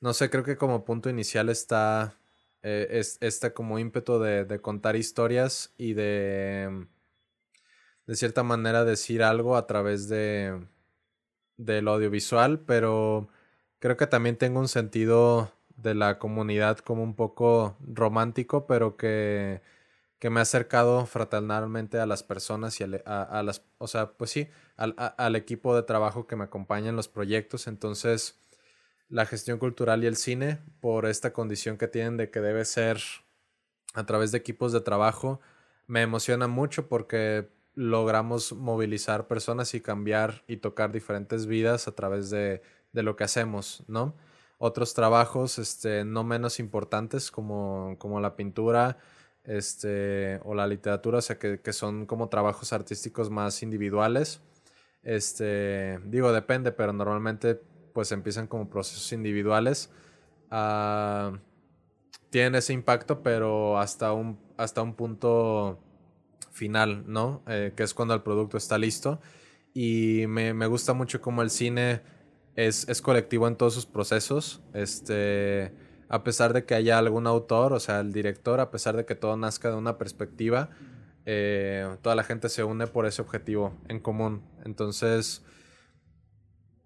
no 0.00 0.12
sé, 0.14 0.30
creo 0.30 0.44
que 0.44 0.56
como 0.56 0.84
punto 0.84 1.10
inicial 1.10 1.48
está 1.48 2.18
eh, 2.62 2.88
es, 2.90 3.18
este 3.20 3.52
como 3.52 3.78
ímpetu 3.78 4.18
de, 4.18 4.44
de, 4.44 4.60
contar 4.60 4.96
historias 4.96 5.72
y 5.78 5.94
de 5.94 6.86
de 8.06 8.16
cierta 8.16 8.42
manera 8.42 8.84
decir 8.84 9.22
algo 9.22 9.56
a 9.56 9.66
través 9.66 10.08
de 10.08 10.66
del 11.56 11.88
audiovisual, 11.88 12.60
pero 12.60 13.28
Creo 13.78 13.96
que 13.96 14.06
también 14.06 14.36
tengo 14.36 14.60
un 14.60 14.68
sentido 14.68 15.52
de 15.76 15.94
la 15.94 16.18
comunidad 16.18 16.78
como 16.78 17.02
un 17.02 17.14
poco 17.14 17.76
romántico, 17.80 18.66
pero 18.66 18.96
que, 18.96 19.62
que 20.18 20.30
me 20.30 20.40
ha 20.40 20.42
acercado 20.42 21.06
fraternalmente 21.06 21.98
a 22.00 22.06
las 22.06 22.22
personas 22.24 22.80
y 22.80 22.84
a, 22.84 23.42
las, 23.42 23.62
o 23.78 23.86
sea, 23.86 24.12
pues 24.12 24.30
sí, 24.30 24.48
al, 24.76 24.94
al, 24.96 25.36
equipo 25.36 25.76
de 25.76 25.84
trabajo 25.84 26.26
que 26.26 26.36
me 26.36 26.44
acompaña 26.44 26.88
en 26.88 26.96
los 26.96 27.08
proyectos. 27.08 27.68
Entonces, 27.68 28.40
la 29.08 29.26
gestión 29.26 29.58
cultural 29.58 30.02
y 30.02 30.08
el 30.08 30.16
cine, 30.16 30.58
por 30.80 31.06
esta 31.06 31.32
condición 31.32 31.78
que 31.78 31.88
tienen 31.88 32.16
de 32.16 32.30
que 32.30 32.40
debe 32.40 32.64
ser 32.64 33.00
a 33.94 34.04
través 34.06 34.32
de 34.32 34.38
equipos 34.38 34.72
de 34.72 34.80
trabajo, 34.80 35.40
me 35.86 36.02
emociona 36.02 36.48
mucho 36.48 36.88
porque 36.88 37.48
logramos 37.74 38.52
movilizar 38.52 39.28
personas 39.28 39.72
y 39.74 39.80
cambiar 39.80 40.42
y 40.48 40.56
tocar 40.56 40.90
diferentes 40.90 41.46
vidas 41.46 41.86
a 41.86 41.92
través 41.92 42.28
de 42.28 42.60
de 42.92 43.02
lo 43.02 43.16
que 43.16 43.24
hacemos, 43.24 43.84
¿no? 43.86 44.14
Otros 44.58 44.94
trabajos 44.94 45.58
este, 45.58 46.04
no 46.04 46.24
menos 46.24 46.58
importantes 46.58 47.30
como, 47.30 47.96
como 47.98 48.20
la 48.20 48.34
pintura 48.34 48.98
este, 49.44 50.40
o 50.44 50.54
la 50.54 50.66
literatura, 50.66 51.18
o 51.18 51.22
sea, 51.22 51.38
que, 51.38 51.60
que, 51.60 51.72
son 51.72 52.06
como 52.06 52.28
trabajos 52.28 52.72
artísticos 52.72 53.30
más 53.30 53.62
individuales. 53.62 54.40
Este, 55.02 56.00
digo, 56.04 56.32
depende, 56.32 56.72
pero 56.72 56.92
normalmente 56.92 57.60
pues 57.92 58.12
empiezan 58.12 58.46
como 58.46 58.68
procesos 58.68 59.12
individuales. 59.12 59.90
Uh, 60.50 61.36
tienen 62.30 62.56
ese 62.56 62.72
impacto, 62.72 63.22
pero 63.22 63.78
hasta 63.78 64.12
un, 64.12 64.38
hasta 64.56 64.82
un 64.82 64.94
punto 64.94 65.78
final, 66.52 67.04
¿no? 67.06 67.42
Eh, 67.46 67.72
que 67.74 67.84
es 67.84 67.94
cuando 67.94 68.14
el 68.14 68.22
producto 68.22 68.56
está 68.56 68.76
listo. 68.76 69.20
Y 69.72 70.24
me, 70.28 70.52
me 70.54 70.66
gusta 70.66 70.92
mucho 70.92 71.20
cómo 71.20 71.42
el 71.42 71.50
cine 71.50 72.02
es, 72.58 72.88
es, 72.88 73.00
colectivo 73.00 73.46
en 73.46 73.54
todos 73.54 73.74
sus 73.74 73.86
procesos. 73.86 74.60
Este, 74.74 75.72
a 76.08 76.24
pesar 76.24 76.52
de 76.52 76.64
que 76.64 76.74
haya 76.74 76.98
algún 76.98 77.28
autor, 77.28 77.72
o 77.72 77.78
sea, 77.78 78.00
el 78.00 78.12
director, 78.12 78.58
a 78.58 78.72
pesar 78.72 78.96
de 78.96 79.04
que 79.04 79.14
todo 79.14 79.36
nazca 79.36 79.70
de 79.70 79.76
una 79.76 79.96
perspectiva, 79.96 80.70
eh, 81.24 81.96
toda 82.02 82.16
la 82.16 82.24
gente 82.24 82.48
se 82.48 82.64
une 82.64 82.88
por 82.88 83.06
ese 83.06 83.22
objetivo 83.22 83.78
en 83.86 84.00
común. 84.00 84.42
Entonces, 84.64 85.44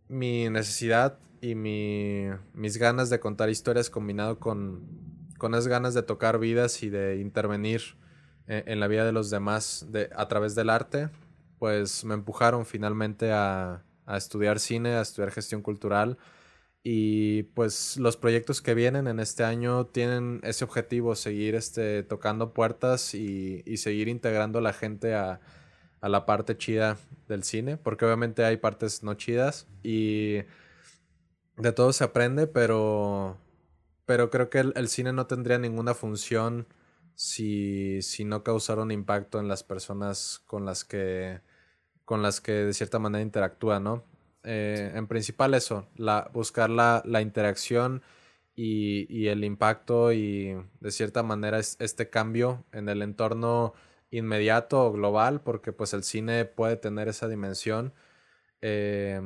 mi 0.08 0.50
necesidad 0.50 1.18
y 1.40 1.54
mi, 1.54 2.26
mis 2.52 2.76
ganas 2.76 3.08
de 3.08 3.18
contar 3.18 3.48
historias 3.48 3.88
combinado 3.88 4.38
con, 4.38 4.86
con 5.38 5.54
esas 5.54 5.68
ganas 5.68 5.94
de 5.94 6.02
tocar 6.02 6.38
vidas 6.38 6.82
y 6.82 6.90
de 6.90 7.16
intervenir 7.16 7.96
en, 8.46 8.68
en 8.68 8.78
la 8.78 8.88
vida 8.88 9.06
de 9.06 9.12
los 9.12 9.30
demás 9.30 9.86
de, 9.88 10.10
a 10.14 10.28
través 10.28 10.54
del 10.54 10.68
arte, 10.68 11.08
pues 11.58 12.04
me 12.04 12.12
empujaron 12.12 12.66
finalmente 12.66 13.32
a, 13.32 13.84
a 14.06 14.16
estudiar 14.16 14.58
cine, 14.58 14.94
a 14.94 15.02
estudiar 15.02 15.30
gestión 15.30 15.62
cultural. 15.62 16.18
Y 16.84 17.44
pues 17.54 17.96
los 17.96 18.16
proyectos 18.16 18.60
que 18.60 18.74
vienen 18.74 19.06
en 19.06 19.20
este 19.20 19.44
año 19.44 19.86
tienen 19.86 20.40
ese 20.42 20.64
objetivo, 20.64 21.14
seguir 21.14 21.54
este, 21.54 22.02
tocando 22.02 22.52
puertas 22.52 23.14
y, 23.14 23.62
y 23.64 23.76
seguir 23.76 24.08
integrando 24.08 24.58
a 24.58 24.62
la 24.62 24.72
gente 24.72 25.14
a, 25.14 25.40
a, 26.00 26.08
la 26.08 26.26
parte 26.26 26.56
chida 26.56 26.98
del 27.28 27.44
cine, 27.44 27.76
porque 27.76 28.04
obviamente 28.04 28.44
hay 28.44 28.56
partes 28.56 29.04
no 29.04 29.14
chidas 29.14 29.68
y 29.84 30.38
de 31.56 31.72
todo 31.72 31.92
se 31.92 32.02
aprende, 32.04 32.48
pero, 32.48 33.38
pero 34.04 34.30
creo 34.30 34.50
que 34.50 34.58
el, 34.60 34.88
cine 34.88 35.12
no 35.12 35.26
tendría 35.26 35.58
ninguna 35.58 35.94
función 35.94 36.66
si, 37.14 38.02
si 38.02 38.24
no 38.24 38.42
causara 38.42 38.82
un 38.82 38.90
impacto 38.90 39.38
en 39.38 39.46
las 39.46 39.62
personas 39.62 40.42
con 40.46 40.64
las 40.64 40.84
que, 40.84 41.40
con 42.04 42.22
las 42.22 42.40
que 42.40 42.52
de 42.52 42.74
cierta 42.74 42.98
manera 42.98 43.22
interactúa, 43.22 43.80
¿no? 43.80 44.04
Eh, 44.44 44.92
en 44.94 45.06
principal 45.06 45.54
eso, 45.54 45.86
buscar 46.32 46.70
la, 46.70 47.02
la 47.06 47.20
interacción 47.20 48.02
y, 48.56 49.06
y, 49.08 49.28
el 49.28 49.44
impacto 49.44 50.12
y 50.12 50.56
de 50.80 50.90
cierta 50.90 51.22
manera 51.22 51.58
es, 51.58 51.76
este 51.80 52.10
cambio 52.10 52.64
en 52.72 52.88
el 52.88 53.02
entorno 53.02 53.72
inmediato 54.10 54.84
o 54.86 54.92
global, 54.92 55.40
porque 55.42 55.72
pues 55.72 55.94
el 55.94 56.04
cine 56.04 56.44
puede 56.44 56.76
tener 56.76 57.08
esa 57.08 57.28
dimensión, 57.28 57.94
eh, 58.60 59.20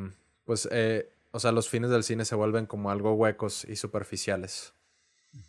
pues, 0.45 0.69
eh, 0.73 1.11
o 1.33 1.41
sea, 1.41 1.53
los 1.53 1.69
fines 1.69 1.91
del 1.91 2.05
cine 2.05 2.25
se 2.25 2.35
vuelven 2.37 2.67
como 2.67 2.91
algo 2.91 3.15
huecos 3.15 3.65
y 3.65 3.77
superficiales. 3.77 4.76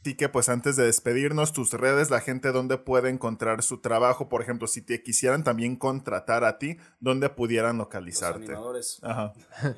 Así 0.01 0.15
que 0.15 0.29
pues 0.29 0.49
antes 0.49 0.75
de 0.75 0.85
despedirnos, 0.85 1.53
tus 1.53 1.73
redes, 1.73 2.09
la 2.09 2.21
gente 2.21 2.51
dónde 2.51 2.77
puede 2.77 3.09
encontrar 3.09 3.61
su 3.63 3.79
trabajo, 3.79 4.29
por 4.29 4.41
ejemplo, 4.41 4.67
si 4.67 4.81
te 4.81 5.03
quisieran 5.03 5.43
también 5.43 5.75
contratar 5.75 6.43
a 6.43 6.57
ti, 6.57 6.77
¿dónde 6.99 7.29
pudieran 7.29 7.77
localizarte? 7.77 8.39
Los 8.39 8.49
animadores. 8.49 8.99
Ajá. 9.03 9.33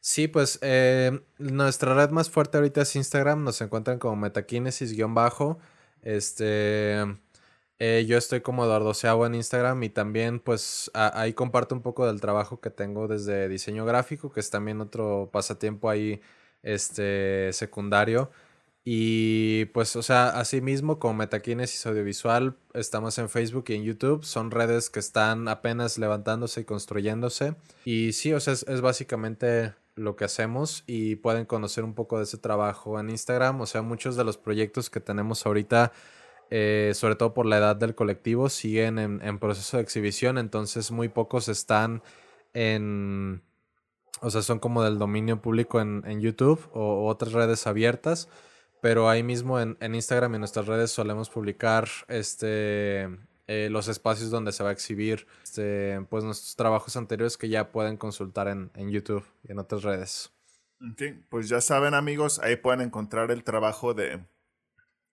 Sí, 0.00 0.28
pues 0.28 0.58
eh, 0.62 1.20
nuestra 1.38 1.92
red 1.92 2.10
más 2.10 2.30
fuerte 2.30 2.56
ahorita 2.56 2.82
es 2.82 2.96
Instagram, 2.96 3.42
nos 3.42 3.60
encuentran 3.60 3.98
como 3.98 4.16
metakinesis-bajo. 4.16 5.58
Este, 6.02 7.02
eh, 7.80 8.04
yo 8.08 8.16
estoy 8.16 8.40
como 8.40 8.64
Eduardo 8.64 8.94
Seabo 8.94 9.26
en 9.26 9.34
Instagram 9.34 9.82
y 9.82 9.90
también 9.90 10.40
pues 10.40 10.90
a, 10.94 11.20
ahí 11.20 11.34
comparto 11.34 11.74
un 11.74 11.82
poco 11.82 12.06
del 12.06 12.20
trabajo 12.20 12.60
que 12.60 12.70
tengo 12.70 13.06
desde 13.06 13.48
diseño 13.48 13.84
gráfico, 13.84 14.32
que 14.32 14.40
es 14.40 14.50
también 14.50 14.80
otro 14.80 15.30
pasatiempo 15.32 15.90
ahí 15.90 16.20
este, 16.62 17.52
secundario. 17.52 18.30
Y 18.84 19.66
pues, 19.66 19.96
o 19.96 20.02
sea, 20.02 20.28
así 20.28 20.60
mismo 20.60 20.98
como 20.98 21.14
Metakinesis 21.14 21.84
Audiovisual, 21.86 22.56
estamos 22.74 23.18
en 23.18 23.28
Facebook 23.28 23.66
y 23.68 23.74
en 23.74 23.84
YouTube. 23.84 24.24
Son 24.24 24.50
redes 24.50 24.88
que 24.88 24.98
están 24.98 25.48
apenas 25.48 25.98
levantándose 25.98 26.62
y 26.62 26.64
construyéndose. 26.64 27.54
Y 27.84 28.12
sí, 28.12 28.32
o 28.32 28.40
sea, 28.40 28.54
es, 28.54 28.80
básicamente 28.80 29.74
lo 29.94 30.16
que 30.16 30.24
hacemos 30.24 30.84
y 30.86 31.16
pueden 31.16 31.44
conocer 31.44 31.84
un 31.84 31.94
poco 31.94 32.18
de 32.18 32.24
ese 32.24 32.38
trabajo 32.38 32.98
en 32.98 33.10
Instagram. 33.10 33.60
O 33.60 33.66
sea, 33.66 33.82
muchos 33.82 34.16
de 34.16 34.24
los 34.24 34.38
proyectos 34.38 34.88
que 34.90 35.00
tenemos 35.00 35.44
ahorita, 35.44 35.92
eh, 36.50 36.92
sobre 36.94 37.16
todo 37.16 37.34
por 37.34 37.44
la 37.44 37.58
edad 37.58 37.76
del 37.76 37.94
colectivo, 37.94 38.48
siguen 38.48 38.98
en, 38.98 39.20
en 39.22 39.38
proceso 39.38 39.76
de 39.76 39.82
exhibición. 39.82 40.38
Entonces, 40.38 40.90
muy 40.90 41.08
pocos 41.08 41.48
están 41.48 42.02
en... 42.54 43.42
O 44.20 44.30
sea, 44.30 44.42
son 44.42 44.58
como 44.58 44.82
del 44.82 44.98
dominio 44.98 45.42
público 45.42 45.80
en, 45.80 46.02
en 46.06 46.20
YouTube 46.20 46.68
o 46.72 47.06
otras 47.06 47.32
redes 47.32 47.66
abiertas 47.66 48.28
pero 48.80 49.08
ahí 49.08 49.22
mismo 49.22 49.60
en, 49.60 49.76
en, 49.80 49.94
Instagram 49.94 50.32
y 50.32 50.34
en 50.36 50.40
nuestras 50.40 50.66
redes 50.66 50.90
solemos 50.90 51.30
publicar 51.30 51.88
este 52.08 53.08
eh, 53.46 53.68
los 53.70 53.88
espacios 53.88 54.30
donde 54.30 54.52
se 54.52 54.62
va 54.62 54.70
a 54.70 54.72
exhibir 54.72 55.26
este, 55.42 56.04
pues 56.10 56.22
nuestros 56.22 56.54
trabajos 56.54 56.96
anteriores 56.96 57.38
que 57.38 57.48
ya 57.48 57.72
pueden 57.72 57.96
consultar 57.96 58.46
en, 58.48 58.70
en 58.74 58.90
YouTube 58.90 59.24
y 59.42 59.52
en 59.52 59.58
otras 59.58 59.82
redes. 59.82 60.30
Okay. 60.92 61.24
Pues 61.28 61.48
ya 61.48 61.60
saben 61.60 61.94
amigos, 61.94 62.38
ahí 62.40 62.56
pueden 62.56 62.82
encontrar 62.82 63.30
el 63.30 63.42
trabajo 63.42 63.94
de, 63.94 64.20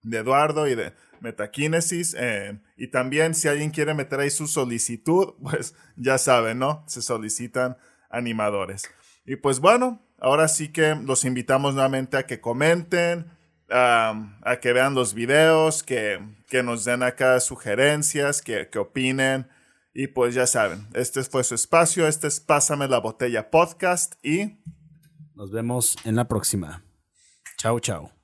de 0.04 0.18
Eduardo 0.18 0.68
y 0.68 0.76
de 0.76 0.94
Metakinesis. 1.22 2.16
Eh, 2.18 2.60
y 2.78 2.88
también 2.88 3.36
si 3.36 3.48
alguien 3.48 3.72
quiere 3.72 3.94
meter 3.94 4.20
ahí 4.20 4.30
su 4.30 4.48
solicitud, 4.48 5.34
pues 5.42 5.76
ya 5.96 6.18
saben, 6.18 6.60
¿no? 6.60 6.84
Se 6.88 7.02
solicitan 7.02 7.78
animadores. 8.10 8.84
Y 9.26 9.38
pues 9.38 9.60
bueno, 9.60 10.06
ahora 10.20 10.48
sí 10.48 10.72
que 10.72 10.96
los 10.96 11.26
invitamos 11.26 11.74
nuevamente 11.74 12.18
a 12.18 12.26
que 12.26 12.40
comenten, 12.40 13.32
Um, 13.68 14.36
a 14.44 14.60
que 14.62 14.74
vean 14.74 14.94
los 14.94 15.16
videos, 15.16 15.82
que, 15.82 16.20
que 16.48 16.62
nos 16.62 16.86
den 16.86 17.02
acá 17.02 17.40
sugerencias, 17.40 18.42
que, 18.42 18.70
que, 18.70 18.78
opinen. 18.78 19.48
Y 19.92 20.08
pues 20.08 20.36
ya 20.36 20.46
saben, 20.46 20.88
este 20.94 21.24
fue 21.24 21.44
su 21.44 21.56
espacio, 21.56 22.08
este 22.08 22.28
es 22.28 22.40
Pásame 22.40 22.88
la 22.88 23.00
botella 23.00 23.50
podcast 23.50 24.14
y 24.24 24.60
nos 25.34 25.52
vemos 25.52 25.96
en 26.04 26.16
la 26.16 26.28
próxima. 26.28 26.84
Chao, 27.58 27.80
chao. 27.80 28.15